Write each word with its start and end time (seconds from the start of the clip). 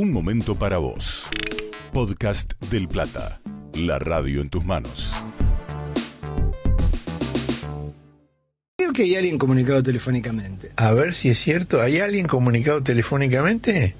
Un 0.00 0.12
momento 0.12 0.54
para 0.54 0.78
vos. 0.78 1.28
Podcast 1.92 2.52
del 2.70 2.86
Plata. 2.86 3.40
La 3.74 3.98
radio 3.98 4.40
en 4.42 4.48
tus 4.48 4.64
manos. 4.64 5.12
Creo 8.76 8.92
que 8.92 9.02
hay 9.02 9.16
alguien 9.16 9.38
comunicado 9.38 9.82
telefónicamente. 9.82 10.70
A 10.76 10.92
ver 10.92 11.14
si 11.14 11.30
es 11.30 11.40
cierto. 11.42 11.82
¿Hay 11.82 11.98
alguien 11.98 12.28
comunicado 12.28 12.80
telefónicamente? 12.80 13.96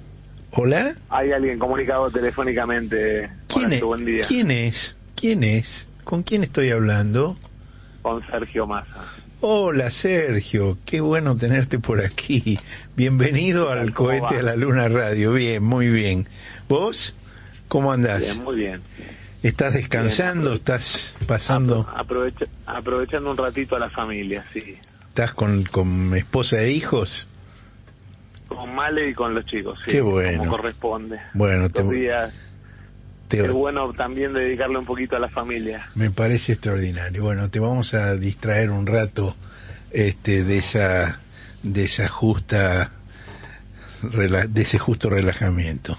¿Hola? 0.53 0.95
Hay 1.09 1.33
alguien 1.33 1.59
comunicado 1.59 2.09
telefónicamente. 2.13 3.29
¿Quién 3.49 3.65
Hola, 3.65 3.75
es? 3.75 3.83
buen 3.83 4.05
día. 4.05 4.25
¿Quién 4.29 4.53
es? 4.53 4.97
¿Quién 5.17 5.43
es? 5.43 5.89
¿Con 6.05 6.23
quién 6.23 6.45
estoy 6.45 6.71
hablando? 6.71 7.37
Con 8.03 8.25
Sergio 8.29 8.69
Massa. 8.69 9.05
Hola 9.41 9.91
Sergio, 9.91 10.79
qué 10.85 11.01
bueno 11.01 11.37
tenerte 11.37 11.79
por 11.79 12.01
aquí. 12.05 12.59
Bienvenido 12.97 13.71
al 13.71 13.95
¿Cómo 13.95 14.09
cohete 14.09 14.35
va? 14.35 14.41
a 14.41 14.43
la 14.43 14.57
Luna 14.57 14.89
Radio. 14.89 15.33
Bien, 15.33 15.63
muy 15.63 15.89
bien. 15.89 16.27
¿Vos? 16.69 17.15
¿Cómo 17.69 17.93
andás? 17.93 18.21
Bien, 18.21 18.43
muy 18.43 18.57
bien. 18.57 18.83
¿Estás 19.43 19.75
descansando? 19.75 20.51
Bien. 20.51 20.55
¿Estás 20.59 21.15
pasando? 21.29 21.87
Apro- 21.87 22.01
aprovecha- 22.01 22.47
aprovechando 22.67 23.31
un 23.31 23.37
ratito 23.37 23.77
a 23.77 23.79
la 23.79 23.91
familia, 23.91 24.45
sí. 24.53 24.77
¿Estás 25.09 25.33
con, 25.35 25.63
con 25.65 26.17
esposa 26.17 26.61
e 26.61 26.73
hijos? 26.73 27.29
Con 28.49 28.75
Male 28.75 29.11
y 29.11 29.15
con 29.15 29.35
los 29.35 29.45
chicos, 29.47 29.79
sí. 29.85 29.93
Qué 29.93 30.01
bueno. 30.01 30.39
Como 30.39 30.51
corresponde. 30.51 31.21
Bueno, 31.35 31.69
te, 31.69 31.79
Estos 31.79 31.93
días 31.93 32.35
te- 33.29 33.45
es 33.45 33.53
bueno 33.53 33.93
también 33.93 34.33
dedicarle 34.33 34.79
un 34.79 34.85
poquito 34.87 35.17
a 35.17 35.21
la 35.21 35.29
familia. 35.29 35.87
me 35.95 36.11
parece 36.11 36.53
extraordinario. 36.53 37.23
Bueno, 37.23 37.49
te 37.51 37.61
vamos 37.61 37.95
a 37.95 38.15
distraer 38.17 38.71
un 38.71 38.87
rato 38.87 39.37
este, 39.91 40.45
de 40.45 40.59
esa 40.59 41.21
de 41.63 41.85
esa 41.85 42.09
justa 42.09 42.93
de 44.03 44.63
ese 44.63 44.79
justo 44.79 45.11
relajamiento. 45.11 45.97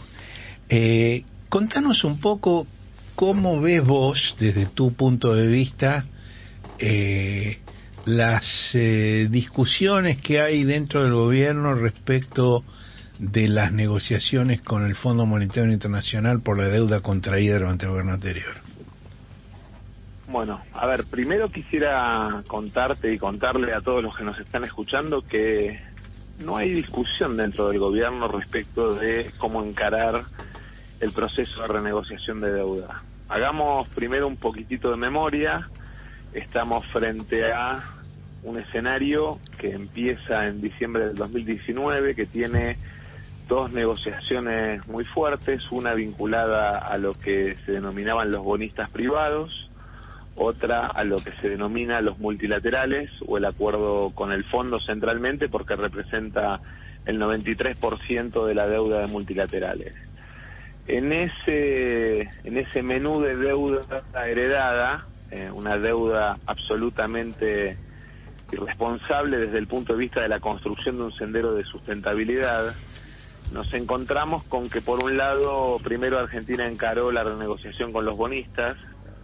Eh, 0.69 1.25
contanos 1.49 2.03
un 2.03 2.19
poco 2.21 2.65
cómo 3.15 3.59
ves 3.59 3.83
vos, 3.85 4.35
desde 4.39 4.67
tu 4.67 4.93
punto 4.93 5.33
de 5.35 5.47
vista, 5.47 6.05
eh, 6.77 7.57
las 8.05 8.45
eh, 8.73 9.27
discusiones 9.29 10.21
que 10.21 10.39
hay 10.39 10.63
dentro 10.63 11.03
del 11.03 11.13
gobierno 11.13 11.75
respecto 11.75 12.63
de 13.19 13.49
las 13.49 13.73
negociaciones 13.73 14.61
con 14.61 14.85
el 14.85 14.95
Fondo 14.95 15.25
Monetario 15.25 15.71
Internacional 15.71 16.39
por 16.41 16.57
la 16.57 16.69
deuda 16.69 17.01
contraída 17.01 17.59
durante 17.59 17.85
el 17.85 17.91
gobierno 17.91 18.13
anterior. 18.13 18.55
Bueno, 20.27 20.61
a 20.73 20.85
ver, 20.85 21.05
primero 21.05 21.49
quisiera 21.49 22.43
contarte 22.47 23.13
y 23.13 23.17
contarle 23.17 23.73
a 23.73 23.81
todos 23.81 24.01
los 24.01 24.15
que 24.15 24.23
nos 24.23 24.39
están 24.39 24.63
escuchando 24.63 25.21
que 25.21 25.79
no 26.39 26.55
hay 26.55 26.71
discusión 26.71 27.35
dentro 27.35 27.67
del 27.67 27.79
gobierno 27.79 28.27
respecto 28.29 28.93
de 28.93 29.31
cómo 29.37 29.63
encarar 29.63 30.23
el 31.01 31.11
proceso 31.11 31.61
de 31.61 31.67
renegociación 31.67 32.39
de 32.39 32.53
deuda. 32.53 33.03
Hagamos 33.27 33.89
primero 33.89 34.27
un 34.27 34.37
poquitito 34.37 34.91
de 34.91 34.97
memoria. 34.97 35.67
Estamos 36.33 36.85
frente 36.87 37.51
a 37.51 37.83
un 38.43 38.59
escenario 38.59 39.39
que 39.57 39.71
empieza 39.71 40.47
en 40.47 40.61
diciembre 40.61 41.07
del 41.07 41.15
2019, 41.15 42.15
que 42.15 42.25
tiene 42.25 42.77
dos 43.49 43.71
negociaciones 43.73 44.87
muy 44.87 45.03
fuertes, 45.03 45.69
una 45.71 45.95
vinculada 45.95 46.77
a 46.77 46.97
lo 46.97 47.15
que 47.15 47.57
se 47.65 47.73
denominaban 47.73 48.31
los 48.31 48.43
bonistas 48.43 48.89
privados, 48.91 49.69
otra 50.35 50.85
a 50.85 51.03
lo 51.03 51.17
que 51.17 51.31
se 51.41 51.49
denomina 51.49 51.99
los 51.99 52.19
multilaterales 52.19 53.09
o 53.27 53.37
el 53.37 53.45
acuerdo 53.45 54.11
con 54.11 54.31
el 54.31 54.45
fondo 54.45 54.79
centralmente 54.79 55.49
porque 55.49 55.75
representa 55.75 56.61
el 57.05 57.19
93% 57.19 58.45
de 58.45 58.53
la 58.53 58.67
deuda 58.67 59.01
de 59.01 59.07
multilaterales. 59.07 59.93
En 60.87 61.11
ese, 61.11 62.21
en 62.43 62.57
ese 62.57 62.83
menú 62.83 63.19
de 63.19 63.35
deuda 63.35 64.03
heredada, 64.27 65.07
eh, 65.31 65.49
una 65.51 65.77
deuda 65.77 66.37
absolutamente 66.45 67.77
irresponsable 68.51 69.37
desde 69.37 69.57
el 69.57 69.67
punto 69.67 69.93
de 69.93 69.99
vista 69.99 70.21
de 70.21 70.29
la 70.29 70.39
construcción 70.39 70.97
de 70.97 71.03
un 71.03 71.11
sendero 71.13 71.53
de 71.53 71.63
sustentabilidad, 71.63 72.75
nos 73.51 73.73
encontramos 73.73 74.43
con 74.43 74.69
que 74.69 74.81
por 74.81 75.03
un 75.03 75.17
lado 75.17 75.79
primero 75.83 76.19
Argentina 76.19 76.67
encaró 76.67 77.11
la 77.11 77.23
renegociación 77.23 77.91
con 77.91 78.05
los 78.05 78.15
bonistas 78.15 78.77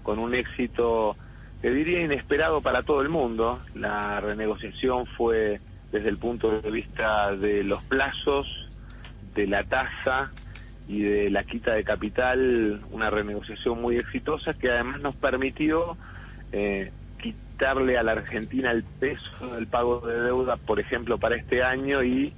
con 0.06 0.20
un 0.20 0.36
éxito 0.36 1.18
que 1.62 1.72
diría 1.72 2.04
inesperado 2.04 2.62
para 2.62 2.84
todo 2.84 3.02
el 3.02 3.10
mundo. 3.10 3.60
La 3.74 4.22
renegociación 4.22 5.08
fue 5.18 5.60
desde 5.92 6.10
el 6.10 6.18
punto 6.18 6.62
de 6.62 6.70
vista 6.70 7.36
de 7.36 7.64
los 7.64 7.84
plazos, 7.84 8.48
de 9.34 9.48
la 9.48 9.64
tasa 9.64 10.32
y 10.88 11.02
de 11.02 11.30
la 11.32 11.44
quita 11.44 11.74
de 11.74 11.84
capital, 11.84 12.82
una 12.92 13.10
renegociación 13.10 13.82
muy 13.82 13.98
exitosa 13.98 14.54
que 14.54 14.70
además 14.70 15.02
nos 15.02 15.16
permitió 15.16 15.98
eh, 16.52 16.92
quitarle 17.20 17.98
a 17.98 18.04
la 18.04 18.12
Argentina 18.12 18.72
el 18.72 18.84
peso 18.84 19.56
del 19.56 19.66
pago 19.66 20.02
de 20.02 20.22
deuda, 20.22 20.58
por 20.58 20.80
ejemplo, 20.80 21.18
para 21.18 21.36
este 21.36 21.64
año 21.64 22.04
y 22.04 22.32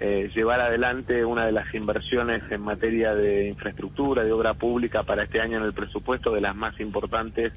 eh, 0.00 0.30
llevar 0.34 0.60
adelante 0.60 1.24
una 1.24 1.46
de 1.46 1.52
las 1.52 1.72
inversiones 1.74 2.42
en 2.50 2.62
materia 2.62 3.14
de 3.14 3.48
infraestructura, 3.48 4.24
de 4.24 4.32
obra 4.32 4.54
pública 4.54 5.04
para 5.04 5.24
este 5.24 5.40
año 5.40 5.58
en 5.58 5.64
el 5.64 5.72
presupuesto, 5.72 6.32
de 6.32 6.40
las 6.40 6.56
más 6.56 6.78
importantes 6.80 7.52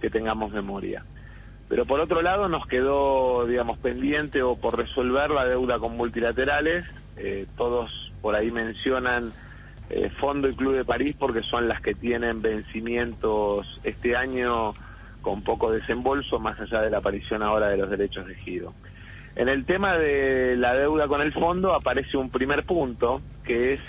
que 0.00 0.10
tengamos 0.10 0.52
memoria. 0.52 1.04
Pero 1.68 1.84
por 1.84 2.00
otro 2.00 2.22
lado 2.22 2.48
nos 2.48 2.66
quedó, 2.66 3.46
digamos, 3.46 3.78
pendiente 3.78 4.42
o 4.42 4.56
por 4.56 4.76
resolver 4.76 5.30
la 5.30 5.44
deuda 5.44 5.78
con 5.78 5.96
multilaterales. 5.96 6.84
Eh, 7.16 7.46
todos 7.56 7.90
por 8.22 8.34
ahí 8.34 8.50
mencionan 8.50 9.32
eh, 9.90 10.10
Fondo 10.18 10.48
y 10.48 10.54
Club 10.54 10.74
de 10.74 10.84
París 10.84 11.14
porque 11.18 11.42
son 11.42 11.68
las 11.68 11.80
que 11.80 11.94
tienen 11.94 12.42
vencimientos 12.42 13.66
este 13.84 14.16
año 14.16 14.72
con 15.20 15.42
poco 15.42 15.70
desembolso, 15.70 16.38
más 16.38 16.58
allá 16.58 16.80
de 16.80 16.90
la 16.90 16.98
aparición 16.98 17.42
ahora 17.42 17.68
de 17.68 17.76
los 17.76 17.90
derechos 17.90 18.26
de 18.26 18.34
giro. 18.34 18.72
En 19.36 19.48
el 19.48 19.64
tema 19.64 19.96
de 19.96 20.56
la 20.56 20.74
deuda 20.74 21.06
con 21.06 21.20
el 21.20 21.32
fondo 21.32 21.74
aparece 21.74 22.16
un 22.16 22.30
primer 22.30 22.64
punto, 22.64 23.20
que 23.44 23.74
es, 23.74 23.80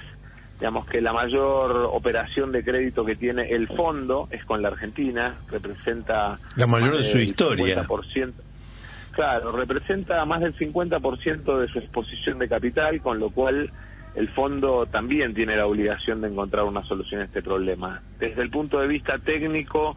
digamos, 0.59 0.85
que 0.85 1.01
la 1.01 1.13
mayor 1.13 1.89
operación 1.91 2.51
de 2.51 2.63
crédito 2.63 3.03
que 3.03 3.15
tiene 3.15 3.49
el 3.49 3.67
fondo 3.67 4.27
es 4.31 4.45
con 4.45 4.61
la 4.61 4.69
Argentina, 4.69 5.37
representa... 5.49 6.39
La 6.55 6.67
mayor 6.67 6.97
de 6.97 7.11
su 7.11 7.17
historia. 7.17 7.83
50%. 7.83 8.33
Claro, 9.11 9.51
representa 9.51 10.23
más 10.25 10.41
del 10.41 10.55
50% 10.55 11.57
de 11.57 11.67
su 11.67 11.79
exposición 11.79 12.39
de 12.39 12.47
capital, 12.47 13.01
con 13.01 13.19
lo 13.19 13.31
cual 13.31 13.71
el 14.15 14.29
fondo 14.29 14.85
también 14.85 15.33
tiene 15.33 15.55
la 15.55 15.65
obligación 15.65 16.21
de 16.21 16.29
encontrar 16.29 16.65
una 16.65 16.83
solución 16.83 17.21
a 17.21 17.25
este 17.25 17.41
problema. 17.41 18.01
Desde 18.19 18.41
el 18.41 18.49
punto 18.49 18.79
de 18.79 18.87
vista 18.87 19.17
técnico, 19.19 19.95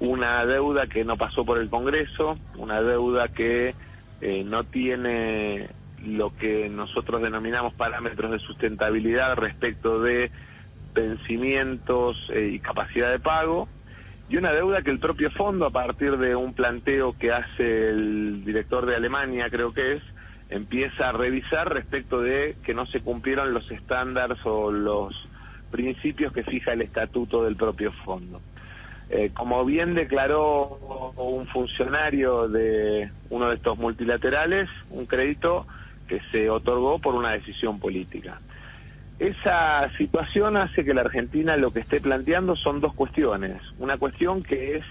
una 0.00 0.44
deuda 0.46 0.86
que 0.86 1.04
no 1.04 1.16
pasó 1.16 1.44
por 1.44 1.58
el 1.58 1.68
Congreso, 1.68 2.38
una 2.56 2.80
deuda 2.80 3.28
que 3.28 3.74
eh, 4.20 4.44
no 4.44 4.64
tiene 4.64 5.68
lo 6.04 6.34
que 6.36 6.68
nosotros 6.68 7.22
denominamos 7.22 7.74
parámetros 7.74 8.30
de 8.32 8.38
sustentabilidad 8.38 9.36
respecto 9.36 10.00
de 10.00 10.30
vencimientos 10.94 12.16
eh, 12.34 12.50
y 12.54 12.58
capacidad 12.58 13.10
de 13.10 13.18
pago, 13.18 13.68
y 14.28 14.36
una 14.36 14.52
deuda 14.52 14.82
que 14.82 14.90
el 14.90 15.00
propio 15.00 15.30
fondo, 15.32 15.66
a 15.66 15.70
partir 15.70 16.16
de 16.16 16.36
un 16.36 16.54
planteo 16.54 17.18
que 17.18 17.32
hace 17.32 17.88
el 17.88 18.44
director 18.44 18.86
de 18.86 18.94
Alemania, 18.94 19.50
creo 19.50 19.72
que 19.72 19.94
es, 19.94 20.02
empieza 20.50 21.08
a 21.08 21.12
revisar 21.12 21.72
respecto 21.72 22.20
de 22.20 22.56
que 22.64 22.72
no 22.72 22.86
se 22.86 23.00
cumplieron 23.00 23.52
los 23.52 23.68
estándares 23.72 24.38
o 24.44 24.70
los 24.70 25.28
principios 25.72 26.32
que 26.32 26.44
fija 26.44 26.72
el 26.72 26.82
estatuto 26.82 27.42
del 27.42 27.56
propio 27.56 27.92
fondo. 28.04 28.40
Eh, 29.12 29.32
como 29.34 29.64
bien 29.64 29.94
declaró 29.94 31.12
un 31.16 31.44
funcionario 31.48 32.48
de 32.48 33.10
uno 33.30 33.48
de 33.48 33.56
estos 33.56 33.76
multilaterales, 33.76 34.68
un 34.88 35.06
crédito 35.06 35.66
que 36.06 36.20
se 36.30 36.48
otorgó 36.48 37.00
por 37.00 37.16
una 37.16 37.32
decisión 37.32 37.80
política. 37.80 38.38
Esa 39.18 39.90
situación 39.98 40.56
hace 40.56 40.84
que 40.84 40.94
la 40.94 41.00
Argentina 41.00 41.56
lo 41.56 41.72
que 41.72 41.80
esté 41.80 42.00
planteando 42.00 42.54
son 42.54 42.80
dos 42.80 42.94
cuestiones. 42.94 43.60
Una 43.80 43.98
cuestión 43.98 44.44
que 44.44 44.76
es, 44.76 44.84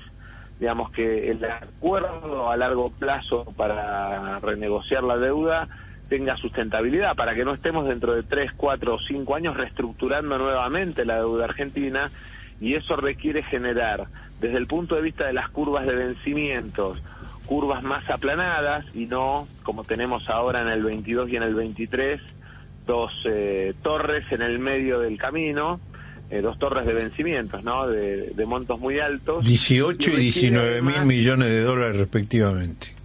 digamos, 0.59 0.91
que 0.91 1.31
el 1.31 1.43
acuerdo 1.45 2.51
a 2.51 2.57
largo 2.57 2.91
plazo 2.91 3.45
para 3.55 4.39
renegociar 4.39 5.03
la 5.03 5.17
deuda 5.17 5.69
tenga 6.09 6.35
sustentabilidad, 6.35 7.15
para 7.15 7.35
que 7.35 7.45
no 7.45 7.53
estemos 7.53 7.87
dentro 7.87 8.15
de 8.15 8.23
tres, 8.23 8.51
cuatro 8.57 8.95
o 8.95 8.99
cinco 8.99 9.35
años 9.35 9.55
reestructurando 9.55 10.37
nuevamente 10.37 11.05
la 11.05 11.15
deuda 11.15 11.45
argentina 11.45 12.11
y 12.59 12.75
eso 12.75 12.95
requiere 12.95 13.43
generar, 13.43 14.07
desde 14.39 14.57
el 14.57 14.67
punto 14.67 14.95
de 14.95 15.01
vista 15.01 15.25
de 15.25 15.33
las 15.33 15.49
curvas 15.49 15.85
de 15.85 15.95
vencimientos, 15.95 17.01
curvas 17.45 17.83
más 17.83 18.07
aplanadas 18.09 18.85
y 18.93 19.05
no 19.05 19.47
como 19.63 19.83
tenemos 19.83 20.29
ahora 20.29 20.61
en 20.61 20.67
el 20.67 20.83
22 20.83 21.29
y 21.29 21.35
en 21.35 21.43
el 21.43 21.55
23, 21.55 22.21
dos 22.85 23.11
eh, 23.25 23.73
torres 23.81 24.25
en 24.31 24.41
el 24.41 24.59
medio 24.59 24.99
del 24.99 25.17
camino, 25.17 25.79
eh, 26.29 26.41
dos 26.41 26.59
torres 26.59 26.85
de 26.85 26.93
vencimientos, 26.93 27.63
¿no? 27.63 27.87
De, 27.87 28.31
de 28.35 28.45
montos 28.45 28.79
muy 28.79 28.99
altos. 28.99 29.43
18 29.45 29.97
y 29.99 30.05
requiere 30.05 30.21
19 30.21 30.81
mil 30.83 31.05
millones 31.05 31.49
de 31.49 31.61
dólares 31.61 31.97
respectivamente. 31.97 32.98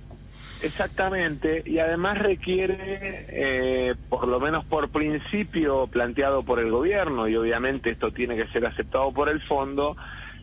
Exactamente, 0.65 1.63
y 1.67 1.79
además 1.79 2.19
requiere, 2.19 3.27
eh, 3.29 3.95
por 4.09 4.27
lo 4.27 4.41
menos 4.41 4.65
por 4.65 4.89
principio 4.89 5.87
planteado 5.89 6.43
por 6.43 6.59
el 6.59 6.71
gobierno, 6.71 7.29
y 7.29 7.37
obviamente 7.37 7.91
esto 7.91 8.13
tiene 8.13 8.35
que 8.35 8.47
ser 8.47 8.65
aceptado 8.65 9.13
por 9.13 9.29
el 9.29 9.43
fondo, 9.43 9.95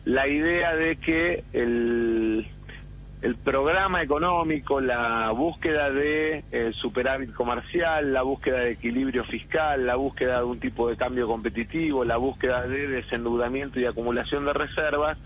la 0.04 0.28
idea 0.28 0.76
de 0.76 0.94
que 0.98 1.42
el, 1.52 2.46
el 3.20 3.34
programa 3.34 4.00
económico, 4.00 4.80
la 4.80 5.32
búsqueda 5.32 5.90
de 5.90 6.44
eh, 6.52 6.70
superávit 6.80 7.32
comercial, 7.32 8.12
la 8.12 8.22
búsqueda 8.22 8.60
de 8.60 8.72
equilibrio 8.72 9.24
fiscal, 9.24 9.84
la 9.84 9.96
búsqueda 9.96 10.38
de 10.38 10.44
un 10.44 10.60
tipo 10.60 10.88
de 10.88 10.96
cambio 10.96 11.26
competitivo, 11.26 12.04
la 12.04 12.16
búsqueda 12.16 12.68
de 12.68 12.86
desendeudamiento 12.86 13.80
y 13.80 13.86
acumulación 13.86 14.44
de 14.44 14.52
reservas, 14.52 15.18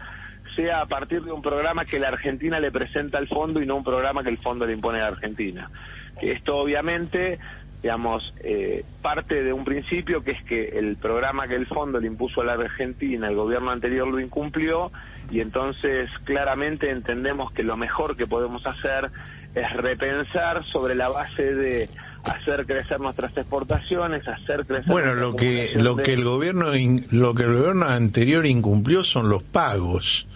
sea 0.56 0.80
a 0.80 0.86
partir 0.86 1.22
de 1.22 1.30
un 1.30 1.42
programa 1.42 1.84
que 1.84 1.98
la 1.98 2.08
Argentina 2.08 2.58
le 2.58 2.72
presenta 2.72 3.18
al 3.18 3.28
fondo 3.28 3.62
y 3.62 3.66
no 3.66 3.76
un 3.76 3.84
programa 3.84 4.24
que 4.24 4.30
el 4.30 4.38
fondo 4.38 4.66
le 4.66 4.72
impone 4.72 4.98
a 4.98 5.02
la 5.02 5.08
Argentina. 5.08 5.70
Que 6.18 6.32
esto 6.32 6.56
obviamente 6.56 7.38
digamos, 7.82 8.34
eh, 8.40 8.84
parte 9.00 9.44
de 9.44 9.52
un 9.52 9.64
principio 9.64 10.24
que 10.24 10.32
es 10.32 10.42
que 10.44 10.78
el 10.78 10.96
programa 10.96 11.46
que 11.46 11.54
el 11.54 11.66
fondo 11.66 12.00
le 12.00 12.08
impuso 12.08 12.40
a 12.40 12.44
la 12.44 12.54
Argentina, 12.54 13.28
el 13.28 13.36
gobierno 13.36 13.70
anterior 13.70 14.08
lo 14.08 14.18
incumplió 14.18 14.90
y 15.30 15.40
entonces 15.40 16.10
claramente 16.24 16.90
entendemos 16.90 17.52
que 17.52 17.62
lo 17.62 17.76
mejor 17.76 18.16
que 18.16 18.26
podemos 18.26 18.66
hacer 18.66 19.10
es 19.54 19.72
repensar 19.74 20.64
sobre 20.64 20.94
la 20.94 21.08
base 21.08 21.54
de 21.54 21.88
hacer 22.24 22.66
crecer 22.66 22.98
nuestras 22.98 23.36
exportaciones, 23.36 24.26
hacer 24.26 24.66
crecer 24.66 24.92
bueno 24.92 25.14
lo 25.14 25.36
que 25.36 25.72
lo 25.76 25.94
que 25.94 26.12
el 26.12 26.24
gobierno 26.24 26.72
lo 27.10 27.34
que 27.34 27.42
el 27.44 27.54
gobierno 27.54 27.86
anterior 27.86 28.46
incumplió 28.46 29.04
son 29.04 29.28
los 29.28 29.44
pagos 29.44 30.26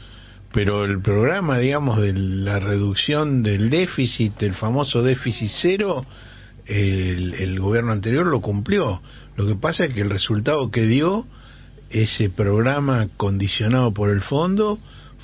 pero 0.52 0.84
el 0.84 1.00
programa 1.00 1.58
digamos 1.58 2.00
de 2.00 2.12
la 2.12 2.58
reducción 2.58 3.42
del 3.42 3.70
déficit 3.70 4.42
el 4.42 4.54
famoso 4.54 5.02
déficit 5.02 5.50
cero 5.60 6.04
el, 6.70 7.58
gobierno 7.58 7.92
anterior 7.92 8.26
lo 8.26 8.40
cumplió. 8.40 9.02
Lo 9.36 9.46
que 9.46 9.54
pasa 9.54 9.84
es 9.84 9.94
que 9.94 10.02
el 10.02 10.10
resultado 10.10 10.70
que 10.70 10.86
dio 10.86 11.26
ese 11.90 12.30
programa 12.30 13.08
condicionado 13.16 13.92
por 13.92 14.10
el 14.10 14.20
fondo 14.20 14.78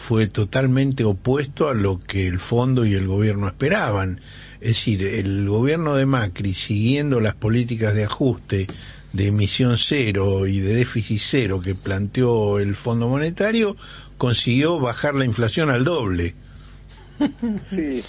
fue 0.08 0.26
totalmente 0.26 1.04
opuesto 1.04 1.68
a 1.68 1.74
lo 1.74 2.00
que 2.00 2.26
el 2.26 2.38
fondo 2.38 2.84
y 2.84 2.94
el 2.94 3.06
gobierno 3.06 3.46
esperaban. 3.46 4.20
Es 4.60 4.76
decir, 4.76 5.02
el 5.04 5.48
gobierno 5.48 5.94
de 5.94 6.06
Macri, 6.06 6.54
siguiendo 6.54 7.20
las 7.20 7.36
políticas 7.36 7.94
de 7.94 8.04
ajuste 8.04 8.66
de 9.12 9.26
emisión 9.28 9.78
cero 9.78 10.46
y 10.46 10.60
de 10.60 10.74
déficit 10.74 11.20
cero 11.30 11.60
que 11.62 11.74
planteó 11.74 12.58
el 12.58 12.74
Fondo 12.74 13.08
Monetario, 13.08 13.76
consiguió 14.18 14.80
bajar 14.80 15.14
la 15.14 15.24
inflación 15.24 15.70
al 15.70 15.84
doble. 15.84 16.34
Sí, 17.70 18.02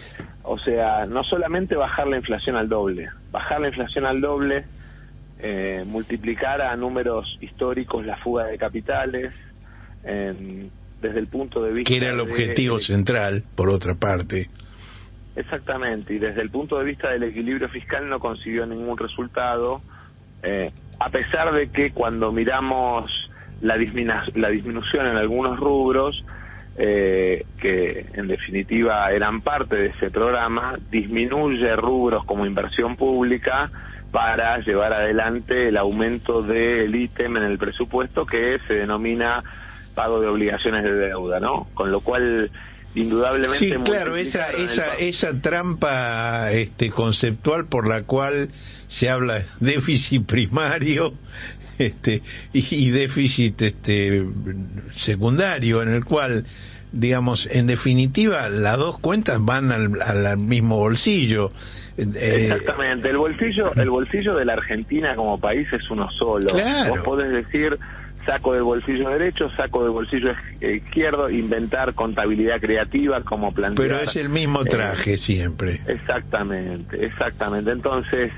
o 0.43 0.57
sea, 0.59 1.05
no 1.05 1.23
solamente 1.23 1.75
bajar 1.75 2.07
la 2.07 2.17
inflación 2.17 2.55
al 2.55 2.67
doble, 2.67 3.09
bajar 3.31 3.61
la 3.61 3.69
inflación 3.69 4.05
al 4.05 4.19
doble, 4.19 4.65
eh, 5.39 5.83
multiplicar 5.87 6.61
a 6.61 6.75
números 6.75 7.37
históricos 7.41 8.05
la 8.05 8.17
fuga 8.17 8.45
de 8.45 8.57
capitales, 8.57 9.33
desde 10.03 11.19
el 11.19 11.27
punto 11.27 11.61
de 11.63 11.73
vista... 11.73 11.89
Que 11.89 11.97
era 11.97 12.11
el 12.11 12.19
objetivo 12.19 12.79
central, 12.79 13.43
por 13.55 13.69
otra 13.69 13.95
parte. 13.95 14.49
Exactamente, 15.35 16.15
y 16.15 16.17
desde 16.17 16.41
el 16.41 16.49
punto 16.49 16.79
de 16.79 16.85
vista 16.85 17.09
del 17.09 17.23
equilibrio 17.23 17.69
fiscal 17.69 18.09
no 18.09 18.19
consiguió 18.19 18.65
ningún 18.65 18.97
resultado, 18.97 19.81
eh, 20.41 20.71
a 20.99 21.09
pesar 21.09 21.53
de 21.53 21.69
que 21.69 21.91
cuando 21.91 22.31
miramos 22.31 23.09
la, 23.61 23.75
la 24.35 24.49
disminución 24.49 25.07
en 25.07 25.17
algunos 25.17 25.59
rubros, 25.59 26.23
eh, 26.77 27.45
que 27.59 28.05
en 28.13 28.27
definitiva 28.27 29.11
eran 29.11 29.41
parte 29.41 29.75
de 29.75 29.87
ese 29.87 30.11
programa, 30.11 30.77
disminuye 30.91 31.75
rubros 31.75 32.23
como 32.25 32.45
inversión 32.45 32.95
pública 32.95 33.71
para 34.11 34.59
llevar 34.59 34.93
adelante 34.93 35.69
el 35.69 35.77
aumento 35.77 36.41
del 36.41 36.95
ítem 36.95 37.37
en 37.37 37.43
el 37.43 37.57
presupuesto 37.57 38.25
que 38.25 38.59
se 38.67 38.75
denomina 38.75 39.43
pago 39.95 40.21
de 40.21 40.27
obligaciones 40.27 40.83
de 40.83 40.93
deuda, 40.93 41.39
¿no? 41.39 41.67
Con 41.73 41.91
lo 41.91 42.01
cual 42.01 42.51
indudablemente 42.93 43.75
sí 43.75 43.83
claro 43.83 44.15
esa 44.15 44.49
esa 44.51 44.95
esa 44.95 45.41
trampa 45.41 46.51
este 46.51 46.89
conceptual 46.89 47.67
por 47.67 47.87
la 47.87 48.03
cual 48.03 48.49
se 48.87 49.09
habla 49.09 49.43
déficit 49.59 50.25
primario 50.25 51.13
este 51.83 52.21
y, 52.53 52.89
déficit 52.91 53.61
este 53.61 54.23
secundario 54.95 55.81
en 55.81 55.89
el 55.89 56.05
cual 56.05 56.45
digamos 56.91 57.47
en 57.51 57.67
definitiva 57.67 58.49
las 58.49 58.77
dos 58.77 58.99
cuentas 58.99 59.43
van 59.43 59.71
al, 59.71 60.01
al 60.01 60.37
mismo 60.37 60.77
bolsillo 60.77 61.51
eh, 61.97 62.49
exactamente 62.51 63.09
el 63.09 63.17
bolsillo 63.17 63.73
el 63.75 63.89
bolsillo 63.89 64.35
de 64.35 64.45
la 64.45 64.53
Argentina 64.53 65.15
como 65.15 65.39
país 65.39 65.67
es 65.73 65.89
uno 65.89 66.09
solo 66.11 66.53
vos 66.89 66.99
podés 67.01 67.31
decir 67.31 67.77
saco 68.27 68.53
del 68.53 68.63
bolsillo 68.63 69.09
derecho, 69.09 69.49
saco 69.51 69.83
del 69.83 69.91
bolsillo 69.91 70.33
izquierdo, 70.59 71.29
inventar 71.29 71.93
contabilidad 71.93 72.59
creativa 72.59 73.21
como 73.21 73.53
plantear. 73.53 73.87
Pero 73.87 74.01
es 74.01 74.15
el 74.17 74.29
mismo 74.29 74.61
eh, 74.61 74.69
traje 74.69 75.17
siempre. 75.17 75.81
Exactamente, 75.87 77.03
exactamente. 77.03 77.71
Entonces, 77.71 78.31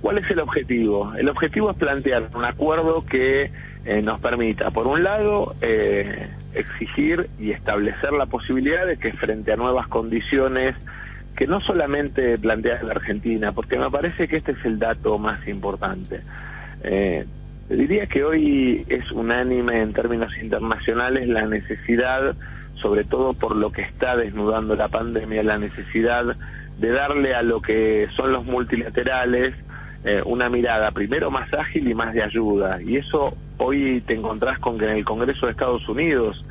¿Cuál 0.00 0.18
es 0.18 0.30
el 0.30 0.38
objetivo? 0.40 1.12
El 1.16 1.28
objetivo 1.28 1.70
es 1.70 1.76
plantear 1.76 2.28
un 2.34 2.44
acuerdo 2.44 3.04
que 3.04 3.50
eh, 3.84 4.02
nos 4.02 4.20
permita, 4.20 4.70
por 4.70 4.86
un 4.86 5.02
lado, 5.02 5.54
eh, 5.60 6.28
exigir 6.54 7.28
y 7.38 7.50
establecer 7.50 8.12
la 8.12 8.26
posibilidad 8.26 8.86
de 8.86 8.98
que 8.98 9.12
frente 9.12 9.52
a 9.52 9.56
nuevas 9.56 9.88
condiciones 9.88 10.76
que 11.36 11.46
no 11.46 11.60
solamente 11.60 12.36
plantea 12.38 12.82
la 12.82 12.92
Argentina, 12.92 13.52
porque 13.52 13.78
me 13.78 13.90
parece 13.90 14.28
que 14.28 14.36
este 14.36 14.52
es 14.52 14.64
el 14.64 14.78
dato 14.78 15.18
más 15.18 15.46
importante. 15.46 16.20
Eh, 16.82 17.24
diría 17.68 18.06
que 18.06 18.24
hoy 18.24 18.84
es 18.88 19.10
unánime 19.12 19.80
en 19.80 19.92
términos 19.92 20.32
internacionales 20.40 21.28
la 21.28 21.46
necesidad, 21.46 22.34
sobre 22.82 23.04
todo 23.04 23.34
por 23.34 23.56
lo 23.56 23.70
que 23.72 23.82
está 23.82 24.16
desnudando 24.16 24.74
la 24.74 24.88
pandemia, 24.88 25.42
la 25.42 25.58
necesidad 25.58 26.36
de 26.78 26.90
darle 26.90 27.34
a 27.34 27.42
lo 27.42 27.60
que 27.60 28.08
son 28.16 28.32
los 28.32 28.44
multilaterales 28.44 29.54
eh, 30.04 30.22
una 30.24 30.48
mirada 30.48 30.90
primero 30.92 31.30
más 31.30 31.52
ágil 31.52 31.88
y 31.88 31.94
más 31.94 32.14
de 32.14 32.22
ayuda. 32.22 32.80
Y 32.82 32.96
eso 32.96 33.36
hoy 33.58 34.02
te 34.06 34.14
encontrás 34.14 34.58
con 34.58 34.78
que 34.78 34.84
en 34.84 34.92
el 34.92 35.04
Congreso 35.04 35.46
de 35.46 35.52
Estados 35.52 35.88
Unidos 35.88 36.44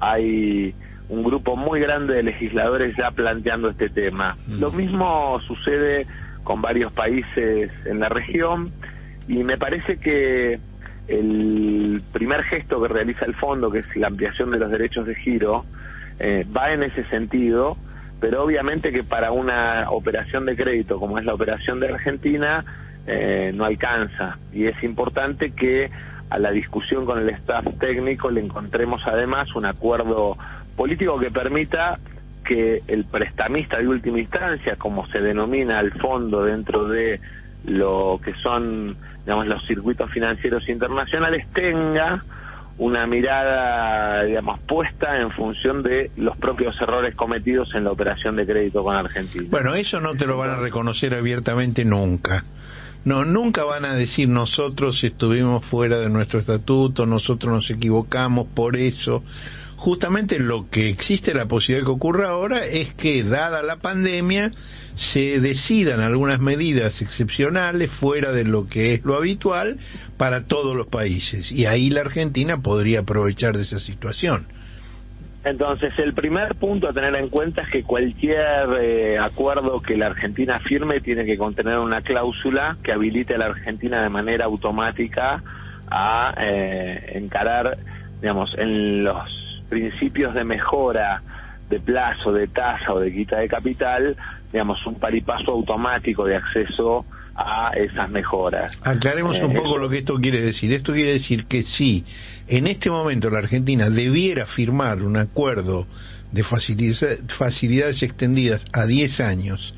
hay 0.00 0.74
un 1.08 1.22
grupo 1.22 1.56
muy 1.56 1.80
grande 1.80 2.14
de 2.14 2.22
legisladores 2.22 2.96
ya 2.96 3.10
planteando 3.10 3.68
este 3.68 3.90
tema. 3.90 4.36
Mm. 4.46 4.60
Lo 4.60 4.72
mismo 4.72 5.38
sucede 5.46 6.06
con 6.42 6.62
varios 6.62 6.92
países 6.92 7.70
en 7.84 8.00
la 8.00 8.08
región 8.08 8.70
y 9.28 9.42
me 9.44 9.58
parece 9.58 9.98
que 9.98 10.58
el 11.08 12.02
primer 12.12 12.42
gesto 12.44 12.80
que 12.80 12.88
realiza 12.88 13.26
el 13.26 13.34
fondo, 13.34 13.70
que 13.70 13.80
es 13.80 13.96
la 13.96 14.06
ampliación 14.06 14.50
de 14.50 14.58
los 14.58 14.70
derechos 14.70 15.06
de 15.06 15.14
giro, 15.14 15.64
eh, 16.18 16.46
va 16.56 16.72
en 16.72 16.82
ese 16.82 17.04
sentido, 17.04 17.76
pero 18.20 18.44
obviamente 18.44 18.92
que 18.92 19.02
para 19.02 19.32
una 19.32 19.90
operación 19.90 20.46
de 20.46 20.56
crédito 20.56 20.98
como 20.98 21.18
es 21.18 21.24
la 21.24 21.34
operación 21.34 21.80
de 21.80 21.88
Argentina, 21.88 22.64
eh, 23.06 23.52
no 23.54 23.64
alcanza 23.64 24.38
y 24.52 24.66
es 24.66 24.82
importante 24.82 25.52
que 25.52 25.90
a 26.30 26.38
la 26.38 26.50
discusión 26.50 27.04
con 27.04 27.18
el 27.18 27.28
staff 27.30 27.64
técnico 27.78 28.30
le 28.30 28.40
encontremos 28.40 29.02
además 29.06 29.54
un 29.54 29.66
acuerdo 29.66 30.36
político 30.76 31.18
que 31.18 31.30
permita 31.30 31.98
que 32.44 32.82
el 32.88 33.04
prestamista 33.04 33.78
de 33.78 33.88
última 33.88 34.20
instancia, 34.20 34.76
como 34.76 35.06
se 35.08 35.20
denomina 35.20 35.78
al 35.78 35.92
fondo 35.92 36.44
dentro 36.44 36.88
de 36.88 37.20
lo 37.66 38.20
que 38.22 38.34
son 38.34 38.96
digamos 39.20 39.46
los 39.46 39.66
circuitos 39.66 40.10
financieros 40.10 40.68
internacionales 40.68 41.46
tenga 41.54 42.22
una 42.76 43.06
mirada 43.06 44.24
digamos 44.24 44.58
puesta 44.60 45.20
en 45.20 45.30
función 45.30 45.82
de 45.82 46.10
los 46.16 46.36
propios 46.36 46.78
errores 46.80 47.14
cometidos 47.14 47.74
en 47.74 47.84
la 47.84 47.92
operación 47.92 48.36
de 48.36 48.44
crédito 48.44 48.82
con 48.82 48.96
Argentina. 48.96 49.46
Bueno, 49.50 49.74
eso 49.74 50.00
no 50.00 50.14
te 50.14 50.26
lo 50.26 50.36
van 50.36 50.50
a 50.50 50.56
reconocer 50.56 51.14
abiertamente 51.14 51.84
nunca. 51.84 52.44
No, 53.04 53.24
nunca 53.24 53.64
van 53.64 53.84
a 53.84 53.94
decir 53.94 54.28
nosotros 54.28 55.04
estuvimos 55.04 55.64
fuera 55.66 55.98
de 56.00 56.08
nuestro 56.08 56.40
estatuto, 56.40 57.04
nosotros 57.04 57.52
nos 57.52 57.70
equivocamos 57.70 58.48
por 58.54 58.76
eso. 58.76 59.22
Justamente 59.76 60.38
lo 60.38 60.70
que 60.70 60.88
existe 60.88 61.34
la 61.34 61.46
posibilidad 61.46 61.84
que 61.84 61.92
ocurra 61.92 62.30
ahora 62.30 62.64
es 62.64 62.94
que, 62.94 63.22
dada 63.22 63.62
la 63.62 63.76
pandemia, 63.76 64.50
se 64.94 65.40
decidan 65.40 66.00
algunas 66.00 66.40
medidas 66.40 67.02
excepcionales 67.02 67.90
fuera 67.90 68.32
de 68.32 68.44
lo 68.44 68.68
que 68.68 68.94
es 68.94 69.04
lo 69.04 69.16
habitual 69.16 69.76
para 70.16 70.46
todos 70.46 70.74
los 70.74 70.86
países. 70.86 71.52
Y 71.52 71.66
ahí 71.66 71.90
la 71.90 72.02
Argentina 72.02 72.62
podría 72.62 73.00
aprovechar 73.00 73.56
de 73.56 73.64
esa 73.64 73.80
situación. 73.80 74.46
Entonces, 75.44 75.92
el 75.98 76.14
primer 76.14 76.54
punto 76.54 76.88
a 76.88 76.94
tener 76.94 77.14
en 77.16 77.28
cuenta 77.28 77.62
es 77.62 77.68
que 77.68 77.82
cualquier 77.82 78.66
eh, 78.80 79.18
acuerdo 79.18 79.82
que 79.82 79.96
la 79.96 80.06
Argentina 80.06 80.58
firme 80.58 81.00
tiene 81.00 81.26
que 81.26 81.36
contener 81.36 81.78
una 81.78 82.00
cláusula 82.00 82.78
que 82.82 82.92
habilite 82.92 83.34
a 83.34 83.38
la 83.38 83.46
Argentina 83.46 84.02
de 84.02 84.08
manera 84.08 84.46
automática 84.46 85.42
a 85.90 86.34
eh, 86.38 87.12
encarar, 87.16 87.76
digamos, 88.22 88.56
en 88.56 89.04
los 89.04 89.62
principios 89.68 90.32
de 90.32 90.44
mejora 90.44 91.22
de 91.68 91.78
plazo, 91.78 92.32
de 92.32 92.46
tasa 92.46 92.94
o 92.94 93.00
de 93.00 93.12
quita 93.12 93.38
de 93.38 93.48
capital, 93.48 94.16
digamos, 94.50 94.84
un 94.86 94.94
paripaso 94.94 95.52
automático 95.52 96.24
de 96.24 96.36
acceso 96.36 97.04
a 97.36 97.70
esas 97.76 98.10
mejoras. 98.10 98.76
Aclaremos 98.82 99.40
un 99.40 99.52
Eh, 99.52 99.54
poco 99.54 99.78
lo 99.78 99.88
que 99.88 99.98
esto 99.98 100.14
quiere 100.16 100.40
decir. 100.40 100.72
Esto 100.72 100.92
quiere 100.92 101.14
decir 101.14 101.46
que 101.46 101.64
si 101.64 102.04
en 102.46 102.66
este 102.66 102.90
momento 102.90 103.30
la 103.30 103.38
Argentina 103.38 103.90
debiera 103.90 104.46
firmar 104.46 105.02
un 105.02 105.16
acuerdo 105.16 105.86
de 106.32 106.42
facilidades 106.42 108.02
extendidas 108.02 108.62
a 108.72 108.86
10 108.86 109.20
años 109.20 109.74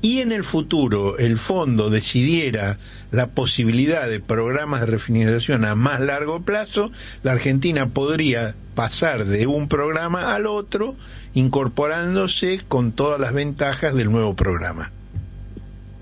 y 0.00 0.18
en 0.18 0.32
el 0.32 0.42
futuro 0.42 1.16
el 1.16 1.38
fondo 1.38 1.88
decidiera 1.88 2.76
la 3.12 3.28
posibilidad 3.28 4.08
de 4.08 4.18
programas 4.18 4.80
de 4.80 4.86
refinanciación 4.86 5.64
a 5.64 5.76
más 5.76 6.00
largo 6.00 6.42
plazo, 6.44 6.90
la 7.22 7.32
Argentina 7.32 7.86
podría 7.86 8.54
pasar 8.74 9.26
de 9.26 9.46
un 9.46 9.68
programa 9.68 10.34
al 10.34 10.46
otro 10.46 10.96
incorporándose 11.34 12.62
con 12.68 12.92
todas 12.92 13.20
las 13.20 13.32
ventajas 13.32 13.94
del 13.94 14.10
nuevo 14.10 14.34
programa. 14.34 14.90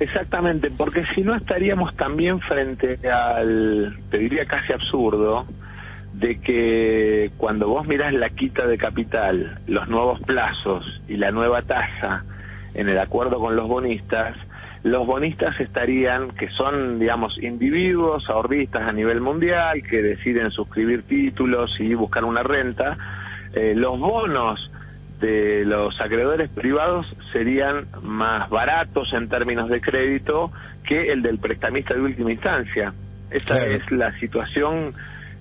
Exactamente, 0.01 0.71
porque 0.71 1.05
si 1.15 1.21
no 1.21 1.37
estaríamos 1.37 1.95
también 1.95 2.41
frente 2.41 2.99
al, 3.11 3.99
te 4.11 4.17
diría 4.17 4.47
casi 4.47 4.73
absurdo, 4.73 5.47
de 6.15 6.41
que 6.41 7.31
cuando 7.37 7.69
vos 7.69 7.87
mirás 7.87 8.15
la 8.15 8.31
quita 8.31 8.67
de 8.67 8.79
capital, 8.79 9.61
los 9.67 9.89
nuevos 9.89 10.19
plazos 10.23 11.03
y 11.07 11.17
la 11.17 11.31
nueva 11.31 11.61
tasa 11.63 12.25
en 12.73 12.89
el 12.89 12.99
acuerdo 12.99 13.39
con 13.39 13.57
los 13.57 13.69
bonistas, 13.69 14.39
los 14.85 15.07
bonistas 15.07 15.61
estarían, 15.61 16.31
que 16.31 16.49
son, 16.49 16.99
digamos, 16.99 17.37
individuos 17.43 18.31
ahorristas 18.31 18.89
a 18.89 18.93
nivel 18.93 19.21
mundial, 19.21 19.83
que 19.83 20.01
deciden 20.01 20.51
suscribir 20.51 21.03
títulos 21.03 21.79
y 21.79 21.93
buscar 21.93 22.25
una 22.25 22.43
renta, 22.43 22.97
eh, 23.53 23.75
los 23.77 23.99
bonos 23.99 24.70
de 25.21 25.65
los 25.65 26.01
acreedores 26.01 26.49
privados 26.51 27.07
serían 27.33 27.87
más 28.03 28.49
baratos 28.51 29.13
en 29.13 29.29
términos 29.29 29.69
de 29.69 29.81
crédito 29.81 30.51
que 30.85 31.13
el 31.13 31.23
del 31.23 31.39
prestamista 31.39 31.95
de 31.95 32.01
última 32.01 32.33
instancia. 32.33 32.93
Esa 33.31 33.47
Claro. 33.57 33.73
es 33.73 33.91
la 33.93 34.19
situación 34.19 34.95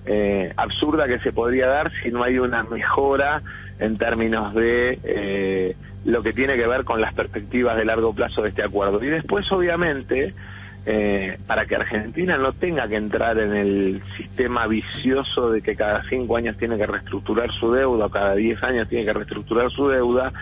eh, 0.06 0.52
absurda 0.56 1.06
que 1.06 1.18
se 1.20 1.32
podría 1.32 1.66
dar 1.66 1.90
si 2.02 2.10
no 2.10 2.22
hay 2.22 2.38
una 2.38 2.62
mejora 2.62 3.42
en 3.78 3.96
términos 3.98 4.54
de 4.54 4.98
eh, 5.02 5.76
lo 6.04 6.22
que 6.22 6.32
tiene 6.32 6.56
que 6.56 6.66
ver 6.66 6.84
con 6.84 7.00
las 7.00 7.12
perspectivas 7.14 7.76
de 7.76 7.84
largo 7.84 8.14
plazo 8.14 8.42
de 8.42 8.50
este 8.50 8.62
acuerdo. 8.62 9.02
Y 9.02 9.08
después, 9.08 9.50
obviamente, 9.52 10.34
eh, 10.86 11.38
para 11.46 11.66
que 11.66 11.76
Argentina 11.76 12.38
no 12.38 12.52
tenga 12.52 12.88
que 12.88 12.96
entrar 12.96 13.38
en 13.38 13.54
el 13.54 14.02
sistema 14.16 14.66
vicioso 14.66 15.50
de 15.50 15.60
que 15.60 15.76
cada 15.76 16.02
cinco 16.08 16.36
años 16.36 16.56
tiene 16.56 16.76
que 16.78 16.86
reestructurar 16.86 17.52
su 17.52 17.72
deuda 17.72 18.06
o 18.06 18.10
cada 18.10 18.34
diez 18.34 18.62
años 18.62 18.88
tiene 18.88 19.04
que 19.04 19.12
reestructurar 19.12 19.70
su 19.70 19.88
deuda, 19.88 20.32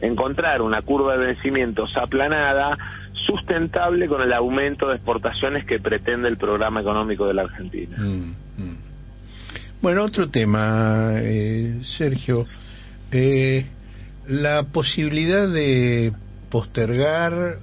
encontrar 0.00 0.62
una 0.62 0.82
curva 0.82 1.16
de 1.16 1.26
vencimientos 1.26 1.96
aplanada, 1.96 2.76
sustentable 3.26 4.08
con 4.08 4.20
el 4.22 4.32
aumento 4.32 4.88
de 4.88 4.96
exportaciones 4.96 5.64
que 5.64 5.78
pretende 5.78 6.28
el 6.28 6.36
programa 6.36 6.80
económico 6.80 7.26
de 7.26 7.34
la 7.34 7.42
Argentina. 7.42 7.96
Mm, 7.96 8.34
mm. 8.58 8.78
Bueno, 9.80 10.04
otro 10.04 10.30
tema, 10.30 11.12
eh, 11.16 11.80
Sergio. 11.98 12.46
Eh, 13.12 13.66
la 14.26 14.64
posibilidad 14.72 15.48
de 15.48 16.12
postergar, 16.50 17.58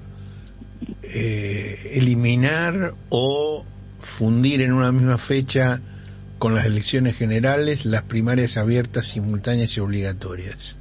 eh, 1.04 1.92
eliminar 1.96 2.94
o 3.10 3.66
fundir 4.18 4.62
en 4.62 4.74
una 4.74 4.92
misma 4.92 5.18
fecha 5.18 5.80
con 6.38 6.56
las 6.56 6.66
elecciones 6.66 7.16
generales 7.18 7.86
las 7.86 8.04
primarias 8.04 8.58
abiertas, 8.58 9.06
simultáneas 9.14 9.76
y 9.78 9.80
obligatorias. 9.80 10.78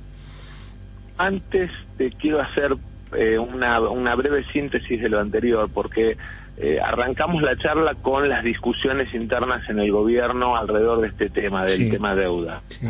Antes 1.19 1.71
te 1.99 2.11
quiero 2.13 2.41
hacer 2.41 2.77
eh, 3.15 3.39
una, 3.39 3.81
una 3.81 4.15
breve 4.15 4.45
síntesis 4.53 5.03
de 5.03 5.09
lo 5.09 5.21
anterior, 5.21 5.69
porque 5.73 6.17
eh, 6.57 6.79
arrancamos 6.81 7.43
la 7.43 7.57
charla 7.57 7.95
con 7.95 8.29
las 8.29 8.43
discusiones 8.43 9.13
internas 9.15 9.69
en 9.69 9.81
el 9.81 9.91
gobierno 9.93 10.57
alrededor 10.57 11.01
de 11.03 11.09
este 11.09 11.29
tema, 11.29 11.65
del 11.67 11.85
Sí. 11.85 11.91
tema 11.91 12.15
deuda. 12.15 12.63
Sí. 12.69 12.87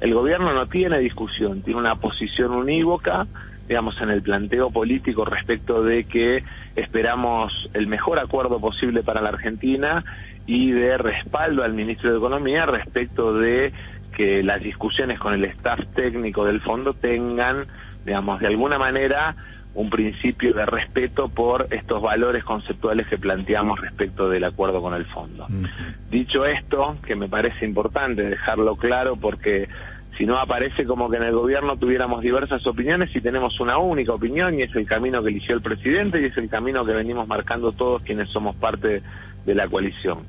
El 0.00 0.14
gobierno 0.14 0.52
no 0.52 0.66
tiene 0.66 0.98
discusión, 0.98 1.62
tiene 1.62 1.78
una 1.80 1.94
posición 1.96 2.50
unívoca, 2.52 3.26
digamos, 3.68 4.00
en 4.00 4.10
el 4.10 4.22
planteo 4.22 4.70
político 4.70 5.24
respecto 5.24 5.82
de 5.82 6.04
que 6.04 6.42
esperamos 6.76 7.70
el 7.74 7.86
mejor 7.86 8.18
acuerdo 8.18 8.60
posible 8.60 9.02
para 9.02 9.20
la 9.20 9.30
Argentina 9.30 10.04
y 10.46 10.72
de 10.72 10.98
respaldo 10.98 11.62
al 11.62 11.72
ministro 11.72 12.10
de 12.10 12.18
Economía 12.18 12.66
respecto 12.66 13.34
de 13.34 13.72
que 14.16 14.42
las 14.42 14.62
discusiones 14.62 15.18
con 15.18 15.34
el 15.34 15.44
staff 15.44 15.80
técnico 15.94 16.44
del 16.44 16.60
fondo 16.60 16.94
tengan, 16.94 17.66
digamos, 18.04 18.40
de 18.40 18.48
alguna 18.48 18.78
manera 18.78 19.34
un 19.74 19.88
principio 19.88 20.52
de 20.52 20.66
respeto 20.66 21.28
por 21.28 21.68
estos 21.70 22.02
valores 22.02 22.44
conceptuales 22.44 23.06
que 23.06 23.16
planteamos 23.16 23.80
respecto 23.80 24.28
del 24.28 24.44
acuerdo 24.44 24.82
con 24.82 24.92
el 24.92 25.06
fondo. 25.06 25.46
Dicho 26.10 26.44
esto, 26.44 26.98
que 27.06 27.16
me 27.16 27.28
parece 27.28 27.64
importante 27.64 28.22
dejarlo 28.22 28.76
claro 28.76 29.16
porque 29.16 29.68
si 30.18 30.26
no 30.26 30.38
aparece 30.38 30.84
como 30.84 31.08
que 31.10 31.16
en 31.16 31.22
el 31.22 31.32
gobierno 31.32 31.76
tuviéramos 31.76 32.22
diversas 32.22 32.66
opiniones 32.66 33.14
y 33.14 33.20
tenemos 33.20 33.58
una 33.60 33.78
única 33.78 34.12
opinión 34.12 34.58
y 34.58 34.62
es 34.62 34.74
el 34.76 34.86
camino 34.86 35.22
que 35.22 35.30
eligió 35.30 35.54
el 35.54 35.62
presidente 35.62 36.20
y 36.20 36.26
es 36.26 36.36
el 36.36 36.48
camino 36.48 36.84
que 36.84 36.92
venimos 36.92 37.26
marcando 37.26 37.72
todos 37.72 38.02
quienes 38.02 38.28
somos 38.28 38.54
parte 38.56 39.02
de 39.44 39.54
la 39.54 39.68
coalición. 39.68 40.26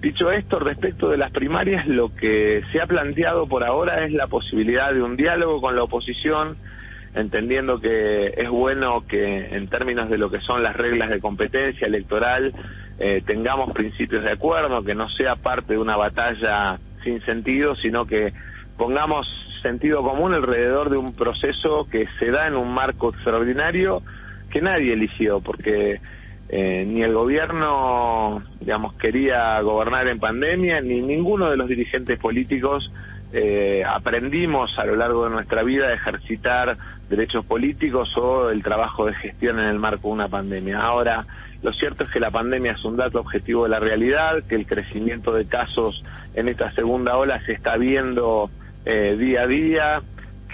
Dicho 0.00 0.30
esto, 0.30 0.60
respecto 0.60 1.08
de 1.10 1.16
las 1.16 1.32
primarias, 1.32 1.86
lo 1.88 2.14
que 2.14 2.62
se 2.70 2.80
ha 2.80 2.86
planteado 2.86 3.48
por 3.48 3.64
ahora 3.64 4.04
es 4.04 4.12
la 4.12 4.28
posibilidad 4.28 4.92
de 4.94 5.02
un 5.02 5.16
diálogo 5.16 5.60
con 5.60 5.74
la 5.74 5.82
oposición, 5.82 6.56
entendiendo 7.14 7.80
que 7.80 8.28
es 8.28 8.48
bueno 8.48 9.04
que 9.08 9.56
en 9.56 9.66
términos 9.68 10.08
de 10.08 10.18
lo 10.18 10.30
que 10.30 10.40
son 10.40 10.62
las 10.62 10.76
reglas 10.76 11.10
de 11.10 11.20
competencia 11.20 11.88
electoral 11.88 12.54
eh, 13.00 13.22
tengamos 13.26 13.72
principios 13.72 14.22
de 14.22 14.30
acuerdo, 14.30 14.84
que 14.84 14.94
no 14.94 15.08
sea 15.10 15.34
parte 15.34 15.72
de 15.72 15.78
una 15.78 15.96
batalla 15.96 16.78
sin 17.02 17.20
sentido, 17.22 17.74
sino 17.74 18.06
que 18.06 18.32
pongamos 18.78 19.28
sentido 19.60 20.02
común 20.02 20.32
alrededor 20.32 20.88
de 20.88 20.96
un 20.96 21.12
proceso 21.12 21.86
que 21.90 22.06
se 22.18 22.30
da 22.30 22.46
en 22.46 22.56
un 22.56 22.72
marco 22.72 23.10
extraordinario 23.10 24.02
que 24.50 24.62
nadie 24.62 24.94
eligió, 24.94 25.40
porque 25.40 26.00
eh, 26.48 26.84
ni 26.86 27.02
el 27.02 27.12
gobierno, 27.12 28.42
digamos, 28.60 28.94
quería 28.94 29.60
gobernar 29.60 30.08
en 30.08 30.18
pandemia, 30.18 30.80
ni 30.80 31.02
ninguno 31.02 31.50
de 31.50 31.58
los 31.58 31.68
dirigentes 31.68 32.18
políticos 32.18 32.90
eh, 33.32 33.82
aprendimos 33.86 34.78
a 34.78 34.86
lo 34.86 34.96
largo 34.96 35.24
de 35.24 35.30
nuestra 35.30 35.62
vida 35.62 35.88
a 35.88 35.92
ejercitar 35.92 36.78
derechos 37.10 37.44
políticos 37.44 38.16
o 38.16 38.48
el 38.48 38.62
trabajo 38.62 39.04
de 39.04 39.14
gestión 39.14 39.58
en 39.58 39.66
el 39.66 39.78
marco 39.78 40.08
de 40.08 40.14
una 40.14 40.28
pandemia. 40.28 40.80
Ahora, 40.80 41.26
lo 41.62 41.72
cierto 41.72 42.04
es 42.04 42.10
que 42.10 42.20
la 42.20 42.30
pandemia 42.30 42.72
es 42.72 42.84
un 42.84 42.96
dato 42.96 43.20
objetivo 43.20 43.64
de 43.64 43.70
la 43.70 43.80
realidad, 43.80 44.44
que 44.48 44.54
el 44.54 44.66
crecimiento 44.66 45.32
de 45.32 45.44
casos 45.44 46.02
en 46.34 46.48
esta 46.48 46.72
segunda 46.72 47.18
ola 47.18 47.44
se 47.44 47.52
está 47.52 47.76
viendo 47.76 48.50
eh, 48.84 49.16
día 49.18 49.42
a 49.42 49.46
día, 49.46 50.02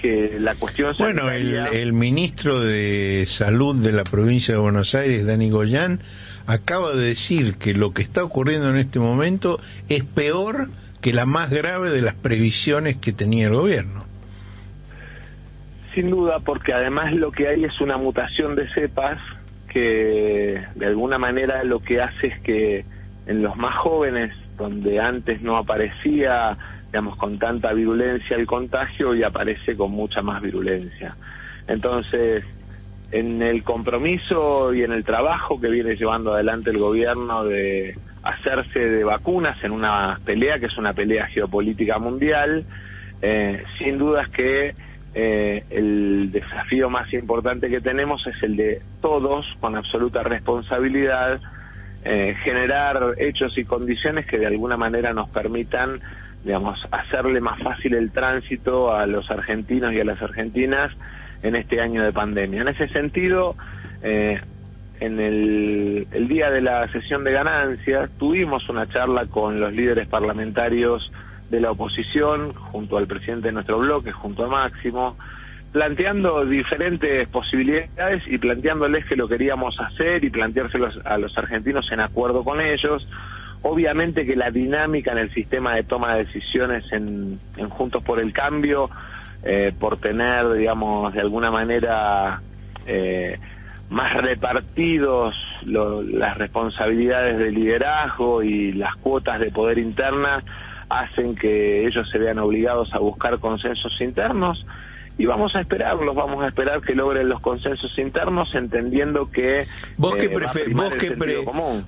que 0.01 0.37
la 0.39 0.55
cuestión 0.55 0.93
Bueno, 0.97 1.29
el, 1.31 1.55
el 1.55 1.93
ministro 1.93 2.59
de 2.59 3.25
Salud 3.37 3.81
de 3.81 3.91
la 3.91 4.03
provincia 4.03 4.53
de 4.53 4.59
Buenos 4.59 4.93
Aires, 4.93 5.25
Dani 5.25 5.49
Goyán, 5.49 5.99
acaba 6.47 6.93
de 6.95 7.07
decir 7.07 7.55
que 7.55 7.73
lo 7.73 7.91
que 7.91 8.01
está 8.01 8.23
ocurriendo 8.23 8.69
en 8.69 8.77
este 8.77 8.99
momento 8.99 9.59
es 9.89 10.03
peor 10.03 10.67
que 11.01 11.13
la 11.13 11.25
más 11.25 11.49
grave 11.49 11.91
de 11.91 12.01
las 12.01 12.15
previsiones 12.15 12.97
que 12.97 13.13
tenía 13.13 13.47
el 13.47 13.53
gobierno. 13.53 14.05
Sin 15.93 16.09
duda, 16.09 16.39
porque 16.39 16.73
además 16.73 17.13
lo 17.13 17.31
que 17.31 17.47
hay 17.47 17.63
es 17.63 17.79
una 17.79 17.97
mutación 17.97 18.55
de 18.55 18.67
cepas 18.73 19.19
que 19.69 20.63
de 20.75 20.85
alguna 20.85 21.17
manera 21.17 21.63
lo 21.63 21.79
que 21.81 22.01
hace 22.01 22.27
es 22.27 22.39
que 22.41 22.85
en 23.27 23.41
los 23.41 23.55
más 23.55 23.75
jóvenes, 23.77 24.33
donde 24.57 24.99
antes 24.99 25.41
no 25.41 25.57
aparecía, 25.57 26.57
digamos, 26.95 27.17
con 27.17 27.37
tanta 27.37 27.73
virulencia 27.73 28.37
el 28.37 28.47
contagio, 28.47 29.13
y 29.13 29.21
aparece 29.21 29.75
con 29.75 29.91
mucha 29.91 30.21
más 30.21 30.41
virulencia. 30.41 31.13
Entonces, 31.67 32.45
en 33.11 33.41
el 33.41 33.63
compromiso 33.63 34.73
y 34.73 34.81
en 34.81 34.93
el 34.93 35.03
trabajo 35.03 35.59
que 35.59 35.67
viene 35.67 35.97
llevando 35.97 36.33
adelante 36.33 36.69
el 36.69 36.77
gobierno 36.77 37.43
de 37.43 37.97
hacerse 38.23 38.79
de 38.79 39.03
vacunas 39.03 39.61
en 39.65 39.73
una 39.73 40.21
pelea 40.23 40.57
que 40.57 40.67
es 40.67 40.77
una 40.77 40.93
pelea 40.93 41.27
geopolítica 41.27 41.99
mundial, 41.99 42.63
eh, 43.21 43.61
sin 43.77 43.97
dudas 43.97 44.29
que 44.29 44.73
eh, 45.13 45.63
el 45.71 46.31
desafío 46.31 46.89
más 46.89 47.11
importante 47.11 47.67
que 47.69 47.81
tenemos 47.81 48.25
es 48.25 48.41
el 48.41 48.55
de 48.55 48.81
todos, 49.01 49.45
con 49.59 49.75
absoluta 49.75 50.23
responsabilidad, 50.23 51.41
eh, 52.05 52.37
generar 52.41 53.15
hechos 53.17 53.57
y 53.57 53.65
condiciones 53.65 54.25
que 54.27 54.37
de 54.37 54.45
alguna 54.45 54.77
manera 54.77 55.11
nos 55.11 55.27
permitan, 55.27 55.99
digamos, 56.45 56.79
hacerle 56.91 57.41
más 57.41 57.59
fácil 57.61 57.95
el 57.95 58.11
tránsito 58.11 58.95
a 58.95 59.07
los 59.07 59.29
argentinos 59.31 59.91
y 59.93 59.99
a 59.99 60.05
las 60.05 60.21
argentinas 60.21 60.91
en 61.41 61.55
este 61.55 61.81
año 61.81 62.03
de 62.03 62.13
pandemia. 62.13 62.61
En 62.61 62.67
ese 62.67 62.87
sentido, 62.89 63.55
eh, 64.03 64.39
en 64.99 65.19
el, 65.19 66.07
el 66.11 66.27
día 66.27 66.51
de 66.51 66.61
la 66.61 66.87
sesión 66.91 67.23
de 67.23 67.31
ganancias 67.31 68.11
tuvimos 68.17 68.69
una 68.69 68.87
charla 68.87 69.25
con 69.25 69.59
los 69.59 69.73
líderes 69.73 70.07
parlamentarios 70.07 71.11
de 71.49 71.59
la 71.59 71.71
oposición, 71.71 72.53
junto 72.53 72.97
al 72.97 73.07
presidente 73.07 73.47
de 73.47 73.53
nuestro 73.53 73.79
bloque, 73.79 74.11
junto 74.11 74.45
a 74.45 74.47
Máximo, 74.47 75.17
planteando 75.71 76.45
diferentes 76.45 77.27
posibilidades 77.27 78.23
y 78.27 78.37
planteándoles 78.37 79.05
que 79.05 79.15
lo 79.15 79.27
queríamos 79.27 79.79
hacer 79.79 80.23
y 80.23 80.29
planteárselos 80.29 80.99
a 81.03 81.17
los 81.17 81.37
argentinos 81.37 81.91
en 81.91 81.99
acuerdo 81.99 82.43
con 82.43 82.61
ellos. 82.61 83.07
Obviamente 83.67 84.27
que 84.27 84.35
la 84.35 84.51
dinámica 84.51 85.11
en 85.11 85.17
el 85.17 85.33
sistema 85.33 85.73
de 85.73 85.81
toma 85.81 86.13
de 86.13 86.25
decisiones 86.25 86.85
en, 86.91 87.39
Juntos 87.71 88.03
por 88.03 88.19
el 88.19 88.31
Cambio, 88.31 88.91
eh, 89.41 89.73
por 89.79 89.97
tener, 89.97 90.53
digamos, 90.53 91.11
de 91.15 91.21
alguna 91.21 91.49
manera 91.49 92.43
eh, 92.85 93.39
más 93.89 94.13
repartidos 94.17 95.35
las 95.63 96.37
responsabilidades 96.37 97.39
de 97.39 97.49
liderazgo 97.49 98.43
y 98.43 98.71
las 98.73 98.95
cuotas 98.97 99.39
de 99.39 99.49
poder 99.49 99.79
interna, 99.79 100.43
hacen 100.87 101.33
que 101.33 101.87
ellos 101.87 102.07
se 102.11 102.19
vean 102.19 102.37
obligados 102.37 102.93
a 102.93 102.99
buscar 102.99 103.39
consensos 103.39 103.99
internos 103.99 104.63
y 105.17 105.25
vamos 105.25 105.55
a 105.55 105.61
esperarlos, 105.61 106.13
vamos 106.15 106.43
a 106.43 106.49
esperar 106.49 106.81
que 106.81 106.93
logren 106.93 107.29
los 107.29 107.39
consensos 107.41 107.97
internos 107.97 108.53
entendiendo 108.53 109.31
que 109.31 109.65
vos 109.97 110.15
qué 110.15 110.25
eh, 110.25 110.73
vos 110.73 110.93
qué 110.99 111.15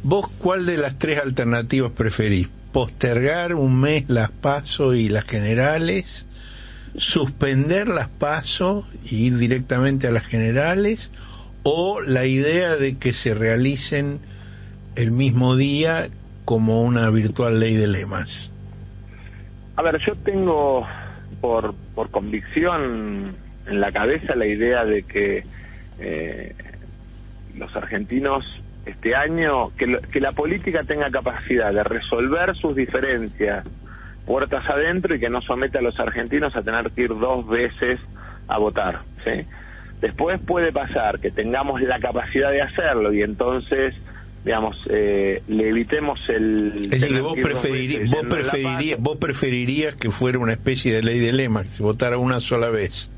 vos 0.04 0.32
cuál 0.38 0.66
de 0.66 0.78
las 0.78 0.98
tres 0.98 1.20
alternativas 1.20 1.92
preferís 1.92 2.48
postergar 2.72 3.54
un 3.56 3.80
mes 3.80 4.06
las 4.08 4.32
pasos 4.32 4.96
y 4.96 5.10
las 5.10 5.26
generales 5.26 6.26
suspender 6.96 7.90
las 7.90 8.08
pasos 8.08 8.86
y 9.04 9.28
ir 9.28 9.38
directamente 9.38 10.08
a 10.08 10.12
las 10.12 10.26
generales 10.26 11.12
o 11.64 12.00
la 12.02 12.26
idea 12.26 12.78
de 12.78 12.98
que 12.98 13.14
se 13.14 13.34
realicen 13.34 14.20
el 14.96 15.12
mismo 15.12 15.56
día 15.58 16.08
como 16.46 16.82
una 16.82 17.10
virtual 17.10 17.60
ley 17.60 17.76
de 17.76 17.88
lemas 17.88 18.52
a 19.78 19.84
ver, 19.84 20.00
yo 20.08 20.16
tengo 20.16 20.88
por, 21.42 21.74
por 21.96 22.10
convicción 22.12 23.36
en 23.68 23.82
la 23.82 23.92
cabeza 23.92 24.36
la 24.36 24.46
idea 24.46 24.86
de 24.86 25.04
que 25.04 25.44
eh, 26.00 26.56
los 27.56 27.76
argentinos 27.76 28.46
este 28.86 29.16
año, 29.16 29.70
que, 29.78 30.00
que 30.12 30.22
la 30.22 30.32
política 30.32 30.84
tenga 30.84 31.12
capacidad 31.12 31.74
de 31.74 31.84
resolver 31.84 32.56
sus 32.56 32.76
diferencias 32.76 33.68
puertas 34.26 34.68
adentro 34.70 35.16
y 35.16 35.20
que 35.20 35.30
no 35.30 35.42
someta 35.42 35.80
a 35.80 35.82
los 35.82 36.00
argentinos 36.00 36.56
a 36.56 36.62
tener 36.62 36.92
que 36.92 37.04
ir 37.04 37.10
dos 37.10 37.48
veces 37.48 38.00
a 38.48 38.58
votar. 38.58 39.00
¿sí? 39.24 39.46
Después 40.02 40.40
puede 40.40 40.72
pasar 40.72 41.20
que 41.20 41.32
tengamos 41.32 41.82
la 41.82 42.00
capacidad 42.00 42.52
de 42.52 42.62
hacerlo 42.62 43.14
y 43.14 43.24
entonces 43.24 43.96
digamos, 44.48 44.78
eh, 44.90 45.44
le 45.50 45.68
evitemos 45.68 46.18
el... 46.30 46.86
Es 46.90 47.02
decir, 47.02 47.22
vos, 47.22 47.36
vos, 47.36 48.98
vos, 49.00 49.18
preferirías 49.18 49.96
que 49.96 50.10
fuera 50.10 50.40
una 50.40 50.54
especie 50.54 50.94
de 50.94 51.04
ley 51.04 51.20
de 51.20 51.34
lema, 51.34 51.64
que 51.64 51.70
se 51.72 51.84
votara 51.84 52.18
una 52.18 52.40
sola 52.40 52.70
vez. 52.70 53.12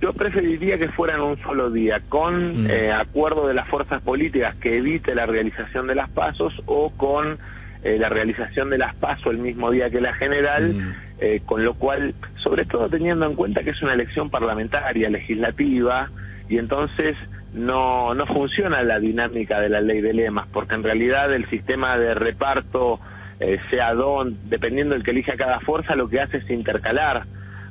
Yo 0.00 0.12
preferiría 0.12 0.78
que 0.78 0.88
fuera 0.90 1.16
en 1.16 1.22
un 1.22 1.42
solo 1.42 1.72
día, 1.72 2.02
con 2.08 2.62
mm. 2.62 2.70
eh, 2.70 2.92
acuerdo 2.92 3.48
de 3.48 3.54
las 3.54 3.66
fuerzas 3.66 4.00
políticas 4.02 4.54
que 4.58 4.76
evite 4.76 5.12
la 5.16 5.26
realización 5.26 5.88
de 5.88 5.96
las 5.96 6.08
pasos 6.10 6.54
o 6.66 6.90
con 6.96 7.38
eh, 7.82 7.98
la 7.98 8.08
realización 8.08 8.70
de 8.70 8.78
las 8.78 8.94
pasos 8.94 9.26
el 9.26 9.38
mismo 9.38 9.72
día 9.72 9.90
que 9.90 10.00
la 10.00 10.14
general, 10.14 10.72
mm. 10.72 11.46
con 11.46 11.64
lo 11.64 11.74
cual, 11.74 12.14
sobre 12.36 12.64
todo 12.64 12.88
teniendo 12.88 13.26
en 13.26 13.34
cuenta 13.34 13.64
que 13.64 13.70
es 13.70 13.82
una 13.82 13.94
elección 13.94 14.30
parlamentaria, 14.30 15.10
legislativa, 15.10 16.08
y 16.50 16.58
entonces 16.58 17.16
no, 17.54 18.12
no 18.12 18.26
funciona 18.26 18.82
la 18.82 18.98
dinámica 18.98 19.60
de 19.60 19.68
la 19.68 19.80
ley 19.80 20.00
de 20.00 20.12
lemas, 20.12 20.48
porque 20.52 20.74
en 20.74 20.82
realidad 20.82 21.32
el 21.32 21.48
sistema 21.48 21.96
de 21.96 22.12
reparto, 22.12 22.98
eh, 23.38 23.58
sea 23.70 23.94
don, 23.94 24.36
dependiendo 24.50 24.94
del 24.94 25.04
que 25.04 25.12
elija 25.12 25.36
cada 25.36 25.60
fuerza, 25.60 25.94
lo 25.94 26.08
que 26.08 26.20
hace 26.20 26.38
es 26.38 26.50
intercalar 26.50 27.22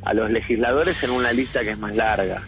a 0.01 0.13
los 0.13 0.31
legisladores 0.31 1.03
en 1.03 1.11
una 1.11 1.33
lista 1.33 1.59
que 1.59 1.71
es 1.71 1.77
más 1.77 1.93
larga. 1.93 2.41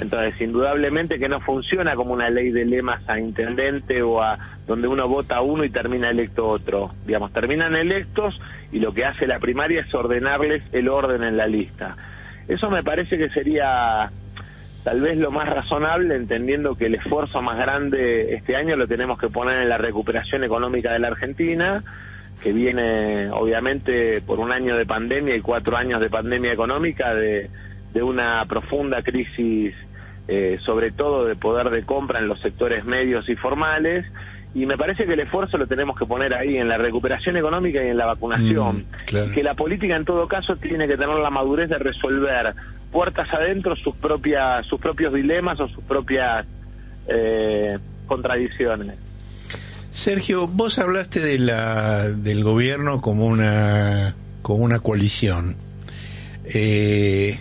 Entonces, 0.00 0.40
indudablemente 0.40 1.20
que 1.20 1.28
no 1.28 1.40
funciona 1.40 1.94
como 1.94 2.12
una 2.12 2.30
ley 2.30 2.50
de 2.50 2.64
lemas 2.64 3.08
a 3.08 3.20
intendente 3.20 4.02
o 4.02 4.20
a 4.20 4.36
donde 4.66 4.88
uno 4.88 5.06
vota 5.06 5.40
uno 5.40 5.62
y 5.62 5.70
termina 5.70 6.10
electo 6.10 6.48
otro. 6.48 6.90
Digamos, 7.06 7.32
terminan 7.32 7.76
electos 7.76 8.36
y 8.72 8.80
lo 8.80 8.92
que 8.92 9.04
hace 9.04 9.28
la 9.28 9.38
primaria 9.38 9.82
es 9.82 9.94
ordenarles 9.94 10.64
el 10.72 10.88
orden 10.88 11.22
en 11.22 11.36
la 11.36 11.46
lista. 11.46 11.96
Eso 12.48 12.70
me 12.70 12.82
parece 12.82 13.16
que 13.18 13.28
sería 13.28 14.10
tal 14.86 15.00
vez 15.00 15.18
lo 15.18 15.32
más 15.32 15.48
razonable, 15.48 16.14
entendiendo 16.14 16.76
que 16.76 16.86
el 16.86 16.94
esfuerzo 16.94 17.42
más 17.42 17.58
grande 17.58 18.34
este 18.34 18.54
año 18.54 18.76
lo 18.76 18.86
tenemos 18.86 19.18
que 19.18 19.28
poner 19.28 19.60
en 19.62 19.68
la 19.68 19.78
recuperación 19.78 20.44
económica 20.44 20.92
de 20.92 21.00
la 21.00 21.08
Argentina, 21.08 21.82
que 22.40 22.52
viene 22.52 23.28
obviamente 23.32 24.20
por 24.20 24.38
un 24.38 24.52
año 24.52 24.76
de 24.76 24.86
pandemia 24.86 25.34
y 25.34 25.40
cuatro 25.40 25.76
años 25.76 26.00
de 26.00 26.08
pandemia 26.08 26.52
económica, 26.52 27.16
de, 27.16 27.50
una 28.00 28.44
profunda 28.46 29.02
crisis, 29.02 29.74
eh, 30.28 30.58
sobre 30.64 30.92
todo 30.92 31.24
de 31.24 31.34
poder 31.34 31.70
de 31.70 31.82
compra 31.82 32.20
en 32.20 32.28
los 32.28 32.40
sectores 32.40 32.84
medios 32.84 33.28
y 33.28 33.34
formales, 33.34 34.06
y 34.54 34.66
me 34.66 34.78
parece 34.78 35.04
que 35.04 35.14
el 35.14 35.20
esfuerzo 35.20 35.58
lo 35.58 35.66
tenemos 35.66 35.98
que 35.98 36.06
poner 36.06 36.32
ahí, 36.32 36.58
en 36.58 36.68
la 36.68 36.78
recuperación 36.78 37.36
económica 37.36 37.84
y 37.84 37.88
en 37.88 37.96
la 37.96 38.06
vacunación. 38.06 38.86
Mm, 39.12 39.32
que 39.34 39.42
la 39.42 39.54
política 39.54 39.96
en 39.96 40.04
todo 40.04 40.28
caso 40.28 40.54
tiene 40.56 40.86
que 40.86 40.96
tener 40.96 41.16
la 41.16 41.30
madurez 41.30 41.68
de 41.70 41.78
resolver 41.78 42.54
puertas 42.90 43.28
adentro 43.32 43.76
sus 43.76 43.94
propias 43.96 44.66
sus 44.66 44.80
propios 44.80 45.12
dilemas 45.12 45.60
o 45.60 45.68
sus 45.68 45.84
propias 45.84 46.46
eh, 47.08 47.78
contradicciones. 48.06 48.98
Sergio, 49.92 50.46
vos 50.46 50.78
hablaste 50.78 51.20
de 51.20 51.38
la, 51.38 52.10
del 52.10 52.44
gobierno 52.44 53.00
como 53.00 53.26
una 53.26 54.14
como 54.42 54.62
una 54.64 54.80
coalición. 54.80 55.56
Eh, 56.44 57.38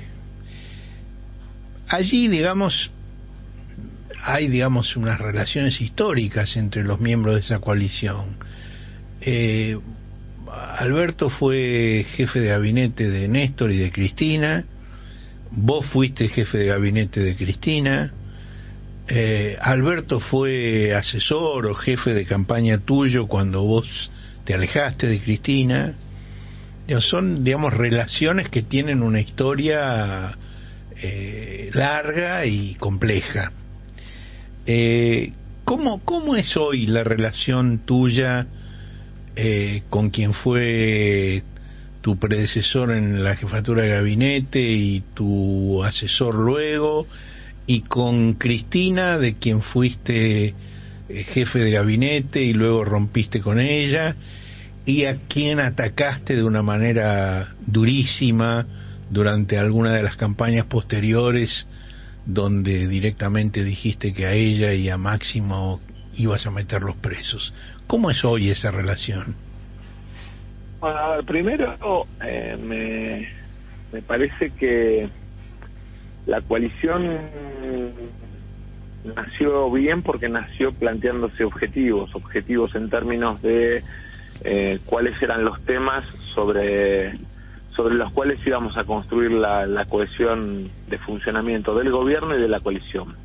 allí, 1.87 2.27
digamos, 2.27 2.91
hay, 4.23 4.47
digamos, 4.47 4.95
unas 4.95 5.19
relaciones 5.19 5.79
históricas 5.81 6.55
entre 6.57 6.83
los 6.83 6.99
miembros 6.99 7.35
de 7.35 7.41
esa 7.41 7.59
coalición. 7.59 8.37
Eh, 9.21 9.77
Alberto 10.51 11.29
fue 11.29 12.05
jefe 12.15 12.39
de 12.39 12.47
gabinete 12.47 13.09
de 13.09 13.27
Néstor 13.27 13.71
y 13.71 13.77
de 13.77 13.91
Cristina, 13.91 14.63
vos 15.55 15.85
fuiste 15.87 16.27
jefe 16.29 16.57
de 16.57 16.65
gabinete 16.67 17.21
de 17.21 17.35
Cristina, 17.35 18.11
eh, 19.07 19.57
Alberto 19.59 20.19
fue 20.19 20.93
asesor 20.93 21.67
o 21.67 21.75
jefe 21.75 22.13
de 22.13 22.25
campaña 22.25 22.79
tuyo 22.79 23.27
cuando 23.27 23.61
vos 23.61 24.11
te 24.45 24.53
alejaste 24.53 25.07
de 25.07 25.21
Cristina. 25.21 25.93
Son, 26.99 27.43
digamos, 27.43 27.73
relaciones 27.73 28.49
que 28.49 28.61
tienen 28.61 29.01
una 29.01 29.19
historia 29.19 30.37
eh, 31.01 31.71
larga 31.73 32.45
y 32.45 32.75
compleja. 32.75 33.51
Eh, 34.65 35.33
¿cómo, 35.63 35.99
¿Cómo 36.05 36.35
es 36.35 36.55
hoy 36.55 36.85
la 36.87 37.03
relación 37.03 37.79
tuya 37.85 38.47
eh, 39.35 39.83
con 39.89 40.09
quien 40.11 40.33
fue 40.33 41.43
tu 42.05 42.19
predecesor 42.19 42.91
en 42.91 43.23
la 43.23 43.35
jefatura 43.35 43.81
de 43.81 43.89
gabinete 43.89 44.61
y 44.61 45.01
tu 45.15 45.83
asesor 45.83 46.35
luego, 46.35 47.07
y 47.65 47.81
con 47.81 48.35
Cristina, 48.35 49.17
de 49.17 49.33
quien 49.33 49.63
fuiste 49.63 50.53
eh, 51.09 51.23
jefe 51.23 51.57
de 51.57 51.71
gabinete 51.71 52.43
y 52.43 52.53
luego 52.53 52.85
rompiste 52.85 53.41
con 53.41 53.59
ella, 53.59 54.15
y 54.85 55.05
a 55.05 55.15
quien 55.27 55.59
atacaste 55.59 56.35
de 56.35 56.43
una 56.43 56.61
manera 56.61 57.55
durísima 57.65 58.67
durante 59.09 59.57
alguna 59.57 59.91
de 59.91 60.03
las 60.03 60.15
campañas 60.15 60.67
posteriores, 60.67 61.65
donde 62.27 62.87
directamente 62.87 63.63
dijiste 63.63 64.13
que 64.13 64.27
a 64.27 64.33
ella 64.33 64.75
y 64.75 64.89
a 64.89 64.97
Máximo 64.99 65.81
ibas 66.13 66.45
a 66.45 66.51
meterlos 66.51 66.97
presos. 66.97 67.51
¿Cómo 67.87 68.11
es 68.11 68.23
hoy 68.23 68.51
esa 68.51 68.69
relación? 68.69 69.44
Bueno, 70.85 70.99
primero 71.25 72.05
eh, 72.23 72.55
me, 72.61 73.27
me 73.91 74.03
parece 74.03 74.51
que 74.51 75.09
la 76.27 76.41
coalición 76.41 77.21
nació 79.03 79.71
bien 79.71 80.03
porque 80.03 80.29
nació 80.29 80.71
planteándose 80.73 81.43
objetivos, 81.43 82.13
objetivos 82.13 82.75
en 82.75 82.91
términos 82.91 83.41
de 83.41 83.83
eh, 84.43 84.77
cuáles 84.85 85.19
eran 85.23 85.43
los 85.43 85.59
temas 85.65 86.05
sobre 86.35 87.13
sobre 87.75 87.95
los 87.95 88.13
cuales 88.13 88.45
íbamos 88.45 88.77
a 88.77 88.83
construir 88.83 89.31
la, 89.31 89.65
la 89.65 89.85
cohesión 89.85 90.69
de 90.87 90.99
funcionamiento 90.99 91.73
del 91.73 91.89
gobierno 91.89 92.37
y 92.37 92.41
de 92.41 92.47
la 92.47 92.59
coalición. 92.59 93.15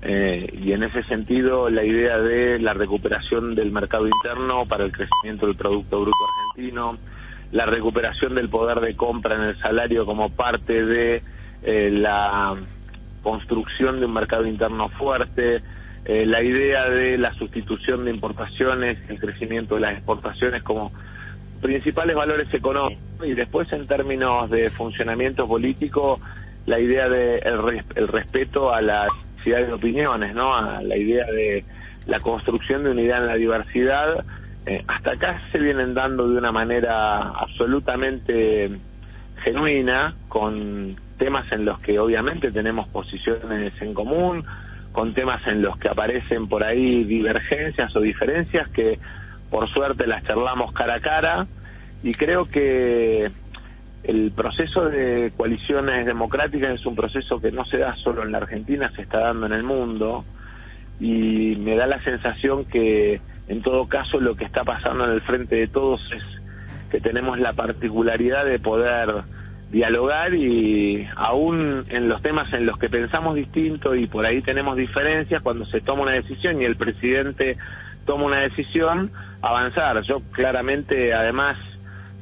Eh, 0.00 0.48
y 0.62 0.72
en 0.72 0.84
ese 0.84 1.02
sentido 1.04 1.68
la 1.70 1.82
idea 1.84 2.18
de 2.18 2.60
la 2.60 2.72
recuperación 2.72 3.54
del 3.56 3.72
mercado 3.72 4.06
interno 4.06 4.64
para 4.66 4.84
el 4.84 4.92
crecimiento 4.92 5.46
del 5.46 5.56
Producto 5.56 6.00
Bruto 6.00 6.16
Argentino, 6.52 6.98
la 7.50 7.66
recuperación 7.66 8.34
del 8.34 8.48
poder 8.48 8.80
de 8.80 8.94
compra 8.94 9.34
en 9.34 9.42
el 9.42 9.58
salario 9.58 10.06
como 10.06 10.30
parte 10.30 10.84
de 10.84 11.22
eh, 11.64 11.90
la 11.90 12.54
construcción 13.22 13.98
de 13.98 14.06
un 14.06 14.12
mercado 14.12 14.46
interno 14.46 14.88
fuerte, 14.90 15.62
eh, 16.04 16.24
la 16.26 16.42
idea 16.42 16.88
de 16.88 17.18
la 17.18 17.34
sustitución 17.34 18.04
de 18.04 18.10
importaciones, 18.10 18.98
el 19.08 19.18
crecimiento 19.18 19.74
de 19.74 19.80
las 19.80 19.94
exportaciones 19.94 20.62
como 20.62 20.92
principales 21.60 22.14
valores 22.14 22.52
económicos 22.54 23.02
y 23.26 23.34
después 23.34 23.72
en 23.72 23.86
términos 23.86 24.48
de 24.48 24.70
funcionamiento 24.70 25.46
político 25.46 26.20
la 26.66 26.78
idea 26.78 27.08
de 27.08 27.38
el, 27.38 28.08
respeto 28.08 28.72
a 28.72 28.80
la 28.80 29.08
de 29.44 29.72
opiniones, 29.72 30.34
¿no? 30.34 30.54
A 30.54 30.82
la 30.82 30.96
idea 30.96 31.24
de 31.26 31.64
la 32.06 32.20
construcción 32.20 32.84
de 32.84 32.90
unidad 32.90 33.22
en 33.22 33.26
la 33.26 33.34
diversidad. 33.36 34.24
Eh, 34.66 34.84
hasta 34.86 35.12
acá 35.12 35.42
se 35.52 35.58
vienen 35.58 35.94
dando 35.94 36.28
de 36.28 36.38
una 36.38 36.52
manera 36.52 37.30
absolutamente 37.30 38.70
genuina, 39.42 40.14
con 40.28 40.96
temas 41.16 41.50
en 41.52 41.64
los 41.64 41.80
que 41.80 41.98
obviamente 41.98 42.50
tenemos 42.50 42.88
posiciones 42.88 43.72
en 43.80 43.94
común, 43.94 44.44
con 44.92 45.14
temas 45.14 45.46
en 45.46 45.62
los 45.62 45.78
que 45.78 45.88
aparecen 45.88 46.48
por 46.48 46.62
ahí 46.64 47.04
divergencias 47.04 47.94
o 47.96 48.00
diferencias 48.00 48.68
que 48.68 48.98
por 49.50 49.68
suerte 49.68 50.06
las 50.06 50.24
charlamos 50.24 50.72
cara 50.72 50.94
a 50.96 51.00
cara 51.00 51.46
y 52.02 52.12
creo 52.12 52.46
que 52.46 53.30
el 54.04 54.30
proceso 54.32 54.88
de 54.88 55.32
coaliciones 55.36 56.06
democráticas 56.06 56.80
es 56.80 56.86
un 56.86 56.94
proceso 56.94 57.40
que 57.40 57.52
no 57.52 57.64
se 57.64 57.78
da 57.78 57.94
solo 57.96 58.22
en 58.22 58.32
la 58.32 58.38
Argentina, 58.38 58.90
se 58.94 59.02
está 59.02 59.18
dando 59.20 59.46
en 59.46 59.52
el 59.52 59.62
mundo 59.62 60.24
y 61.00 61.56
me 61.56 61.76
da 61.76 61.86
la 61.86 62.02
sensación 62.02 62.64
que 62.64 63.20
en 63.48 63.62
todo 63.62 63.88
caso 63.88 64.20
lo 64.20 64.36
que 64.36 64.44
está 64.44 64.64
pasando 64.64 65.04
en 65.04 65.10
el 65.10 65.20
frente 65.22 65.56
de 65.56 65.68
todos 65.68 66.00
es 66.12 66.22
que 66.90 67.00
tenemos 67.00 67.38
la 67.38 67.52
particularidad 67.52 68.44
de 68.44 68.58
poder 68.58 69.24
dialogar 69.70 70.34
y 70.34 71.06
aún 71.16 71.84
en 71.88 72.08
los 72.08 72.22
temas 72.22 72.52
en 72.52 72.64
los 72.64 72.78
que 72.78 72.88
pensamos 72.88 73.34
distinto 73.34 73.94
y 73.94 74.06
por 74.06 74.24
ahí 74.24 74.40
tenemos 74.40 74.76
diferencias, 74.76 75.42
cuando 75.42 75.66
se 75.66 75.80
toma 75.80 76.02
una 76.02 76.12
decisión 76.12 76.62
y 76.62 76.64
el 76.64 76.76
presidente 76.76 77.58
toma 78.06 78.24
una 78.24 78.40
decisión, 78.40 79.10
avanzar. 79.42 80.00
Yo 80.02 80.20
claramente, 80.32 81.12
además, 81.12 81.58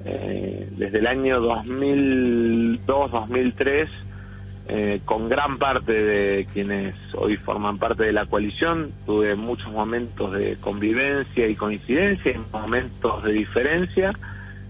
eh, 0.09 0.69
desde 0.77 1.01
el 1.01 1.09
año 1.09 1.41
2002-2003, 1.41 3.89
eh, 4.69 5.01
con 5.05 5.29
gran 5.29 5.59
parte 5.59 5.93
de 5.93 6.47
quienes 6.53 6.95
hoy 7.15 7.37
forman 7.37 7.79
parte 7.79 8.05
de 8.05 8.13
la 8.13 8.27
coalición, 8.27 8.93
tuve 9.05 9.35
muchos 9.35 9.73
momentos 9.73 10.33
de 10.33 10.57
convivencia 10.61 11.49
y 11.49 11.57
coincidencia, 11.57 12.31
y 12.33 12.39
momentos 12.53 13.25
de 13.25 13.33
diferencia, 13.33 14.13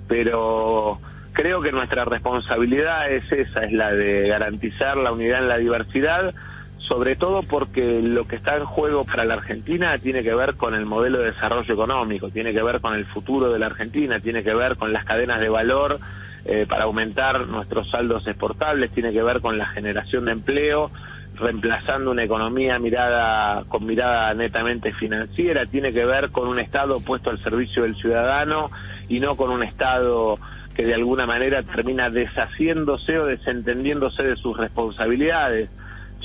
pero 0.09 0.99
creo 1.33 1.61
que 1.61 1.71
nuestra 1.71 2.07
responsabilidad 2.07 3.13
es 3.13 3.31
esa, 3.31 3.65
es 3.65 3.73
la 3.73 3.93
de 3.93 4.29
garantizar 4.29 4.97
la 4.97 5.13
unidad 5.13 5.43
en 5.43 5.49
la 5.49 5.59
diversidad, 5.59 6.35
sobre 6.79 7.17
todo 7.17 7.43
porque 7.43 8.01
lo 8.03 8.25
que 8.25 8.37
está 8.37 8.57
en 8.57 8.65
juego 8.65 9.05
para 9.05 9.25
la 9.25 9.35
Argentina 9.35 9.99
tiene 9.99 10.23
que 10.23 10.35
ver 10.35 10.55
con 10.55 10.75
el 10.75 10.87
modelo 10.87 11.19
de 11.19 11.33
desarrollo 11.33 11.73
económico, 11.73 12.31
tiene 12.31 12.53
que 12.53 12.63
ver 12.63 12.81
con 12.81 12.95
el 12.95 13.07
futuro 13.07 13.53
de 13.53 13.59
la 13.59 13.67
Argentina, 13.67 14.21
tiene 14.21 14.43
que 14.43 14.55
ver 14.55 14.77
con 14.77 14.93
las 14.93 15.05
cadenas 15.05 15.41
de 15.41 15.49
valor 15.49 15.99
eh, 16.45 16.67
para 16.69 16.85
aumentar 16.85 17.47
nuestros 17.49 17.91
saldos 17.91 18.27
exportables, 18.27 18.93
tiene 18.93 19.13
que 19.13 19.23
ver 19.23 19.41
con 19.41 19.59
la 19.59 19.67
generación 19.67 20.27
de 20.27 20.33
empleo, 20.33 20.91
reemplazando 21.35 22.13
una 22.13 22.23
economía 22.23 22.79
mirada 22.79 23.65
con 23.69 23.85
mirada 23.85 24.33
netamente 24.35 24.93
financiera, 24.93 25.67
tiene 25.67 25.93
que 25.93 26.05
ver 26.05 26.31
con 26.31 26.47
un 26.47 26.59
Estado 26.59 27.01
puesto 27.01 27.31
al 27.31 27.43
servicio 27.43 27.83
del 27.83 27.97
ciudadano 27.97 28.71
y 29.09 29.19
no 29.21 29.37
con 29.37 29.51
un 29.51 29.63
Estado 29.63 30.39
que 30.75 30.85
de 30.85 30.95
alguna 30.95 31.27
manera 31.27 31.63
termina 31.63 32.11
deshaciéndose 32.11 33.19
o 33.19 33.27
desentendiéndose 33.27 34.23
de 34.23 34.37
sus 34.37 34.57
responsabilidades. 34.57 35.71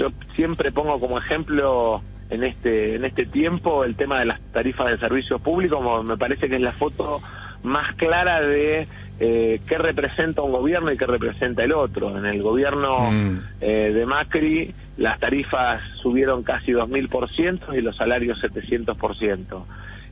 Yo 0.02 0.10
siempre 0.36 0.72
pongo 0.72 1.00
como 1.00 1.20
ejemplo 1.20 2.02
en 2.32 2.44
este 2.44 2.96
en 2.96 3.06
este 3.06 3.28
tiempo 3.28 3.84
el 3.84 3.96
tema 3.96 4.18
de 4.20 4.26
las 4.26 4.42
tarifas 4.52 4.90
de 4.90 4.98
servicios 4.98 5.40
públicos, 5.42 5.78
como 5.78 6.02
me 6.02 6.18
parece 6.18 6.50
que 6.50 6.56
es 6.56 6.62
la 6.62 6.72
foto 6.72 7.22
más 7.62 7.94
clara 7.98 8.42
de 8.42 8.88
eh, 9.20 9.62
qué 9.68 9.78
representa 9.78 10.42
un 10.42 10.54
gobierno 10.54 10.92
y 10.92 10.98
qué 10.98 11.06
representa 11.06 11.64
el 11.64 11.72
otro. 11.74 12.18
En 12.18 12.26
el 12.26 12.42
gobierno 12.42 13.12
mm. 13.12 13.40
eh, 13.62 13.92
de 13.94 14.06
Macri 14.08 14.74
las 14.98 15.20
tarifas 15.20 15.84
subieron 16.02 16.42
casi 16.42 16.72
2.000% 16.72 17.78
y 17.78 17.82
los 17.82 17.96
salarios 17.96 18.42
700% 18.42 19.64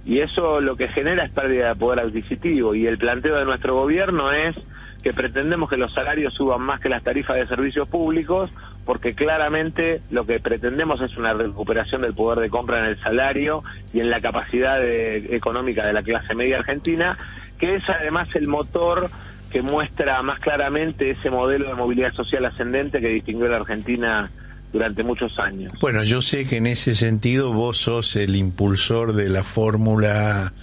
y 0.05 0.19
eso 0.19 0.61
lo 0.61 0.75
que 0.75 0.87
genera 0.87 1.25
es 1.25 1.31
pérdida 1.31 1.69
de 1.69 1.75
poder 1.75 1.99
adquisitivo 1.99 2.73
y 2.73 2.87
el 2.87 2.97
planteo 2.97 3.37
de 3.37 3.45
nuestro 3.45 3.75
gobierno 3.75 4.31
es 4.31 4.55
que 5.03 5.13
pretendemos 5.13 5.69
que 5.69 5.77
los 5.77 5.93
salarios 5.93 6.33
suban 6.33 6.61
más 6.61 6.79
que 6.79 6.89
las 6.89 7.03
tarifas 7.03 7.37
de 7.37 7.47
servicios 7.47 7.87
públicos 7.87 8.51
porque 8.85 9.13
claramente 9.13 10.01
lo 10.09 10.25
que 10.25 10.39
pretendemos 10.39 10.99
es 11.01 11.15
una 11.15 11.33
recuperación 11.33 12.01
del 12.01 12.13
poder 12.13 12.39
de 12.39 12.49
compra 12.49 12.79
en 12.79 12.85
el 12.85 12.99
salario 12.99 13.61
y 13.93 13.99
en 13.99 14.09
la 14.09 14.19
capacidad 14.19 14.79
económica 14.83 15.85
de 15.85 15.93
la 15.93 16.01
clase 16.01 16.33
media 16.33 16.57
argentina, 16.57 17.17
que 17.59 17.75
es 17.75 17.83
además 17.87 18.27
el 18.35 18.47
motor 18.47 19.09
que 19.51 19.61
muestra 19.61 20.21
más 20.21 20.39
claramente 20.39 21.11
ese 21.11 21.29
modelo 21.29 21.67
de 21.67 21.75
movilidad 21.75 22.13
social 22.13 22.45
ascendente 22.45 22.99
que 22.99 23.09
distinguió 23.09 23.47
a 23.47 23.51
la 23.51 23.57
Argentina 23.57 24.31
durante 24.71 25.03
muchos 25.03 25.37
años. 25.39 25.73
Bueno, 25.81 26.03
yo 26.03 26.21
sé 26.21 26.45
que 26.45 26.57
en 26.57 26.67
ese 26.67 26.95
sentido 26.95 27.53
vos 27.53 27.77
sos 27.81 28.15
el 28.15 28.35
impulsor 28.35 29.13
de 29.13 29.29
la 29.29 29.43
fórmula 29.43 30.53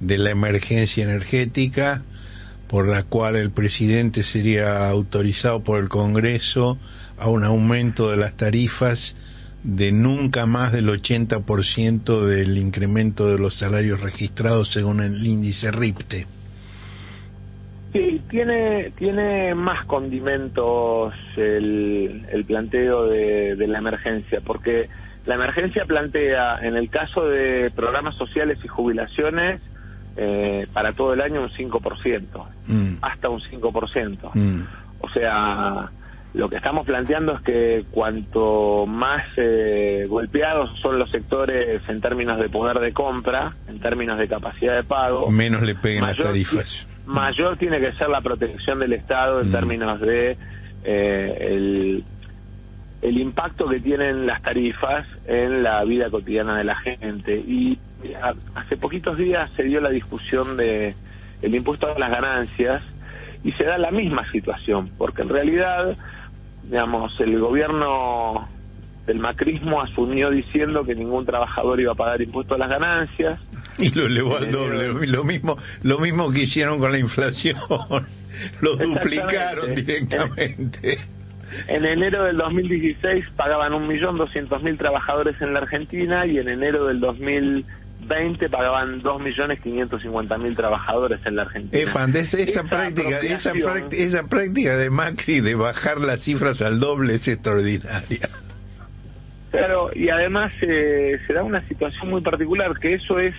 de 0.00 0.18
la 0.18 0.30
emergencia 0.30 1.04
energética, 1.04 2.02
por 2.68 2.88
la 2.88 3.04
cual 3.04 3.36
el 3.36 3.50
presidente 3.50 4.22
sería 4.22 4.88
autorizado 4.88 5.62
por 5.62 5.80
el 5.80 5.88
Congreso 5.88 6.78
a 7.18 7.28
un 7.28 7.44
aumento 7.44 8.10
de 8.10 8.16
las 8.16 8.36
tarifas 8.36 9.14
de 9.62 9.92
nunca 9.92 10.44
más 10.44 10.72
del 10.72 10.88
80% 10.88 12.26
del 12.26 12.58
incremento 12.58 13.28
de 13.28 13.38
los 13.38 13.58
salarios 13.58 14.00
registrados 14.00 14.70
según 14.72 15.00
el 15.00 15.26
índice 15.26 15.70
RIPTE. 15.70 16.26
Sí, 17.94 18.20
tiene, 18.28 18.92
tiene 18.98 19.54
más 19.54 19.86
condimentos 19.86 21.14
el, 21.36 22.26
el 22.30 22.44
planteo 22.44 23.06
de, 23.06 23.56
la 23.68 23.78
emergencia, 23.78 24.40
porque 24.44 24.88
la 25.26 25.36
emergencia 25.36 25.84
plantea, 25.86 26.58
en 26.60 26.76
el 26.76 26.90
caso 26.90 27.24
de 27.26 27.70
programas 27.70 28.16
sociales 28.16 28.58
y 28.64 28.68
jubilaciones, 28.68 29.60
eh, 30.16 30.66
para 30.72 30.92
todo 30.92 31.12
el 31.14 31.20
año 31.20 31.42
un 31.42 31.50
5%, 31.50 32.46
mm. 32.66 32.96
hasta 33.02 33.28
un 33.28 33.40
5%. 33.40 34.30
Mm. 34.34 34.62
O 35.00 35.08
sea, 35.10 35.90
lo 36.34 36.48
que 36.48 36.56
estamos 36.56 36.86
planteando 36.86 37.36
es 37.36 37.40
que 37.42 37.84
cuanto 37.90 38.86
más 38.86 39.24
eh, 39.36 40.06
golpeados 40.08 40.78
son 40.80 40.98
los 40.98 41.10
sectores 41.10 41.82
en 41.88 42.00
términos 42.00 42.38
de 42.38 42.48
poder 42.48 42.78
de 42.80 42.92
compra, 42.92 43.54
en 43.68 43.80
términos 43.80 44.18
de 44.18 44.28
capacidad 44.28 44.74
de 44.74 44.84
pago, 44.84 45.30
menos 45.30 45.62
le 45.62 45.74
peguen 45.74 46.02
las 46.02 46.16
tarifas 46.16 46.86
mayor 47.06 47.56
tiene 47.56 47.80
que 47.80 47.92
ser 47.92 48.08
la 48.08 48.20
protección 48.20 48.78
del 48.78 48.92
Estado 48.92 49.40
en 49.40 49.48
mm. 49.48 49.52
términos 49.52 50.00
de 50.00 50.36
eh, 50.84 51.36
el, 51.40 52.04
el 53.02 53.18
impacto 53.18 53.68
que 53.68 53.80
tienen 53.80 54.26
las 54.26 54.42
tarifas 54.42 55.06
en 55.26 55.62
la 55.62 55.84
vida 55.84 56.10
cotidiana 56.10 56.58
de 56.58 56.64
la 56.64 56.76
gente. 56.76 57.36
Y 57.36 57.78
hace 58.54 58.76
poquitos 58.76 59.16
días 59.16 59.50
se 59.56 59.64
dio 59.64 59.80
la 59.80 59.90
discusión 59.90 60.56
de 60.56 60.94
el 61.42 61.54
impuesto 61.54 61.86
a 61.86 61.98
las 61.98 62.10
ganancias 62.10 62.82
y 63.42 63.52
se 63.52 63.64
da 63.64 63.76
la 63.78 63.90
misma 63.90 64.30
situación, 64.32 64.90
porque 64.96 65.22
en 65.22 65.28
realidad, 65.28 65.96
digamos, 66.64 67.18
el 67.20 67.38
gobierno 67.38 68.48
del 69.06 69.18
macrismo 69.18 69.82
asumió 69.82 70.30
diciendo 70.30 70.84
que 70.84 70.94
ningún 70.94 71.26
trabajador 71.26 71.80
iba 71.80 71.92
a 71.92 71.94
pagar 71.94 72.22
impuesto 72.22 72.54
a 72.54 72.58
las 72.58 72.70
ganancias. 72.70 73.38
Y 73.76 73.90
lo 73.90 74.06
elevó 74.06 74.36
al 74.36 74.50
doble, 74.50 75.06
lo 75.08 75.24
mismo, 75.24 75.58
lo 75.82 75.98
mismo 75.98 76.30
que 76.30 76.44
hicieron 76.44 76.78
con 76.78 76.92
la 76.92 76.98
inflación, 76.98 77.58
lo 78.62 78.76
duplicaron 78.76 79.74
directamente. 79.74 80.98
En 81.68 81.84
enero 81.84 82.24
del 82.24 82.38
2016 82.38 83.26
pagaban 83.36 83.74
un 83.74 83.86
millón 83.86 84.16
doscientos 84.16 84.62
mil 84.62 84.78
trabajadores 84.78 85.40
en 85.40 85.52
la 85.52 85.60
Argentina 85.60 86.26
y 86.26 86.38
en 86.38 86.48
enero 86.48 86.86
del 86.86 87.00
2020 88.00 88.48
pagaban 88.50 89.02
dos 89.02 89.20
millones 89.20 89.60
quinientos 89.60 90.02
cincuenta 90.02 90.36
mil 90.38 90.54
trabajadores 90.54 91.20
en 91.24 91.36
la 91.36 91.42
Argentina. 91.42 91.82
esa, 92.38 92.62
práctica, 92.64 93.20
esa, 93.20 93.52
esa 93.90 94.22
práctica 94.28 94.76
de 94.76 94.90
Macri 94.90 95.40
de 95.40 95.54
bajar 95.54 95.98
las 95.98 96.22
cifras 96.22 96.60
al 96.60 96.80
doble 96.80 97.14
es 97.14 97.26
extraordinaria. 97.26 98.28
Claro, 99.50 99.90
y 99.94 100.08
además 100.08 100.52
eh, 100.62 101.20
se 101.26 101.32
da 101.32 101.44
una 101.44 101.66
situación 101.68 102.10
muy 102.10 102.20
particular, 102.22 102.76
que 102.78 102.94
eso 102.94 103.20
es, 103.20 103.34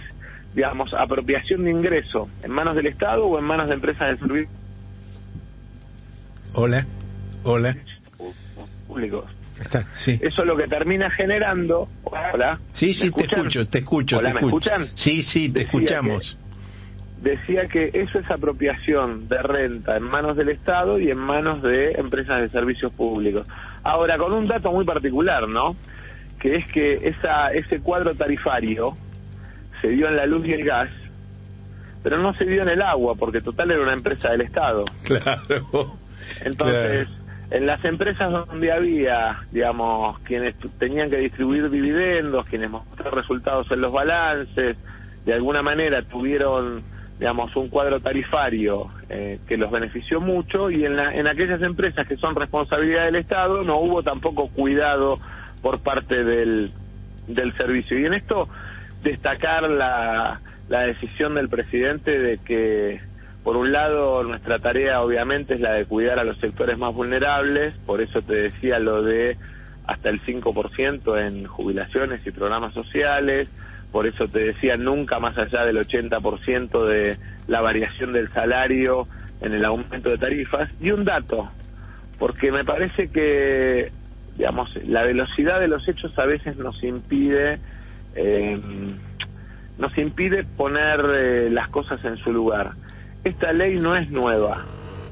digamos, 0.53 0.93
apropiación 0.93 1.65
de 1.65 1.71
ingreso, 1.71 2.29
en 2.41 2.51
manos 2.51 2.75
del 2.75 2.87
Estado 2.87 3.25
o 3.25 3.37
en 3.37 3.43
manos 3.43 3.67
de 3.67 3.73
empresas 3.73 4.11
de 4.11 4.17
servicio. 4.25 4.49
Hola, 6.53 6.85
hola. 7.43 7.75
Públicos. 8.87 9.25
Está, 9.59 9.85
sí. 9.93 10.19
Eso 10.21 10.41
es 10.41 10.47
lo 10.47 10.57
que 10.57 10.67
termina 10.67 11.09
generando. 11.11 11.87
Hola. 12.03 12.59
Sí, 12.73 12.93
sí, 12.93 13.11
te 13.11 13.23
escucho, 13.23 13.67
te 13.67 13.79
escucho. 13.79 14.17
Hola, 14.17 14.33
¿me 14.33 14.41
escuchan? 14.41 14.87
Sí, 14.95 15.23
sí, 15.23 15.49
te 15.49 15.63
escuchamos. 15.63 16.37
decía 17.21 17.67
que 17.67 17.89
eso 17.93 18.19
es 18.19 18.29
apropiación 18.29 19.27
de 19.27 19.41
renta 19.41 19.97
en 19.97 20.03
manos 20.03 20.35
del 20.37 20.49
Estado 20.49 20.99
y 20.99 21.09
en 21.09 21.17
manos 21.17 21.61
de 21.63 21.93
empresas 21.93 22.41
de 22.41 22.49
servicios 22.49 22.91
públicos. 22.93 23.47
Ahora, 23.83 24.17
con 24.17 24.33
un 24.33 24.47
dato 24.47 24.71
muy 24.71 24.85
particular, 24.85 25.47
¿no? 25.47 25.75
que 26.45 26.57
es 26.57 26.67
que 26.67 27.07
esa, 27.07 27.51
ese 27.53 27.79
cuadro 27.79 28.13
tarifario 28.13 28.93
se 29.81 29.89
dio 29.89 30.07
en 30.07 30.15
la 30.15 30.27
luz 30.27 30.45
y 30.45 30.53
el 30.53 30.63
gas, 30.63 30.89
pero 32.03 32.19
no 32.19 32.35
se 32.35 32.45
dio 32.45 32.61
en 32.61 32.69
el 32.69 32.83
agua, 32.83 33.15
porque 33.15 33.41
total 33.41 33.71
era 33.71 33.81
una 33.81 33.93
empresa 33.93 34.29
del 34.29 34.41
Estado. 34.41 34.85
Claro. 35.03 35.97
Entonces, 36.43 37.07
en 37.51 37.65
las 37.65 37.84
empresas 37.86 38.31
donde 38.31 38.71
había, 38.71 39.41
digamos, 39.51 40.19
quienes 40.21 40.55
tenían 40.79 41.10
que 41.10 41.17
distribuir 41.17 41.69
dividendos, 41.69 42.45
quienes 42.47 42.69
mostraron 42.69 43.13
resultados 43.13 43.69
en 43.71 43.81
los 43.81 43.93
balances, 43.93 44.77
de 45.25 45.34
alguna 45.34 45.62
manera 45.62 46.01
tuvieron, 46.03 46.84
digamos, 47.19 47.55
un 47.55 47.69
cuadro 47.69 47.99
tarifario 47.99 48.89
eh, 49.10 49.39
que 49.47 49.58
los 49.58 49.71
benefició 49.71 50.21
mucho 50.21 50.69
y 50.69 50.86
en, 50.86 50.95
la, 50.95 51.13
en 51.13 51.27
aquellas 51.27 51.62
empresas 51.62 52.08
que 52.08 52.17
son 52.17 52.36
responsabilidad 52.36 53.05
del 53.05 53.15
Estado 53.15 53.63
no 53.63 53.79
hubo 53.79 54.03
tampoco 54.03 54.49
cuidado 54.49 55.19
por 55.62 55.79
parte 55.79 56.23
del, 56.23 56.71
del 57.27 57.55
servicio. 57.58 57.99
Y 57.99 58.05
en 58.05 58.13
esto 58.15 58.47
destacar 59.03 59.69
la, 59.69 60.41
la 60.67 60.81
decisión 60.81 61.36
del 61.36 61.49
presidente 61.49 62.17
de 62.19 62.38
que 62.39 62.99
por 63.45 63.58
un 63.58 63.71
lado, 63.71 64.23
nuestra 64.23 64.58
tarea 64.58 65.03
obviamente 65.03 65.53
es 65.53 65.60
la 65.60 65.73
de 65.73 65.86
cuidar 65.86 66.17
a 66.17 66.23
los 66.23 66.36
sectores 66.39 66.79
más 66.79 66.95
vulnerables, 66.95 67.75
por 67.86 68.01
eso 68.01 68.23
te 68.23 68.34
decía 68.34 68.79
lo 68.79 69.03
de 69.03 69.38
hasta 69.86 70.10
el 70.10 70.19
5% 70.23 71.27
en 71.27 71.45
jubilaciones 71.45 72.25
y 72.25 72.31
programas 72.31 72.73
sociales, 72.73 73.47
por 73.91 74.08
eso 74.08 74.27
te 74.27 74.39
decía 74.39 74.77
nunca 74.77 75.19
más 75.19 75.38
allá 75.38 75.63
del 75.63 75.77
80% 75.77 76.88
de 76.88 77.19
la 77.45 77.62
variación 77.62 78.13
del 78.13 78.34
salario 78.34 79.08
en 79.41 79.53
el 79.53 79.63
aumento 79.63 80.10
de 80.10 80.17
tarifas. 80.17 80.67
Y 80.81 80.89
un 80.89 81.05
dato, 81.05 81.47
porque 82.17 82.51
me 82.51 82.65
parece 82.65 83.10
que, 83.12 83.91
digamos, 84.38 84.75
la 84.88 85.03
velocidad 85.03 85.60
de 85.60 85.67
los 85.67 85.88
hechos 85.88 86.17
a 86.17 86.25
veces 86.25 86.58
nos 86.58 86.84
impide... 86.84 87.60
Eh, 88.15 88.60
nos 89.77 89.97
impide 89.97 90.45
poner 90.45 91.05
eh, 91.13 91.49
las 91.51 91.67
cosas 91.67 92.03
en 92.05 92.15
su 92.15 92.31
lugar 92.31 92.71
esta 93.25 93.51
ley 93.51 93.79
no 93.79 93.95
es 93.95 94.09
nueva. 94.11 94.63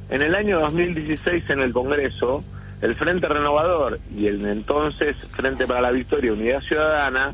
En 0.10 0.22
el 0.22 0.36
año 0.36 0.60
2016 0.60 1.50
en 1.50 1.62
el 1.62 1.74
Congreso, 1.74 2.44
el 2.82 2.96
Frente 2.96 3.28
Renovador 3.28 4.00
y 4.16 4.28
el 4.28 4.46
entonces 4.46 5.18
Frente 5.36 5.66
para 5.66 5.82
la 5.82 5.92
Victoria 5.92 6.32
Unidad 6.32 6.62
Ciudadana 6.62 7.34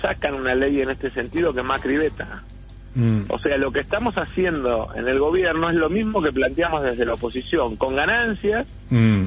sacan 0.00 0.34
una 0.34 0.54
ley 0.54 0.80
en 0.80 0.90
este 0.90 1.10
sentido 1.10 1.52
que 1.52 1.62
Macri 1.62 1.98
veta. 1.98 2.42
Mm. 2.94 3.24
O 3.28 3.38
sea, 3.38 3.58
lo 3.58 3.72
que 3.72 3.80
estamos 3.80 4.16
haciendo 4.16 4.88
en 4.94 5.06
el 5.06 5.18
gobierno 5.18 5.68
es 5.68 5.76
lo 5.76 5.90
mismo 5.90 6.22
que 6.22 6.32
planteamos 6.32 6.82
desde 6.82 7.04
la 7.04 7.14
oposición, 7.14 7.76
con 7.76 7.94
ganancias, 7.94 8.66
mm. 8.88 9.24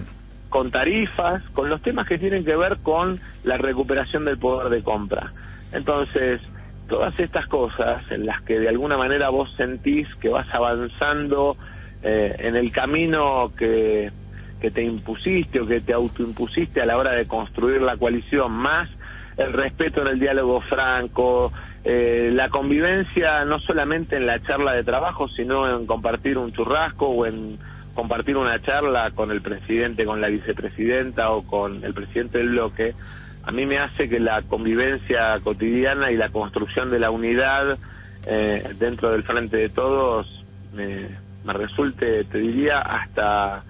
con 0.50 0.72
tarifas, 0.72 1.44
con 1.54 1.70
los 1.70 1.84
temas 1.84 2.08
que 2.08 2.18
tienen 2.18 2.44
que 2.44 2.56
ver 2.56 2.78
con 2.78 3.20
la 3.44 3.58
recuperación 3.58 4.26
del 4.26 4.40
poder 4.40 4.70
de 4.70 4.82
compra. 4.82 5.34
Entonces, 5.72 6.42
todas 6.90 7.18
estas 7.20 7.48
cosas 7.48 8.04
en 8.12 8.26
las 8.26 8.42
que 8.42 8.60
de 8.60 8.68
alguna 8.68 8.98
manera 8.98 9.30
vos 9.30 9.50
sentís 9.56 10.14
que 10.16 10.28
vas 10.28 10.48
avanzando 10.54 11.56
eh, 12.04 12.36
en 12.40 12.56
el 12.58 12.72
camino 12.72 13.54
que, 13.58 14.12
que 14.60 14.72
te 14.72 14.84
impusiste 14.84 15.62
o 15.62 15.68
que 15.68 15.80
te 15.80 15.94
autoimpusiste 15.94 16.82
a 16.82 16.86
la 16.86 16.98
hora 16.98 17.14
de 17.14 17.26
construir 17.26 17.82
la 17.82 17.96
coalición, 17.96 18.52
más 18.52 18.90
el 19.38 19.54
respeto 19.54 20.02
en 20.02 20.08
el 20.08 20.20
diálogo 20.20 20.60
franco, 20.62 21.54
eh, 21.86 22.30
la 22.34 22.50
convivencia 22.50 23.46
no 23.46 23.60
solamente 23.60 24.18
en 24.18 24.26
la 24.26 24.42
charla 24.42 24.74
de 24.74 24.84
trabajo, 24.84 25.30
sino 25.30 25.70
en 25.70 25.86
compartir 25.86 26.38
un 26.38 26.52
churrasco 26.52 27.08
o 27.08 27.26
en 27.26 27.58
compartir 27.94 28.36
una 28.36 28.62
charla 28.62 29.12
con 29.12 29.32
el 29.32 29.42
presidente, 29.42 30.06
con 30.06 30.20
la 30.20 30.28
vicepresidenta 30.28 31.32
o 31.32 31.44
con 31.44 31.84
el 31.84 31.94
presidente 31.94 32.40
del 32.40 32.50
bloque, 32.50 32.96
a 33.44 33.52
mí 33.52 33.66
me 33.66 33.80
hace 33.80 34.10
que 34.10 34.20
la 34.20 34.42
convivencia 34.44 35.40
cotidiana 35.44 36.12
y 36.12 36.18
la 36.18 36.30
construcción 36.30 36.92
de 36.92 37.00
la 37.00 37.10
unidad 37.10 37.78
eh, 38.26 38.74
dentro 38.78 39.12
del 39.12 39.24
frente 39.24 39.58
de 39.58 39.70
todos 39.70 40.28
me, 40.74 41.54
resulte, 41.54 42.26
te 42.26 42.38
diría, 42.38 42.80
hasta 42.80 43.64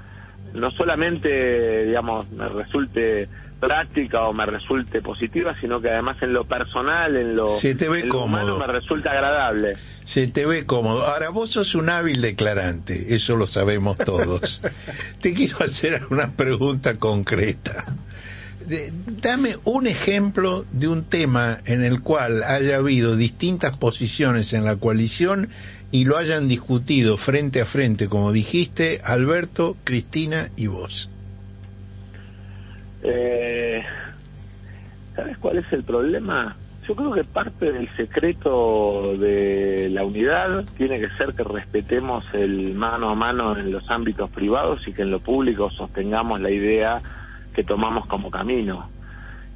no 0.53 0.71
solamente, 0.71 1.85
digamos, 1.85 2.29
me 2.31 2.49
resulte 2.49 3.29
práctica 3.59 4.23
o 4.23 4.33
me 4.33 4.45
resulte 4.45 5.01
positiva, 5.01 5.55
sino 5.61 5.79
que 5.79 5.89
además 5.89 6.17
en 6.21 6.33
lo 6.33 6.45
personal, 6.45 7.15
en 7.15 7.35
lo, 7.35 7.59
Se 7.59 7.75
te 7.75 7.87
ve 7.87 8.09
humano 8.09 8.57
me 8.57 8.67
resulta 8.67 9.11
agradable. 9.11 9.75
Se 10.05 10.27
te 10.27 10.45
ve 10.45 10.65
cómodo. 10.65 11.05
Ahora, 11.05 11.29
vos 11.29 11.51
sos 11.51 11.75
un 11.75 11.89
hábil 11.89 12.21
declarante, 12.21 13.15
eso 13.15 13.35
lo 13.35 13.47
sabemos 13.47 13.97
todos. 13.97 14.61
te 15.21 15.33
quiero 15.33 15.57
hacer 15.59 16.01
una 16.09 16.35
pregunta 16.35 16.97
concreta 16.97 17.85
dame 19.21 19.55
un 19.65 19.87
ejemplo 19.87 20.65
de 20.71 20.87
un 20.87 21.05
tema 21.05 21.59
en 21.65 21.83
el 21.83 22.01
cual 22.01 22.43
haya 22.43 22.77
habido 22.77 23.15
distintas 23.15 23.77
posiciones 23.77 24.53
en 24.53 24.65
la 24.65 24.75
coalición 24.75 25.49
y 25.91 26.05
lo 26.05 26.17
hayan 26.17 26.47
discutido 26.47 27.17
frente 27.17 27.61
a 27.61 27.65
frente, 27.65 28.07
como 28.07 28.31
dijiste, 28.31 29.01
Alberto, 29.03 29.75
Cristina 29.83 30.49
y 30.55 30.67
vos. 30.67 31.09
Eh, 33.03 33.83
¿Sabes 35.15 35.37
cuál 35.39 35.57
es 35.57 35.73
el 35.73 35.83
problema? 35.83 36.55
Yo 36.87 36.95
creo 36.95 37.13
que 37.13 37.23
parte 37.23 37.71
del 37.71 37.87
secreto 37.95 39.15
de 39.17 39.89
la 39.91 40.03
unidad 40.03 40.65
tiene 40.77 40.99
que 40.99 41.09
ser 41.17 41.33
que 41.33 41.43
respetemos 41.43 42.23
el 42.33 42.73
mano 42.73 43.09
a 43.09 43.15
mano 43.15 43.57
en 43.57 43.71
los 43.71 43.87
ámbitos 43.89 44.29
privados 44.31 44.87
y 44.87 44.93
que 44.93 45.03
en 45.03 45.11
lo 45.11 45.19
público 45.19 45.69
sostengamos 45.71 46.41
la 46.41 46.49
idea 46.49 47.01
que 47.59 47.65
tomamos 47.65 48.05
como 48.05 48.31
camino. 48.31 48.89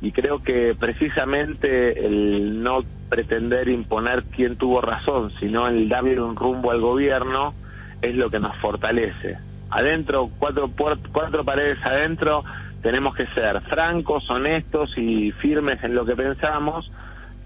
Y 0.02 0.12
creo 0.12 0.44
que 0.44 0.76
precisamente 0.78 2.06
el 2.06 2.62
no 2.62 2.82
pretender 3.08 3.70
imponer 3.70 4.24
quién 4.26 4.58
tuvo 4.58 4.82
razón, 4.82 5.32
sino 5.40 5.70
el 5.70 5.88
darle 5.88 6.20
un 6.20 6.36
rumbo 6.36 6.72
al 6.72 6.82
gobierno, 6.82 7.54
es 8.02 8.14
lo 8.14 8.30
que 8.30 8.40
nos 8.40 8.58
fortalece. 8.58 9.38
Adentro, 9.70 10.30
cuatro, 10.38 10.70
cuatro 11.14 11.46
paredes 11.46 11.78
adentro, 11.86 12.44
tenemos 12.82 13.16
que 13.16 13.26
ser 13.28 13.62
francos, 13.62 14.30
honestos 14.30 14.98
y 14.98 15.32
firmes 15.32 15.82
en 15.86 15.96
lo 15.96 16.04
que 16.04 16.18
pensamos. 16.18 16.92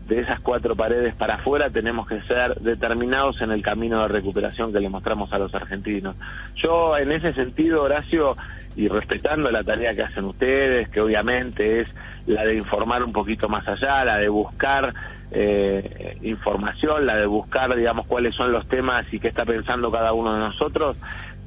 De 0.08 0.22
esas 0.22 0.40
cuatro 0.40 0.76
paredes 0.76 1.14
para 1.14 1.36
afuera 1.36 1.70
tenemos 1.70 2.08
que 2.08 2.20
ser 2.22 2.56
determinados 2.62 3.40
en 3.42 3.52
el 3.52 3.62
camino 3.62 4.02
de 4.02 4.08
recuperación 4.08 4.74
que 4.74 4.80
le 4.80 4.90
mostramos 4.90 5.32
a 5.32 5.38
los 5.38 5.54
argentinos. 5.54 6.16
Yo, 6.56 6.98
en 6.98 7.12
ese 7.12 7.34
sentido, 7.34 7.84
Horacio, 7.84 8.36
y 8.78 8.88
respetando 8.88 9.50
la 9.50 9.64
tarea 9.64 9.96
que 9.96 10.04
hacen 10.04 10.26
ustedes, 10.26 10.88
que 10.90 11.02
obviamente 11.02 11.82
es 11.82 11.88
la 12.28 12.46
de 12.46 12.56
informar 12.56 13.04
un 13.04 13.12
poquito 13.12 13.50
más 13.50 13.68
allá, 13.68 14.06
la 14.06 14.20
de 14.20 14.30
buscar 14.30 14.94
eh, 15.32 16.18
información, 16.22 17.08
la 17.08 17.16
de 17.18 17.26
buscar, 17.26 17.76
digamos, 17.76 18.06
cuáles 18.06 18.36
son 18.36 18.52
los 18.52 18.68
temas 18.68 19.12
y 19.12 19.20
qué 19.20 19.30
está 19.30 19.46
pensando 19.46 19.92
cada 19.92 20.14
uno 20.14 20.32
de 20.32 20.40
nosotros, 20.40 20.96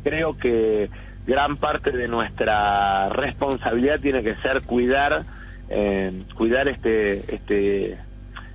creo 0.03 0.37
que 0.37 0.91
gran 1.25 1.57
parte 1.57 1.93
de 1.93 2.09
nuestra 2.09 3.09
responsabilidad 3.11 4.01
tiene 4.01 4.25
que 4.25 4.35
ser 4.37 4.63
cuidar, 4.63 5.23
eh, 5.69 6.25
cuidar 6.35 6.67
este, 6.67 7.33
este, 7.33 7.97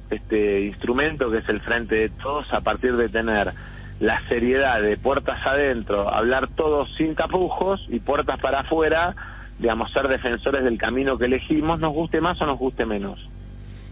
este 0.09 0.61
instrumento 0.61 1.31
que 1.31 1.37
es 1.37 1.47
el 1.47 1.61
frente 1.61 1.95
de 1.95 2.09
todos 2.09 2.51
a 2.51 2.59
partir 2.59 2.97
de 2.97 3.07
tener 3.07 3.53
la 3.99 4.27
seriedad 4.27 4.81
de 4.81 4.97
puertas 4.97 5.39
adentro, 5.45 6.13
hablar 6.13 6.49
todos 6.55 6.93
sin 6.97 7.15
tapujos 7.15 7.85
y 7.89 7.99
puertas 7.99 8.39
para 8.39 8.61
afuera, 8.61 9.15
digamos, 9.59 9.91
ser 9.91 10.07
defensores 10.07 10.63
del 10.63 10.77
camino 10.77 11.17
que 11.17 11.25
elegimos, 11.25 11.79
nos 11.79 11.93
guste 11.93 12.19
más 12.19 12.41
o 12.41 12.45
nos 12.45 12.59
guste 12.59 12.85
menos. 12.85 13.25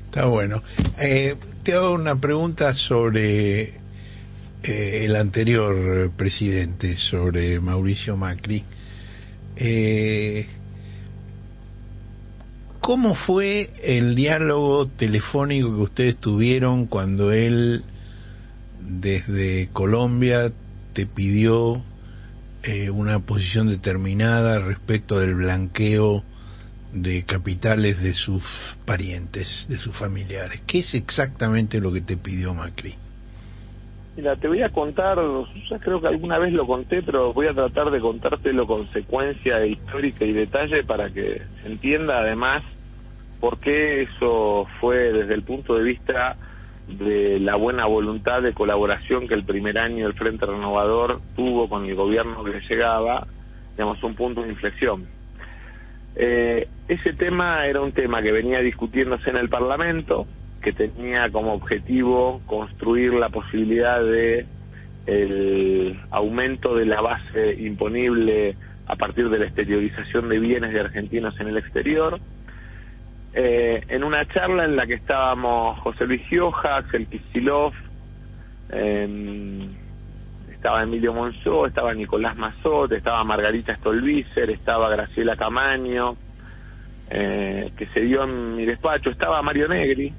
Está 0.05 0.25
bueno. 0.25 0.61
Eh, 0.99 1.35
te 1.63 1.73
hago 1.73 1.93
una 1.93 2.19
pregunta 2.19 2.73
sobre 2.73 3.63
eh, 4.63 5.05
el 5.05 5.15
anterior 5.15 6.11
presidente, 6.15 6.97
sobre 6.97 7.59
Mauricio 7.59 8.15
Macri. 8.17 8.63
Eh, 9.55 10.47
¿Cómo 12.79 13.15
fue 13.15 13.71
el 13.81 14.13
diálogo 14.13 14.87
telefónico 14.87 15.69
que 15.69 15.81
ustedes 15.81 16.17
tuvieron 16.17 16.85
cuando 16.85 17.31
él 17.31 17.83
desde 18.87 19.69
Colombia 19.73 20.51
te 20.93 21.05
pidió 21.05 21.81
eh, 22.63 22.89
una 22.89 23.19
posición 23.19 23.67
determinada 23.67 24.59
respecto 24.59 25.19
del 25.19 25.35
blanqueo 25.35 26.23
de 26.93 27.23
capitales 27.25 28.01
de 28.01 28.13
sus 28.13 28.43
parientes, 28.85 29.65
de 29.67 29.77
sus 29.77 29.95
familiares. 29.97 30.61
¿Qué 30.67 30.79
es 30.79 30.93
exactamente 30.93 31.79
lo 31.79 31.91
que 31.91 32.01
te 32.01 32.17
pidió 32.17 32.53
Macri? 32.53 32.95
Mira, 34.15 34.35
te 34.35 34.47
voy 34.47 34.61
a 34.61 34.69
contar, 34.69 35.17
ya 35.69 35.79
creo 35.79 35.99
que 35.99 36.07
alguna 36.07 36.37
vez 36.37 36.53
lo 36.53 36.67
conté, 36.67 37.01
pero 37.01 37.33
voy 37.33 37.47
a 37.47 37.53
tratar 37.53 37.89
de 37.89 37.99
contártelo 37.99 38.67
con 38.67 38.87
secuencia 38.91 39.65
histórica 39.65 40.23
y 40.23 40.33
detalle 40.33 40.83
para 40.83 41.09
que 41.09 41.41
se 41.61 41.67
entienda 41.67 42.19
además 42.19 42.63
por 43.39 43.57
qué 43.57 44.03
eso 44.03 44.67
fue 44.79 45.11
desde 45.11 45.33
el 45.33 45.41
punto 45.41 45.75
de 45.75 45.83
vista 45.83 46.37
de 46.87 47.39
la 47.39 47.55
buena 47.55 47.85
voluntad 47.85 48.41
de 48.41 48.53
colaboración 48.53 49.27
que 49.27 49.33
el 49.33 49.43
primer 49.43 49.77
año 49.77 50.07
el 50.07 50.13
Frente 50.13 50.45
Renovador 50.45 51.21
tuvo 51.35 51.69
con 51.69 51.85
el 51.85 51.95
gobierno 51.95 52.43
que 52.43 52.59
llegaba, 52.67 53.27
digamos, 53.71 54.03
un 54.03 54.15
punto 54.15 54.41
de 54.41 54.49
inflexión. 54.49 55.07
Eh, 56.15 56.67
ese 56.87 57.13
tema 57.13 57.65
era 57.65 57.81
un 57.81 57.91
tema 57.91 58.21
que 58.21 58.31
venía 58.31 58.59
discutiéndose 58.59 59.29
en 59.29 59.37
el 59.37 59.49
Parlamento, 59.49 60.27
que 60.61 60.73
tenía 60.73 61.29
como 61.29 61.53
objetivo 61.53 62.41
construir 62.45 63.13
la 63.13 63.29
posibilidad 63.29 64.03
de 64.03 64.45
el 65.05 65.99
aumento 66.11 66.75
de 66.75 66.85
la 66.85 67.01
base 67.01 67.55
imponible 67.59 68.55
a 68.85 68.95
partir 68.95 69.29
de 69.29 69.39
la 69.39 69.45
exteriorización 69.45 70.29
de 70.29 70.39
bienes 70.39 70.73
de 70.73 70.79
argentinos 70.79 71.37
en 71.39 71.47
el 71.47 71.57
exterior. 71.57 72.19
Eh, 73.35 73.83
en 73.87 74.03
una 74.03 74.27
charla 74.27 74.65
en 74.65 74.75
la 74.75 74.85
que 74.85 74.93
estábamos 74.93 75.79
José 75.79 76.05
Luis 76.05 76.21
Gioja, 76.27 76.77
Axel 76.77 77.07
Kicillof, 77.07 77.73
em, 78.69 79.69
estaba 80.51 80.83
Emilio 80.83 81.13
Monzó, 81.13 81.65
estaba 81.65 81.93
Nicolás 81.93 82.37
Mazot, 82.37 82.91
estaba 82.91 83.23
Margarita 83.23 83.75
Stolbizer, 83.75 84.49
estaba 84.51 84.89
Graciela 84.89 85.35
Camaño, 85.35 86.15
eh, 87.09 87.71
que 87.75 87.87
se 87.87 88.01
dio 88.01 88.23
en 88.23 88.55
mi 88.55 88.65
despacho, 88.65 89.09
estaba 89.09 89.41
Mario 89.41 89.67
Negri. 89.67 90.13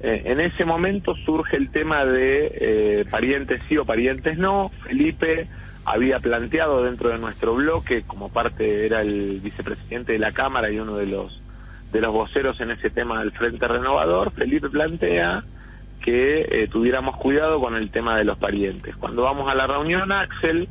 Eh, 0.00 0.22
en 0.24 0.40
ese 0.40 0.64
momento 0.64 1.14
surge 1.14 1.56
el 1.56 1.70
tema 1.70 2.04
de 2.04 2.50
eh, 2.52 3.04
parientes 3.10 3.62
sí 3.68 3.76
o 3.76 3.84
parientes 3.84 4.38
no. 4.38 4.70
Felipe 4.82 5.46
había 5.84 6.20
planteado 6.20 6.82
dentro 6.82 7.10
de 7.10 7.18
nuestro 7.18 7.54
bloque, 7.54 8.02
como 8.06 8.30
parte 8.32 8.86
era 8.86 9.02
el 9.02 9.40
vicepresidente 9.40 10.12
de 10.12 10.18
la 10.18 10.32
Cámara 10.32 10.70
y 10.70 10.78
uno 10.78 10.96
de 10.96 11.06
los 11.06 11.43
de 11.94 12.00
los 12.00 12.12
voceros 12.12 12.60
en 12.60 12.72
ese 12.72 12.90
tema 12.90 13.20
del 13.20 13.30
Frente 13.30 13.68
Renovador, 13.68 14.32
Felipe 14.32 14.68
plantea 14.68 15.44
que 16.02 16.40
eh, 16.50 16.68
tuviéramos 16.68 17.16
cuidado 17.18 17.60
con 17.60 17.76
el 17.76 17.92
tema 17.92 18.18
de 18.18 18.24
los 18.24 18.36
parientes. 18.36 18.96
Cuando 18.96 19.22
vamos 19.22 19.48
a 19.48 19.54
la 19.54 19.68
reunión, 19.68 20.10
Axel, 20.10 20.68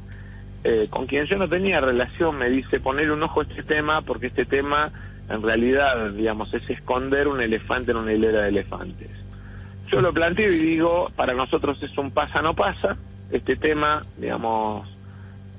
eh, 0.66 0.88
con 0.90 1.08
quien 1.08 1.26
yo 1.28 1.38
no 1.38 1.48
tenía 1.48 1.80
relación, 1.80 2.38
me 2.38 2.50
dice 2.50 2.82
poner 2.82 3.10
un 3.10 3.24
ojo 3.24 3.40
a 3.40 3.44
este 3.44 3.64
tema 3.64 4.02
porque 4.02 4.28
este 4.28 4.46
tema 4.46 4.92
en 5.30 5.42
realidad, 5.42 6.12
digamos, 6.12 6.54
es 6.54 6.70
esconder 6.70 7.30
un 7.30 7.40
elefante 7.40 7.92
en 7.92 7.98
una 7.98 8.12
hilera 8.12 8.42
de 8.42 8.50
elefantes. 8.50 9.10
Yo 9.90 10.02
lo 10.02 10.12
planteo 10.12 10.52
y 10.52 10.58
digo, 10.58 11.10
para 11.16 11.34
nosotros 11.34 11.82
es 11.82 11.98
un 11.98 12.12
pasa 12.12 12.42
no 12.42 12.54
pasa, 12.54 12.98
este 13.32 13.56
tema, 13.56 14.04
digamos, 14.18 14.90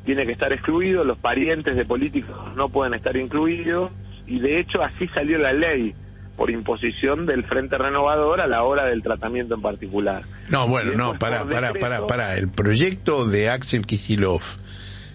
tiene 0.05 0.27
que 0.27 0.33
estar 0.33 0.53
excluido, 0.53 1.05
los 1.05 1.17
parientes 1.17 1.75
de 1.75 1.87
políticos 1.87 2.37
no 2.55 2.69
pueden 2.69 2.93
estar 2.93 3.17
incluidos, 3.17 3.91
y 4.27 4.39
de 4.41 4.61
hecho 4.61 4.83
así 4.83 5.09
salió 5.09 5.39
la 5.39 5.53
ley 5.53 5.95
por 6.37 6.51
imposición 6.51 7.27
del 7.27 7.45
Frente 7.45 7.79
Renovador 7.79 8.41
a 8.41 8.47
la 8.47 8.65
hora 8.65 8.87
del 8.87 9.03
tratamiento 9.03 9.55
en 9.55 9.63
particular. 9.63 10.23
No, 10.51 10.67
bueno, 10.67 10.93
no, 10.95 11.19
para, 11.19 11.45
para, 11.45 11.73
para, 11.75 12.07
para. 12.07 12.37
El 12.37 12.49
proyecto 12.49 13.27
de 13.27 13.51
Axel 13.51 13.87
Kisilov 13.87 14.43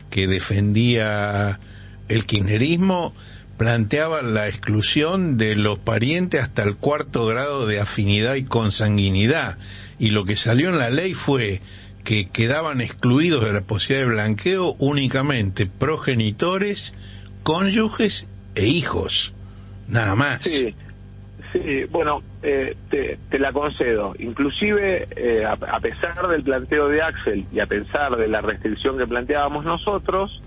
que 0.10 0.28
defendía 0.28 1.60
el 2.08 2.26
kirchnerismo 2.26 3.13
planteaba 3.58 4.22
la 4.22 4.48
exclusión 4.48 5.38
de 5.38 5.56
los 5.56 5.80
parientes 5.80 6.41
hasta 6.41 6.63
el 6.63 6.78
cuarto 6.78 7.26
grado 7.26 7.67
de 7.67 7.82
afinidad 7.82 8.36
y 8.36 8.45
consanguinidad. 8.45 9.58
Y 10.00 10.12
lo 10.12 10.24
que 10.24 10.38
salió 10.38 10.69
en 10.69 10.80
la 10.80 10.89
ley 10.89 11.13
fue 11.13 11.62
que 12.06 12.30
quedaban 12.30 12.80
excluidos 12.80 13.43
de 13.43 13.52
la 13.52 13.62
posibilidad 13.62 14.08
de 14.08 14.13
blanqueo 14.13 14.76
únicamente 14.80 15.67
progenitores, 15.67 16.93
cónyuges 17.43 18.26
e 18.60 18.67
hijos. 18.67 19.34
Nada 19.88 20.15
más. 20.15 20.41
Sí, 20.43 20.76
sí 21.52 21.86
bueno, 21.89 22.22
eh, 22.43 22.76
te, 22.89 23.39
la 23.39 23.52
concedo. 23.52 24.13
Inclusive, 24.19 25.08
eh, 25.15 25.45
a 25.45 25.80
pesar 25.80 26.28
del 26.28 26.43
planteo 26.43 26.88
de 26.88 27.02
Axel 27.02 27.45
y 27.52 27.60
a 27.60 27.65
pesar 27.65 28.15
de 28.15 28.28
la 28.28 28.41
restricción 28.41 28.98
que 28.98 29.08
planteábamos 29.08 29.65
nosotros, 29.65 30.41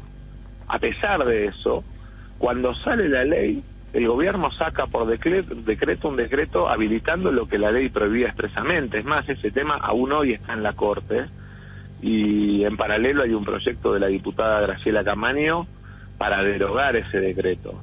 a 0.68 0.79
pesar 0.79 1.25
de 1.25 1.46
eso, 1.46 1.85
cuando 2.38 2.75
sale 2.75 3.09
la 3.09 3.25
ley, 3.25 3.62
el 3.92 4.09
gobierno 4.09 4.51
saca 4.53 4.87
por 4.87 5.07
decreto, 5.07 6.09
un 6.09 6.16
decreto 6.16 6.68
habilitando 6.68 7.31
lo 7.31 7.46
que 7.46 7.59
la 7.59 7.70
ley 7.70 7.88
prohibía 7.88 8.29
expresamente. 8.29 8.98
Es 8.98 9.05
más, 9.05 9.29
ese 9.29 9.51
tema 9.51 9.77
aún 9.77 10.12
hoy 10.12 10.33
está 10.33 10.55
en 10.55 10.62
la 10.62 10.72
Corte 10.72 11.27
y 12.01 12.64
en 12.64 12.77
paralelo 12.77 13.22
hay 13.22 13.35
un 13.35 13.44
proyecto 13.44 13.92
de 13.92 14.01
la 14.01 14.07
diputada 14.07 14.61
Graciela 14.62 15.05
Camaño 15.05 15.66
para 16.16 16.42
derogar 16.42 16.96
ese 16.96 17.20
decreto. 17.20 17.83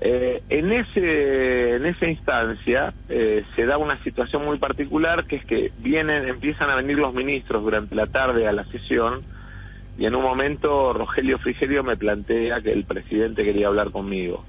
Eh, 0.00 0.42
en 0.48 0.72
ese 0.72 1.74
en 1.74 1.84
esa 1.84 2.06
instancia 2.06 2.94
eh, 3.08 3.44
se 3.56 3.66
da 3.66 3.78
una 3.78 4.00
situación 4.04 4.44
muy 4.44 4.56
particular 4.56 5.24
que 5.24 5.36
es 5.36 5.44
que 5.44 5.72
vienen 5.78 6.28
empiezan 6.28 6.70
a 6.70 6.76
venir 6.76 6.98
los 6.98 7.12
ministros 7.12 7.64
durante 7.64 7.96
la 7.96 8.06
tarde 8.06 8.46
a 8.46 8.52
la 8.52 8.64
sesión 8.66 9.22
y 9.98 10.06
en 10.06 10.14
un 10.14 10.22
momento 10.22 10.92
Rogelio 10.92 11.38
Frigerio 11.38 11.82
me 11.82 11.96
plantea 11.96 12.60
que 12.60 12.70
el 12.70 12.84
presidente 12.84 13.42
quería 13.42 13.66
hablar 13.66 13.90
conmigo. 13.90 14.44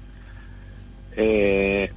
Eh, 1.16 1.90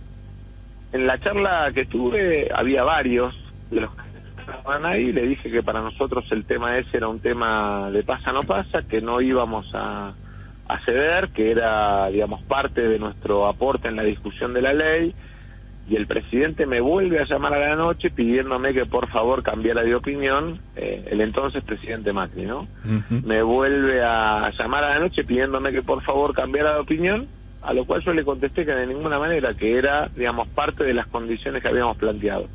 en 0.92 1.06
la 1.06 1.20
charla 1.20 1.72
que 1.76 1.86
tuve 1.86 2.50
había 2.52 2.84
varios 2.84 3.36
de 3.70 3.82
los 3.82 3.92
que 3.94 4.02
estaban 4.40 4.84
ahí, 4.88 5.12
le 5.12 5.28
dije 5.28 5.52
que 5.52 5.62
para 5.62 5.82
nosotros 5.82 6.26
el 6.32 6.46
tema 6.46 6.80
ese 6.80 6.98
era 6.98 7.08
un 7.08 7.20
tema 7.20 7.92
de 7.92 8.02
pasa 8.02 8.32
no 8.32 8.42
pasa, 8.42 8.82
que 8.82 9.00
no 9.00 9.22
íbamos 9.22 9.70
a, 9.76 10.14
a 10.68 10.80
ceder, 10.86 11.30
que 11.30 11.52
era, 11.52 12.08
digamos, 12.10 12.42
parte 12.44 12.82
de 12.82 13.00
nuestro 13.00 13.48
aporte 13.48 13.88
en 13.88 13.96
la 13.96 14.04
discusión 14.04 14.54
de 14.54 14.62
la 14.62 14.74
ley 14.74 15.14
y 15.88 15.98
el 15.98 16.08
presidente 16.08 16.66
me 16.66 16.80
vuelve 16.80 17.20
a 17.20 17.26
llamar 17.26 17.54
a 17.54 17.60
la 17.60 17.76
noche 17.76 18.10
pidiéndome 18.10 18.74
que 18.74 18.86
por 18.86 19.10
favor 19.10 19.44
cambiara 19.44 19.84
de 19.84 19.94
opinión, 19.96 20.60
eh, 20.78 21.06
el 21.12 21.20
entonces 21.20 21.62
presidente 21.64 22.14
Macri, 22.14 22.46
¿no? 22.46 22.68
Me 23.10 23.42
vuelve 23.42 24.02
a 24.02 24.50
llamar 24.58 24.86
a 24.86 24.90
la 24.92 25.00
noche 25.00 25.26
pidiéndome 25.26 25.74
que 25.74 25.82
por 25.82 26.02
favor 26.04 26.34
cambiara 26.34 26.76
de 26.76 26.80
opinión, 26.80 27.28
a 27.62 27.74
lo 27.74 27.86
cual 27.86 28.02
yo 28.02 28.14
le 28.14 28.24
contesté 28.24 28.66
que 28.66 28.72
de 28.72 28.88
ninguna 28.88 29.20
manera, 29.20 29.54
que 29.56 29.78
era, 29.78 30.10
digamos, 30.16 30.48
parte 30.50 30.86
de 30.86 30.94
las 30.94 31.08
condiciones 31.08 31.62
que 31.62 31.68
habíamos 31.68 31.98
planteado. 31.98 32.48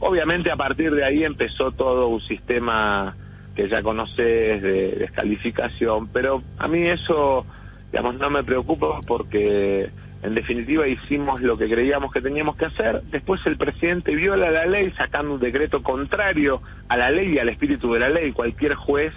Obviamente 0.00 0.50
a 0.50 0.56
partir 0.56 0.90
de 0.94 1.04
ahí 1.04 1.22
empezó 1.24 1.72
todo 1.72 2.08
un 2.08 2.22
sistema 2.22 3.14
que 3.60 3.68
ya 3.68 3.82
conoces 3.82 4.62
de 4.62 4.94
descalificación, 4.98 6.08
pero 6.08 6.42
a 6.58 6.66
mí 6.66 6.86
eso, 6.86 7.44
digamos, 7.92 8.16
no 8.16 8.30
me 8.30 8.42
preocupa 8.42 9.00
porque 9.06 9.90
en 10.22 10.34
definitiva 10.34 10.88
hicimos 10.88 11.42
lo 11.42 11.58
que 11.58 11.68
creíamos 11.68 12.10
que 12.10 12.22
teníamos 12.22 12.56
que 12.56 12.66
hacer. 12.66 13.02
Después 13.10 13.40
el 13.44 13.58
presidente 13.58 14.14
viola 14.14 14.50
la 14.50 14.64
ley 14.64 14.92
sacando 14.96 15.34
un 15.34 15.40
decreto 15.40 15.82
contrario 15.82 16.62
a 16.88 16.96
la 16.96 17.10
ley 17.10 17.34
y 17.34 17.38
al 17.38 17.50
espíritu 17.50 17.92
de 17.92 18.00
la 18.00 18.08
ley. 18.08 18.32
Cualquier 18.32 18.74
juez 18.74 19.12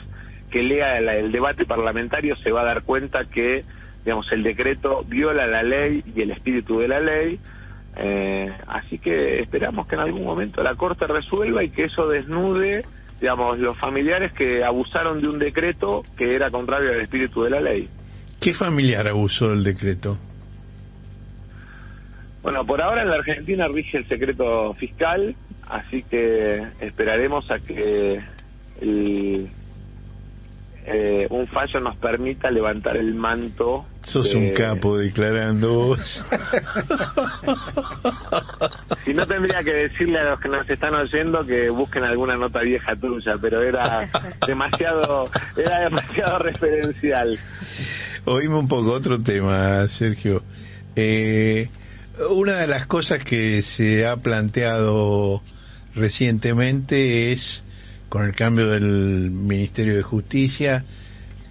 que 0.49 0.62
lea 0.62 0.97
el, 0.97 1.32
debate 1.32 1.65
parlamentario 1.65 2.36
se 2.38 2.51
va 2.51 2.62
a 2.62 2.65
dar 2.65 2.84
cuenta 2.84 3.25
que, 3.25 3.63
digamos, 4.03 4.32
el 4.32 4.43
decreto 4.43 5.06
viola 5.08 5.47
la 5.47 5.63
ley 5.63 6.03
y 6.15 6.21
el 6.21 6.32
espíritu 6.32 6.79
de 6.79 6.88
la 6.89 6.99
ley. 6.99 7.39
Eh, 7.95 8.51
así 8.67 8.97
que 8.97 9.39
esperamos 9.39 9.88
que 9.88 9.95
en 9.95 10.01
algún 10.01 10.23
momento 10.23 10.63
la 10.63 10.75
Corte 10.75 11.08
resuelva 11.08 11.63
y 11.63 11.69
que 11.69 11.86
eso 11.86 12.10
desnude, 12.10 12.84
digamos, 13.23 13.57
los 13.57 13.77
familiares 13.77 14.33
que 14.33 14.65
abusaron 14.65 15.21
de 15.21 15.29
un 15.29 15.39
decreto 15.39 16.03
que 16.17 16.36
era 16.36 16.51
contrario 16.51 16.91
al 16.91 16.99
espíritu 16.99 17.43
de 17.43 17.51
la 17.51 17.62
ley. 17.62 17.88
¿Qué 18.41 18.53
familiar 18.53 19.07
abusó 19.07 19.47
del 19.47 19.63
decreto? 19.63 20.17
Bueno, 22.41 22.65
por 22.65 22.81
ahora 22.81 23.03
en 23.03 23.09
la 23.09 23.15
Argentina 23.15 23.69
rige 23.69 23.99
el 23.99 24.07
secreto 24.09 24.73
fiscal, 24.73 25.38
así 25.69 26.03
que 26.03 26.67
esperaremos 26.81 27.49
a 27.49 27.59
que 27.59 28.19
eh, 30.86 31.28
un 31.30 31.48
fallo 31.48 31.80
nos 31.80 31.96
permita 31.98 32.52
levantar 32.52 32.98
el 32.98 33.13
manto. 33.15 33.86
Sos 34.02 34.34
un 34.34 34.52
capo 34.54 34.98
declarando 34.98 35.74
vos. 35.74 36.26
si 39.06 39.13
no 39.13 39.26
tendría 39.26 39.63
que 39.63 39.74
decirle 39.74 40.19
a 40.19 40.32
los 40.32 40.39
que 40.39 40.50
nos 40.50 40.69
están 40.69 40.93
oyendo 40.93 41.46
que 41.46 41.69
busquen 41.69 42.04
alguna 42.04 42.36
nota 42.36 42.60
vieja 42.60 42.96
tuya, 42.96 43.36
pero 43.41 43.62
era 43.62 44.10
demasiado, 44.48 45.30
era 45.56 45.82
demasiado 45.82 46.39
referencial. 46.39 47.39
Oíme 48.26 48.56
un 48.56 48.67
poco 48.67 48.91
otro 48.91 49.22
tema, 49.22 49.88
Sergio. 49.88 50.43
Eh, 50.96 51.69
una 52.30 52.58
de 52.58 52.67
las 52.67 52.88
cosas 52.88 53.24
que 53.24 53.63
se 53.63 54.06
ha 54.06 54.17
planteado 54.17 55.41
recientemente 55.96 57.32
es, 57.32 57.63
con 58.13 58.26
el 58.26 58.36
cambio 58.36 58.67
del 58.67 59.32
Ministerio 59.32 59.95
de 59.95 60.04
Justicia, 60.04 60.86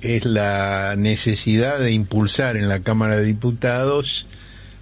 es 0.00 0.24
la 0.24 0.94
necesidad 0.96 1.80
de 1.80 1.90
impulsar 1.90 2.56
en 2.56 2.68
la 2.68 2.84
Cámara 2.84 3.16
de 3.16 3.24
Diputados 3.24 4.28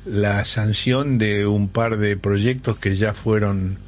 la 0.04 0.44
sanción 0.44 1.16
de 1.16 1.46
un 1.46 1.70
par 1.70 1.96
de 1.96 2.18
proyectos 2.18 2.78
que 2.80 2.98
ya 2.98 3.14
fueron 3.14 3.78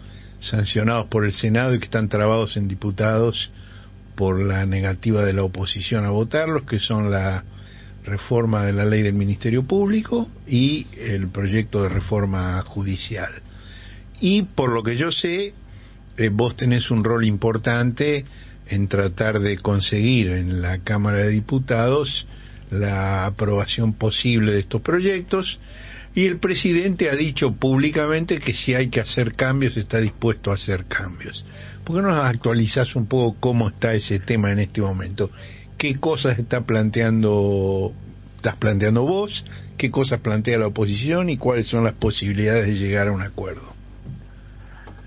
sancionados 0.40 1.08
por 1.08 1.26
el 1.26 1.34
Senado 1.34 1.74
y 1.74 1.80
que 1.80 1.84
están 1.84 2.08
trabados 2.08 2.56
en 2.56 2.66
diputados 2.66 3.50
por 4.14 4.40
la 4.40 4.64
negativa 4.64 5.22
de 5.22 5.34
la 5.34 5.42
oposición 5.42 6.06
a 6.06 6.10
votarlos, 6.10 6.62
que 6.62 6.78
son 6.78 7.10
la 7.10 7.44
reforma 8.06 8.64
de 8.64 8.72
la 8.72 8.86
ley 8.86 9.02
del 9.02 9.12
Ministerio 9.12 9.64
Público 9.64 10.30
y 10.48 10.86
el 10.96 11.28
proyecto 11.28 11.82
de 11.82 11.90
reforma 11.90 12.58
judicial. 12.62 13.32
Y 14.18 14.44
por 14.44 14.72
lo 14.72 14.82
que 14.82 14.96
yo 14.96 15.12
sé, 15.12 15.52
eh, 16.16 16.30
vos 16.32 16.56
tenés 16.56 16.90
un 16.90 17.04
rol 17.04 17.24
importante 17.24 18.24
en 18.68 18.88
tratar 18.88 19.40
de 19.40 19.58
conseguir 19.58 20.30
en 20.30 20.62
la 20.62 20.78
Cámara 20.78 21.18
de 21.18 21.30
Diputados 21.30 22.26
la 22.70 23.26
aprobación 23.26 23.94
posible 23.94 24.52
de 24.52 24.60
estos 24.60 24.80
proyectos 24.80 25.58
y 26.14 26.26
el 26.26 26.38
presidente 26.38 27.10
ha 27.10 27.16
dicho 27.16 27.52
públicamente 27.52 28.38
que 28.38 28.54
si 28.54 28.74
hay 28.74 28.88
que 28.88 29.00
hacer 29.00 29.34
cambios 29.34 29.76
está 29.76 29.98
dispuesto 29.98 30.50
a 30.50 30.54
hacer 30.54 30.84
cambios. 30.86 31.44
¿Por 31.84 31.96
qué 31.96 32.02
no 32.02 32.14
actualizás 32.14 32.94
un 32.94 33.06
poco 33.06 33.38
cómo 33.40 33.68
está 33.68 33.94
ese 33.94 34.20
tema 34.20 34.52
en 34.52 34.60
este 34.60 34.80
momento? 34.80 35.30
qué 35.82 35.96
cosas 35.96 36.38
está 36.38 36.60
planteando 36.60 37.92
estás 38.36 38.54
planteando 38.54 39.02
vos, 39.02 39.44
qué 39.76 39.90
cosas 39.90 40.20
plantea 40.20 40.56
la 40.58 40.68
oposición 40.68 41.28
y 41.28 41.38
cuáles 41.38 41.66
son 41.66 41.82
las 41.82 41.94
posibilidades 41.94 42.68
de 42.68 42.74
llegar 42.74 43.08
a 43.08 43.12
un 43.12 43.20
acuerdo. 43.20 43.74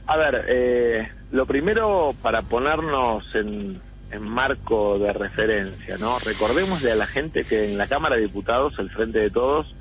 A 0.08 0.18
ver, 0.18 0.46
eh, 0.48 1.08
lo 1.32 1.46
primero 1.46 2.14
para 2.22 2.44
ponernos 2.44 3.24
en, 3.34 3.82
en 4.12 4.22
marco 4.22 5.00
de 5.00 5.12
referencia, 5.14 5.98
¿no? 5.98 6.20
Recordemos 6.20 6.84
a 6.86 6.96
la 6.96 7.08
gente 7.08 7.44
que 7.46 7.66
en 7.66 7.78
la 7.78 7.88
Cámara 7.88 8.16
de 8.16 8.24
Diputados, 8.24 8.78
el 8.78 8.90
Frente 8.90 9.20
de 9.20 9.30
Todos, 9.32 9.74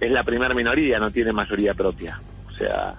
es 0.00 0.10
la 0.10 0.24
primera 0.24 0.54
minoría, 0.54 0.98
no 0.98 1.10
tiene 1.10 1.32
mayoría 1.32 1.74
propia. 1.74 2.20
O 2.48 2.52
sea, 2.52 2.94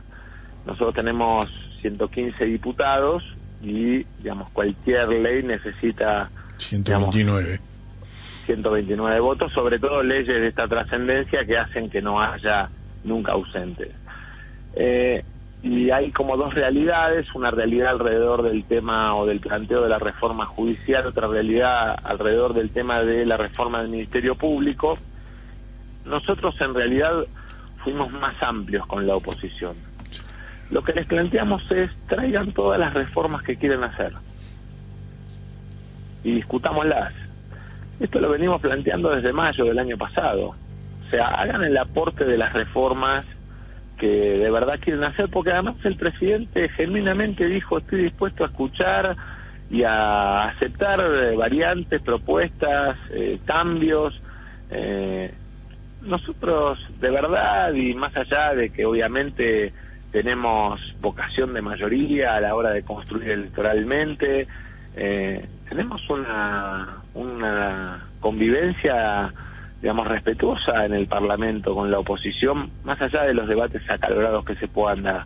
nosotros 0.65 0.95
tenemos 0.95 1.49
115 1.82 2.45
diputados 2.45 3.24
y, 3.61 4.03
digamos, 4.19 4.49
cualquier 4.49 5.09
ley 5.09 5.43
necesita... 5.43 6.30
129. 6.57 7.59
129 8.45 9.19
votos, 9.19 9.51
sobre 9.53 9.80
todo 9.80 10.03
leyes 10.03 10.28
de 10.28 10.47
esta 10.47 10.67
trascendencia 10.67 11.45
que 11.45 11.57
hacen 11.57 11.89
que 11.89 12.01
no 12.01 12.22
haya 12.22 12.69
nunca 13.03 13.34
ausentes. 13.34 13.89
Eh, 14.76 15.24
y 15.64 15.91
hay 15.91 16.12
como 16.12 16.38
dos 16.38 16.53
realidades, 16.55 17.34
una 17.36 17.51
realidad 17.51 17.91
alrededor 17.91 18.41
del 18.41 18.64
tema 18.66 19.16
o 19.16 19.28
del 19.28 19.39
planteo 19.39 19.84
de 19.84 19.89
la 19.89 19.99
reforma 19.99 20.45
judicial, 20.45 21.05
otra 21.05 21.28
realidad 21.28 21.95
alrededor 22.03 22.53
del 22.53 22.72
tema 22.72 23.01
de 23.01 23.26
la 23.26 23.38
reforma 23.38 23.82
del 23.82 23.89
Ministerio 23.89 24.36
Público. 24.36 24.97
Nosotros 26.05 26.59
en 26.62 26.74
realidad 26.74 27.26
fuimos 27.84 28.12
más 28.12 28.41
amplios 28.41 28.88
con 28.88 29.05
la 29.05 29.16
oposición. 29.16 29.76
Lo 30.72 30.84
que 30.84 30.93
les 30.93 31.05
planteamos 31.05 31.70
es 31.70 31.91
traigan 32.07 32.53
todas 32.53 32.80
las 32.80 32.93
reformas 32.93 33.43
que 33.43 33.55
quieren 33.55 33.84
hacer 33.84 34.14
y 36.24 36.36
discutámoslas. 36.36 37.14
Esto 37.99 38.20
lo 38.20 38.30
venimos 38.30 38.62
planteando 38.62 39.12
desde 39.12 39.32
mayo 39.32 39.66
del 39.66 39.78
año 39.78 39.97
pasado. 39.97 40.55
O 41.05 41.09
sea, 41.12 41.28
hagan 41.28 41.64
el 41.64 41.78
aporte 41.78 42.26
de 42.26 42.38
las 42.38 42.53
reformas 42.53 43.28
que 44.02 44.08
de 44.08 44.49
verdad 44.49 44.80
quieren 44.80 45.04
hacer, 45.04 45.30
porque 45.30 45.52
además 45.52 45.76
el 45.84 45.95
presidente 45.95 46.70
genuinamente 46.70 47.45
dijo 47.45 47.78
estoy 47.78 48.06
dispuesto 48.06 48.43
a 48.43 48.47
escuchar 48.47 49.16
y 49.70 49.84
a 49.84 50.45
aceptar 50.45 50.99
eh, 50.99 51.36
variantes, 51.36 52.02
propuestas, 52.02 52.97
eh, 53.12 53.39
cambios. 53.45 54.20
Eh, 54.72 55.32
nosotros 56.02 56.80
de 56.99 57.12
verdad 57.12 57.74
y 57.74 57.93
más 57.93 58.18
allá 58.18 58.56
de 58.56 58.72
que 58.72 58.88
obviamente 58.88 59.72
tenemos 60.12 60.82
vocación 60.99 61.54
de 61.54 61.62
mayoría 61.62 62.38
a 62.38 62.41
la 62.41 62.56
hora 62.56 62.72
de 62.72 62.82
construir 62.82 63.30
electoralmente, 63.30 64.47
tenemos 65.70 66.02
una, 66.10 66.97
una 67.14 68.08
convivencia 68.20 69.32
digamos, 69.82 70.08
respetuosa 70.08 70.86
en 70.86 70.94
el 70.94 71.08
Parlamento 71.08 71.74
con 71.74 71.90
la 71.90 72.00
oposición, 72.00 72.70
más 72.84 73.02
allá 73.02 73.24
de 73.24 73.34
los 73.34 73.48
debates 73.48 73.82
acalorados 73.90 74.46
que 74.46 74.56
se 74.56 74.68
puedan 74.68 75.04
dar. 75.04 75.26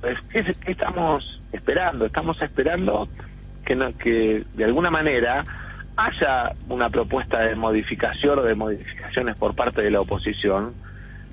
Pues, 0.00 0.16
¿qué, 0.30 0.44
estamos 0.70 1.40
esperando? 1.52 2.06
Estamos 2.06 2.40
esperando 2.40 3.08
que, 3.64 3.74
no, 3.74 3.96
que 3.98 4.44
de 4.54 4.64
alguna 4.64 4.90
manera 4.90 5.44
haya 5.96 6.52
una 6.68 6.90
propuesta 6.90 7.40
de 7.40 7.56
modificación 7.56 8.38
o 8.38 8.42
de 8.42 8.54
modificaciones 8.54 9.36
por 9.36 9.56
parte 9.56 9.82
de 9.82 9.90
la 9.90 10.00
oposición 10.00 10.74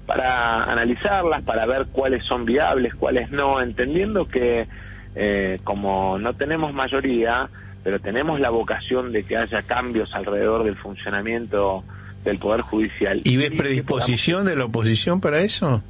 para 0.07 0.63
analizarlas, 0.63 1.43
para 1.43 1.67
ver 1.67 1.87
cuáles 1.91 2.25
son 2.25 2.45
viables, 2.45 2.95
cuáles 2.95 3.29
no, 3.29 3.61
entendiendo 3.61 4.27
que 4.27 4.67
eh, 5.15 5.59
como 5.63 6.17
no 6.17 6.33
tenemos 6.33 6.73
mayoría, 6.73 7.47
pero 7.83 7.99
tenemos 7.99 8.39
la 8.39 8.49
vocación 8.49 9.11
de 9.11 9.23
que 9.23 9.37
haya 9.37 9.61
cambios 9.61 10.13
alrededor 10.15 10.63
del 10.63 10.75
funcionamiento 10.75 11.83
del 12.25 12.39
Poder 12.39 12.61
Judicial. 12.61 13.21
¿Y 13.23 13.37
ves 13.37 13.53
predisposición 13.55 14.45
de 14.45 14.55
la 14.55 14.65
oposición 14.65 15.21
para 15.21 15.39
eso? 15.39 15.81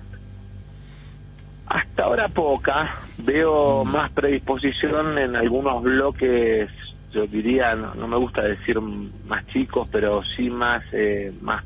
Hasta 1.65 2.03
ahora 2.03 2.27
poca. 2.27 2.97
Veo 3.17 3.83
mm. 3.83 3.91
más 3.91 4.11
predisposición 4.11 5.17
en 5.17 5.35
algunos 5.35 5.81
bloques, 5.81 6.69
yo 7.11 7.25
diría, 7.25 7.73
no, 7.75 8.07
me 8.07 8.17
gusta 8.17 8.43
decir 8.43 8.79
más 8.79 9.47
chicos, 9.47 9.87
pero 9.91 10.21
sí 10.35 10.49
más, 10.49 10.83
eh, 10.91 11.33
más 11.41 11.63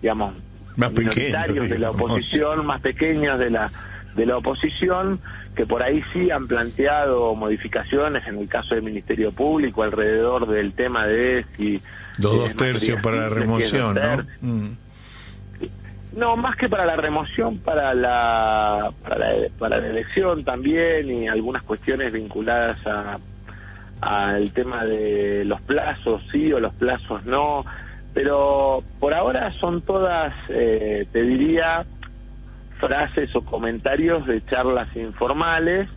digamos, 0.00 0.34
más 0.76 0.92
minoritarios 0.92 1.68
de 1.68 1.78
la 1.78 1.90
oposición, 1.90 2.64
más 2.64 2.80
pequeños 2.80 3.38
de 3.38 3.50
la 3.50 3.70
de 4.14 4.26
la 4.26 4.36
oposición, 4.38 5.20
que 5.54 5.66
por 5.66 5.82
ahí 5.82 6.02
sí 6.12 6.30
han 6.30 6.46
planteado 6.46 7.34
modificaciones 7.34 8.26
en 8.26 8.38
el 8.38 8.48
caso 8.48 8.74
del 8.74 8.84
Ministerio 8.84 9.32
Público 9.32 9.82
alrededor 9.82 10.46
del 10.48 10.72
tema 10.72 11.06
de 11.06 11.44
si 11.56 11.80
dos, 12.18 12.54
tercios 12.56 13.00
para 13.02 13.16
la 13.16 13.28
remoción, 13.28 13.94
¿no? 13.94 14.24
Mm. 14.40 14.76
No, 16.16 16.36
más 16.36 16.56
que 16.56 16.68
para 16.68 16.86
la 16.86 16.96
remoción, 16.96 17.58
para 17.58 17.94
la, 17.94 18.90
para 19.02 19.18
la, 19.18 19.48
para 19.58 19.78
la 19.78 19.88
elección 19.88 20.42
también 20.42 21.10
y 21.10 21.28
algunas 21.28 21.62
cuestiones 21.62 22.12
vinculadas 22.12 22.78
a 22.86 23.18
al 24.00 24.52
tema 24.52 24.84
de 24.84 25.44
los 25.44 25.60
plazos 25.62 26.22
sí 26.30 26.52
o 26.52 26.60
los 26.60 26.72
plazos 26.74 27.24
no, 27.24 27.64
pero 28.14 28.82
por 29.00 29.14
ahora 29.14 29.52
son 29.60 29.82
todas, 29.82 30.32
eh, 30.48 31.06
te 31.12 31.22
diría, 31.22 31.84
frases 32.78 33.34
o 33.36 33.44
comentarios 33.44 34.26
de 34.26 34.44
charlas 34.46 34.88
informales 34.96 35.88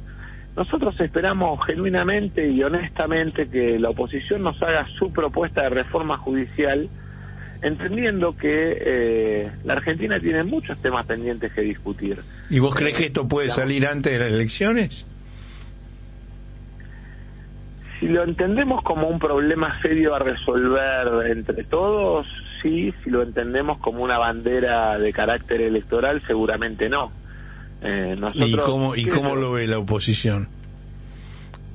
nosotros 0.56 1.00
esperamos 1.00 1.66
genuinamente 1.66 2.50
y 2.50 2.62
honestamente 2.62 3.50
que 3.50 3.80
la 3.80 3.90
oposición 3.90 4.44
nos 4.44 4.62
haga 4.62 4.86
su 5.00 5.14
propuesta 5.14 5.62
de 5.64 5.70
reforma 5.70 6.18
judicial, 6.18 6.90
entendiendo 7.62 8.36
que 8.36 8.78
eh, 8.86 9.52
la 9.64 9.74
Argentina 9.74 10.20
tiene 10.20 10.44
muchos 10.44 10.82
temas 10.82 11.06
pendientes 11.06 11.54
que 11.54 11.62
discutir. 11.62 12.20
¿Y 12.50 12.60
vos 12.60 12.76
crees 12.76 12.98
que 12.98 13.06
esto 13.06 13.28
puede 13.28 13.50
salir 13.50 13.88
antes 13.88 14.12
de 14.12 14.20
las 14.20 14.32
elecciones? 14.32 15.06
Si 18.00 18.08
lo 18.08 18.24
entendemos 18.24 18.84
como 18.84 19.08
un 19.08 19.20
problema 19.20 19.80
serio 19.82 20.16
a 20.16 20.20
resolver 20.20 21.28
entre 21.28 21.64
todos, 21.64 22.28
sí. 22.62 22.94
Si 23.04 23.10
lo 23.10 23.24
entendemos 23.24 23.80
como 23.80 24.04
una 24.04 24.18
bandera 24.18 24.98
de 24.98 25.12
carácter 25.14 25.62
electoral, 25.62 26.22
seguramente 26.28 26.90
no. 26.90 27.12
Eh, 27.82 28.16
¿Y 28.36 28.56
cómo, 28.58 28.96
y 28.96 29.06
cómo 29.08 29.36
lo 29.36 29.54
ve 29.54 29.68
la 29.68 29.80
oposición? 29.80 30.48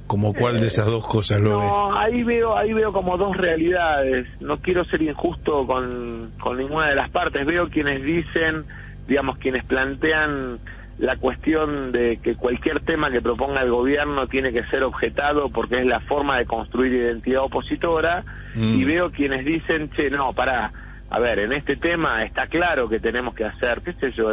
¿Como 0.07 0.35
cuál 0.35 0.61
de 0.61 0.69
esas 0.69 0.87
dos 0.87 1.05
cosas 1.05 1.41
lo 1.41 1.59
ve? 1.59 1.67
No, 1.67 1.99
ahí 1.99 2.23
veo, 2.23 2.57
ahí 2.57 2.73
veo 2.73 2.93
como 2.93 3.17
dos 3.17 3.37
realidades. 3.37 4.29
No 4.41 4.59
quiero 4.59 4.85
ser 4.85 5.03
injusto 5.03 5.67
con, 5.67 6.31
con 6.41 6.59
ninguna 6.59 6.89
de 6.89 6.95
las 6.95 7.11
partes. 7.11 7.45
Veo 7.45 7.69
quienes 7.69 8.05
dicen, 8.05 8.65
digamos, 9.09 9.39
quienes 9.39 9.65
plantean 9.65 10.61
la 10.99 11.17
cuestión 11.17 11.93
de 11.93 12.19
que 12.23 12.37
cualquier 12.37 12.81
tema 12.81 13.11
que 13.11 13.21
proponga 13.21 13.61
el 13.61 13.71
gobierno 13.71 14.27
tiene 14.29 14.53
que 14.53 14.65
ser 14.65 14.83
objetado 14.83 15.51
porque 15.51 15.79
es 15.81 15.87
la 15.87 16.01
forma 16.01 16.39
de 16.39 16.47
construir 16.47 16.93
identidad 16.93 17.43
opositora 17.43 18.25
y 18.55 18.59
mm. 18.59 18.87
veo 18.87 19.11
quienes 19.11 19.45
dicen, 19.45 19.91
che, 19.91 20.09
no, 20.09 20.33
para, 20.33 20.73
a 21.11 21.19
ver, 21.19 21.41
en 21.41 21.53
este 21.53 21.77
tema 21.77 22.25
está 22.25 22.47
claro 22.47 22.89
que 22.89 22.99
tenemos 22.99 23.35
que 23.35 23.45
hacer, 23.45 23.83
qué 23.83 23.93
sé 23.95 24.11
yo, 24.13 24.33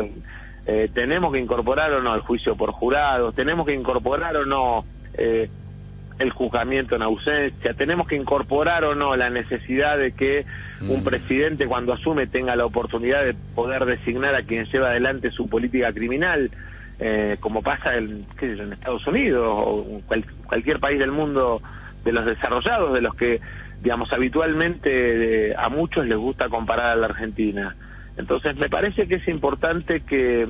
eh, 0.65 0.89
tenemos 0.93 1.33
que 1.33 1.39
incorporar 1.39 1.91
o 1.91 2.01
no 2.01 2.15
el 2.15 2.21
juicio 2.21 2.55
por 2.55 2.71
jurados, 2.71 3.35
tenemos 3.35 3.65
que 3.65 3.73
incorporar 3.73 4.37
o 4.37 4.45
no 4.45 4.85
eh, 5.15 5.49
el 6.23 6.31
juzgamiento 6.31 6.95
en 6.95 7.03
ausencia, 7.03 7.73
tenemos 7.73 8.07
que 8.07 8.15
incorporar 8.15 8.83
o 8.83 8.95
no 8.95 9.15
la 9.15 9.29
necesidad 9.29 9.97
de 9.97 10.13
que 10.13 10.45
un 10.81 11.01
mm. 11.01 11.03
presidente 11.03 11.67
cuando 11.67 11.93
asume 11.93 12.27
tenga 12.27 12.55
la 12.55 12.65
oportunidad 12.65 13.23
de 13.23 13.35
poder 13.55 13.85
designar 13.85 14.35
a 14.35 14.43
quien 14.43 14.65
lleva 14.65 14.89
adelante 14.89 15.31
su 15.31 15.47
política 15.47 15.93
criminal, 15.93 16.49
eh, 16.99 17.37
como 17.39 17.61
pasa 17.61 17.95
en, 17.95 18.25
en 18.41 18.73
Estados 18.73 19.05
Unidos 19.07 19.47
o 19.47 20.01
cualquier 20.47 20.79
país 20.79 20.99
del 20.99 21.11
mundo 21.11 21.61
de 22.03 22.11
los 22.11 22.25
desarrollados, 22.25 22.93
de 22.93 23.01
los 23.01 23.15
que, 23.15 23.39
digamos, 23.81 24.11
habitualmente 24.11 25.55
a 25.55 25.69
muchos 25.69 26.05
les 26.05 26.17
gusta 26.17 26.49
comparar 26.49 26.87
a 26.87 26.95
la 26.95 27.07
Argentina. 27.07 27.75
Entonces 28.17 28.55
me 28.57 28.69
parece 28.69 29.07
que 29.07 29.15
es 29.15 29.27
importante 29.27 30.01
que, 30.01 30.47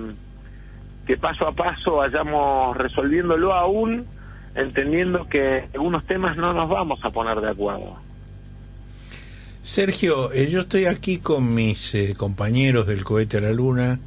que 1.05 1.17
paso 1.17 1.47
a 1.47 1.53
paso 1.53 1.97
vayamos 1.97 2.75
resolviéndolo 2.75 3.53
aún, 3.53 4.05
entendiendo 4.55 5.27
que 5.27 5.57
en 5.59 5.69
algunos 5.73 6.05
temas 6.05 6.37
no 6.37 6.53
nos 6.53 6.69
vamos 6.69 6.99
a 7.03 7.09
poner 7.09 7.39
de 7.41 7.49
acuerdo. 7.49 7.97
Sergio, 9.63 10.31
eh, 10.33 10.49
yo 10.49 10.61
estoy 10.61 10.85
aquí 10.85 11.19
con 11.19 11.53
mis 11.53 11.93
eh, 11.95 12.15
compañeros 12.17 12.85
del 12.85 13.03
cohete 13.03 13.37
a 13.37 13.41
la 13.41 13.53
luna, 13.53 13.99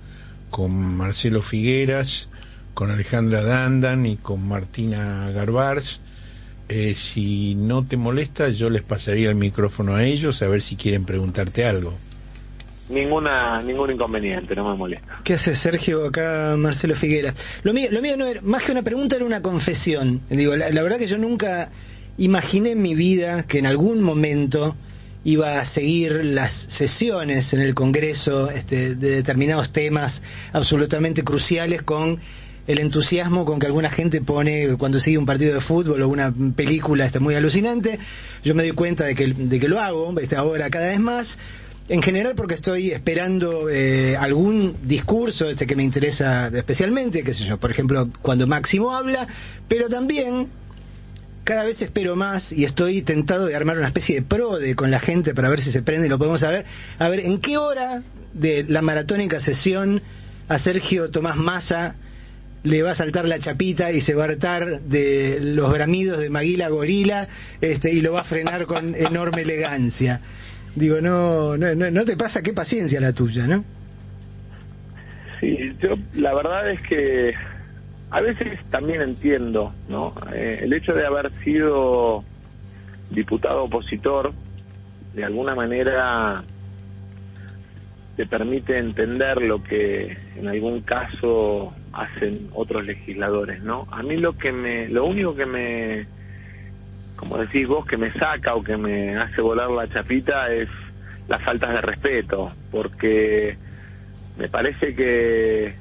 con 0.51 0.97
Marcelo 0.97 1.43
Figueras, 1.43 2.29
con 2.75 2.91
Alejandra 2.91 3.43
Dandan 3.43 4.05
y 4.05 4.17
con 4.17 4.47
Martina 4.47 5.31
Garbars. 5.31 6.01
Eh, 6.69 6.95
si 7.15 7.55
no 7.55 7.87
te 7.87 7.97
molesta, 7.97 8.49
yo 8.51 8.69
les 8.69 8.83
pasaría 8.83 9.31
el 9.31 9.37
micrófono 9.37 9.95
a 9.95 10.05
ellos 10.05 10.43
a 10.43 10.49
ver 10.49 10.63
si 10.63 10.77
quieren 10.77 11.05
preguntarte 11.05 11.65
algo 11.65 11.95
ninguna 12.89 13.63
ningún 13.63 13.93
inconveniente, 13.93 14.55
no 14.55 14.71
me 14.71 14.77
molesta. 14.77 15.21
¿Qué 15.25 15.35
hace 15.35 15.55
Sergio 15.55 16.07
acá, 16.07 16.55
Marcelo 16.57 16.95
Figueras? 16.95 17.35
Lo 17.63 17.73
mío, 17.73 17.89
lo 17.91 18.01
mío 18.01 18.17
no 18.17 18.27
era, 18.27 18.41
más 18.43 18.63
que 18.63 18.73
una 18.73 18.83
pregunta 18.83 19.17
era 19.17 19.25
una 19.25 19.43
confesión. 19.43 20.23
Digo, 20.29 20.55
la, 20.57 20.83
verdad 20.83 20.99
que 20.99 21.07
yo 21.07 21.19
nunca 21.19 21.71
imaginé 22.19 22.73
en 22.73 22.83
mi 22.83 22.95
vida 22.95 23.45
que 23.45 23.59
en 23.59 23.67
algún 23.67 24.03
momento 24.03 24.77
iba 25.25 25.61
a 25.61 25.67
seguir 25.67 26.25
las 26.25 26.53
sesiones 26.69 27.53
en 27.53 27.61
el 27.61 27.75
Congreso 27.75 28.49
este, 28.51 28.95
de 28.95 29.11
determinados 29.11 29.73
temas 29.73 30.23
absolutamente 30.53 31.25
cruciales 31.25 31.83
con 31.83 32.21
el 32.67 32.81
entusiasmo 32.81 33.45
con 33.45 33.59
que 33.59 33.67
alguna 33.67 33.91
gente 33.91 34.21
pone 34.21 34.77
cuando 34.77 35.01
sigue 35.01 35.19
un 35.19 35.27
partido 35.27 35.55
de 35.55 35.61
fútbol 35.61 36.03
o 36.03 36.09
una 36.09 36.33
película 36.55 37.07
este, 37.07 37.21
muy 37.21 37.35
alucinante. 37.35 37.99
Yo 38.45 38.55
me 38.55 38.63
doy 38.63 38.73
cuenta 38.73 39.05
de 39.05 39.15
que, 39.15 39.27
de 39.27 39.61
que 39.61 39.69
lo 39.69 39.81
hago 39.81 40.19
este, 40.21 40.37
ahora 40.37 40.69
cada 40.71 40.87
vez 40.87 41.01
más. 41.01 41.37
En 41.89 42.03
general 42.03 42.35
porque 42.35 42.55
estoy 42.55 42.91
esperando 42.91 43.69
eh, 43.71 44.17
algún 44.17 44.77
discurso 44.83 45.49
este 45.49 45.69
que 45.69 45.77
me 45.77 45.85
interesa 45.85 46.49
especialmente, 46.49 47.23
qué 47.23 47.33
sé 47.33 47.45
yo, 47.45 47.59
por 47.59 47.71
ejemplo, 47.71 48.09
cuando 48.23 48.47
Máximo 48.49 48.93
habla, 48.93 49.29
pero 49.69 49.89
también 49.89 50.49
cada 51.45 51.65
vez 51.65 51.81
espero 51.81 52.17
más 52.17 52.51
y 52.51 52.65
estoy 52.65 53.03
tentado 53.03 53.47
de 53.47 53.55
armar 53.55 53.79
una 53.79 53.87
especie 53.87 54.17
de 54.17 54.23
prode 54.23 54.75
con 54.75 54.91
la 54.91 54.99
gente 54.99 55.33
para 55.33 55.49
ver 55.49 55.61
si 55.61 55.71
se 55.71 55.83
prende 55.83 56.09
lo 56.09 56.19
podemos 56.19 56.41
saber. 56.41 56.65
A 56.99 57.09
ver, 57.09 57.21
¿en 57.21 57.41
qué 57.41 57.57
hora 57.57 58.03
de 58.35 58.65
la 58.69 58.83
maratónica 58.83 59.41
sesión 59.41 60.03
a 60.49 60.59
Sergio 60.59 61.11
Tomás 61.13 61.37
Massa 61.37 61.95
le 62.65 62.83
va 62.83 62.91
a 62.91 62.95
saltar 62.97 63.27
la 63.27 63.39
chapita 63.39 63.93
y 63.93 64.01
se 64.01 64.15
va 64.15 64.25
a 64.25 64.27
hartar 64.27 64.81
de 64.81 65.39
los 65.41 65.73
bramidos 65.73 66.19
de 66.19 66.31
Maguila 66.31 66.69
Gorila 66.69 67.29
este, 67.61 67.93
y 67.93 68.01
lo 68.01 68.15
va 68.15 68.23
a 68.23 68.25
frenar 68.25 68.67
con 68.67 68.97
enorme 68.97 69.43
elegancia? 69.43 70.21
Digo, 70.77 71.01
no, 71.01 71.57
no, 71.57 71.75
no, 71.75 72.05
te 72.05 72.17
pasa 72.19 72.43
qué 72.43 72.53
paciencia 72.53 73.01
la 73.01 73.15
tuya, 73.15 73.47
¿no? 73.47 73.65
Sí, 75.41 75.75
yo 75.81 75.97
la 76.15 76.35
verdad 76.35 76.71
es 76.71 76.83
que 76.83 77.35
a 78.11 78.21
veces 78.21 78.61
también 78.71 79.01
entiendo, 79.01 79.73
¿no? 79.89 80.13
Eh, 80.35 80.61
el 80.63 80.75
hecho 80.75 80.93
de 80.93 81.07
haber 81.07 81.33
sido 81.43 82.25
diputado 83.11 83.65
opositor, 83.65 84.35
de 85.15 85.25
alguna 85.25 85.55
manera 85.55 86.45
te 88.17 88.27
permite 88.27 88.79
entender 88.79 89.41
lo 89.41 89.63
que 89.63 90.15
en 90.37 90.47
algún 90.47 90.83
caso 90.83 91.73
hacen 91.93 92.51
otros 92.53 92.85
legisladores, 92.85 93.63
¿no? 93.63 93.87
A 93.91 94.03
mí 94.03 94.19
lo 94.19 94.37
que 94.37 94.53
me, 94.53 94.89
lo 94.89 95.07
único 95.07 95.35
que 95.35 95.47
me 95.47 96.07
como 97.17 97.39
decís 97.39 97.67
vos, 97.67 97.87
que 97.87 97.97
me 97.97 98.13
saca 98.13 98.55
o 98.55 98.63
que 98.63 98.77
me 98.77 99.17
hace 99.17 99.41
volar 99.41 99.71
la 99.71 99.89
chapita 99.89 100.53
es 100.53 100.69
las 101.29 101.43
faltas 101.43 101.73
de 101.73 101.81
respeto, 101.81 102.53
porque 102.71 103.57
me 104.39 104.49
parece 104.49 104.95
que 104.95 105.75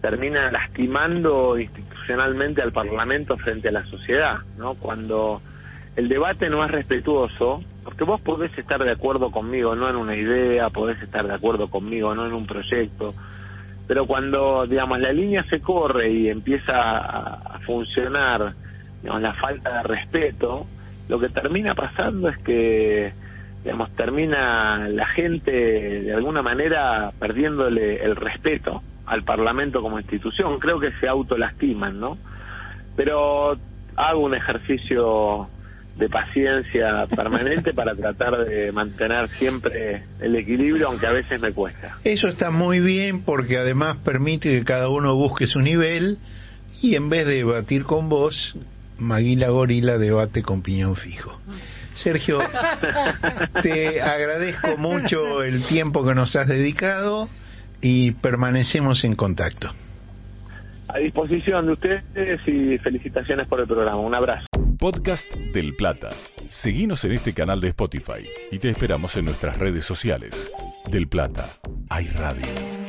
termina 0.00 0.50
lastimando 0.50 1.58
institucionalmente 1.58 2.60
al 2.60 2.72
Parlamento 2.72 3.36
frente 3.36 3.68
a 3.68 3.72
la 3.72 3.84
sociedad, 3.86 4.38
¿no? 4.58 4.74
Cuando 4.74 5.40
el 5.96 6.08
debate 6.08 6.50
no 6.50 6.64
es 6.64 6.70
respetuoso, 6.70 7.62
porque 7.84 8.04
vos 8.04 8.20
podés 8.20 8.56
estar 8.58 8.82
de 8.82 8.90
acuerdo 8.90 9.30
conmigo, 9.30 9.76
no 9.76 9.88
en 9.88 9.96
una 9.96 10.16
idea, 10.16 10.70
podés 10.70 11.00
estar 11.02 11.26
de 11.26 11.34
acuerdo 11.34 11.68
conmigo, 11.68 12.14
no 12.14 12.26
en 12.26 12.32
un 12.32 12.46
proyecto, 12.46 13.14
pero 13.86 14.06
cuando, 14.06 14.66
digamos, 14.66 14.98
la 15.00 15.12
línea 15.12 15.44
se 15.44 15.60
corre 15.60 16.10
y 16.10 16.28
empieza 16.28 16.72
a, 16.74 17.58
funcionar 17.60 18.54
la 19.04 19.34
falta 19.34 19.78
de 19.78 19.82
respeto, 19.82 20.66
lo 21.08 21.20
que 21.20 21.28
termina 21.28 21.74
pasando 21.74 22.28
es 22.28 22.38
que, 22.38 23.12
digamos, 23.62 23.94
termina 23.96 24.88
la 24.88 25.06
gente 25.06 25.50
de 25.52 26.14
alguna 26.14 26.42
manera 26.42 27.12
perdiéndole 27.18 28.02
el 28.02 28.16
respeto 28.16 28.82
al 29.06 29.22
Parlamento 29.22 29.82
como 29.82 29.98
institución. 29.98 30.58
Creo 30.58 30.80
que 30.80 30.92
se 31.00 31.08
autolastiman, 31.08 32.00
¿no? 32.00 32.16
Pero 32.96 33.56
hago 33.96 34.20
un 34.20 34.34
ejercicio 34.34 35.48
de 35.96 36.08
paciencia 36.08 37.06
permanente 37.06 37.72
para 37.72 37.94
tratar 37.94 38.44
de 38.44 38.72
mantener 38.72 39.28
siempre 39.28 40.02
el 40.20 40.34
equilibrio, 40.34 40.88
aunque 40.88 41.06
a 41.06 41.12
veces 41.12 41.40
me 41.40 41.52
cuesta. 41.52 41.98
Eso 42.02 42.28
está 42.28 42.50
muy 42.50 42.80
bien 42.80 43.22
porque 43.22 43.58
además 43.58 43.98
permite 43.98 44.50
que 44.50 44.64
cada 44.64 44.88
uno 44.88 45.14
busque 45.14 45.46
su 45.46 45.60
nivel 45.60 46.18
y 46.82 46.96
en 46.96 47.08
vez 47.08 47.26
de 47.26 47.34
debatir 47.34 47.84
con 47.84 48.08
vos, 48.08 48.56
Maguila 48.98 49.48
Gorila 49.48 49.98
debate 49.98 50.42
con 50.42 50.62
piñón 50.62 50.96
fijo. 50.96 51.40
Sergio, 51.94 52.38
te 53.62 54.00
agradezco 54.00 54.76
mucho 54.78 55.42
el 55.42 55.66
tiempo 55.66 56.04
que 56.04 56.14
nos 56.14 56.34
has 56.36 56.48
dedicado 56.48 57.28
y 57.80 58.12
permanecemos 58.12 59.04
en 59.04 59.14
contacto. 59.14 59.70
A 60.88 60.98
disposición 60.98 61.66
de 61.66 61.72
ustedes 61.72 62.40
y 62.46 62.78
felicitaciones 62.78 63.48
por 63.48 63.60
el 63.60 63.66
programa. 63.66 63.98
Un 63.98 64.14
abrazo. 64.14 64.46
Podcast 64.78 65.34
del 65.34 65.74
Plata. 65.74 66.10
Seguimos 66.48 67.04
en 67.04 67.12
este 67.12 67.32
canal 67.32 67.60
de 67.60 67.68
Spotify 67.68 68.28
y 68.52 68.58
te 68.58 68.70
esperamos 68.70 69.16
en 69.16 69.24
nuestras 69.24 69.58
redes 69.58 69.84
sociales. 69.84 70.52
Del 70.90 71.08
Plata, 71.08 71.56
hay 71.88 72.06
radio. 72.08 72.83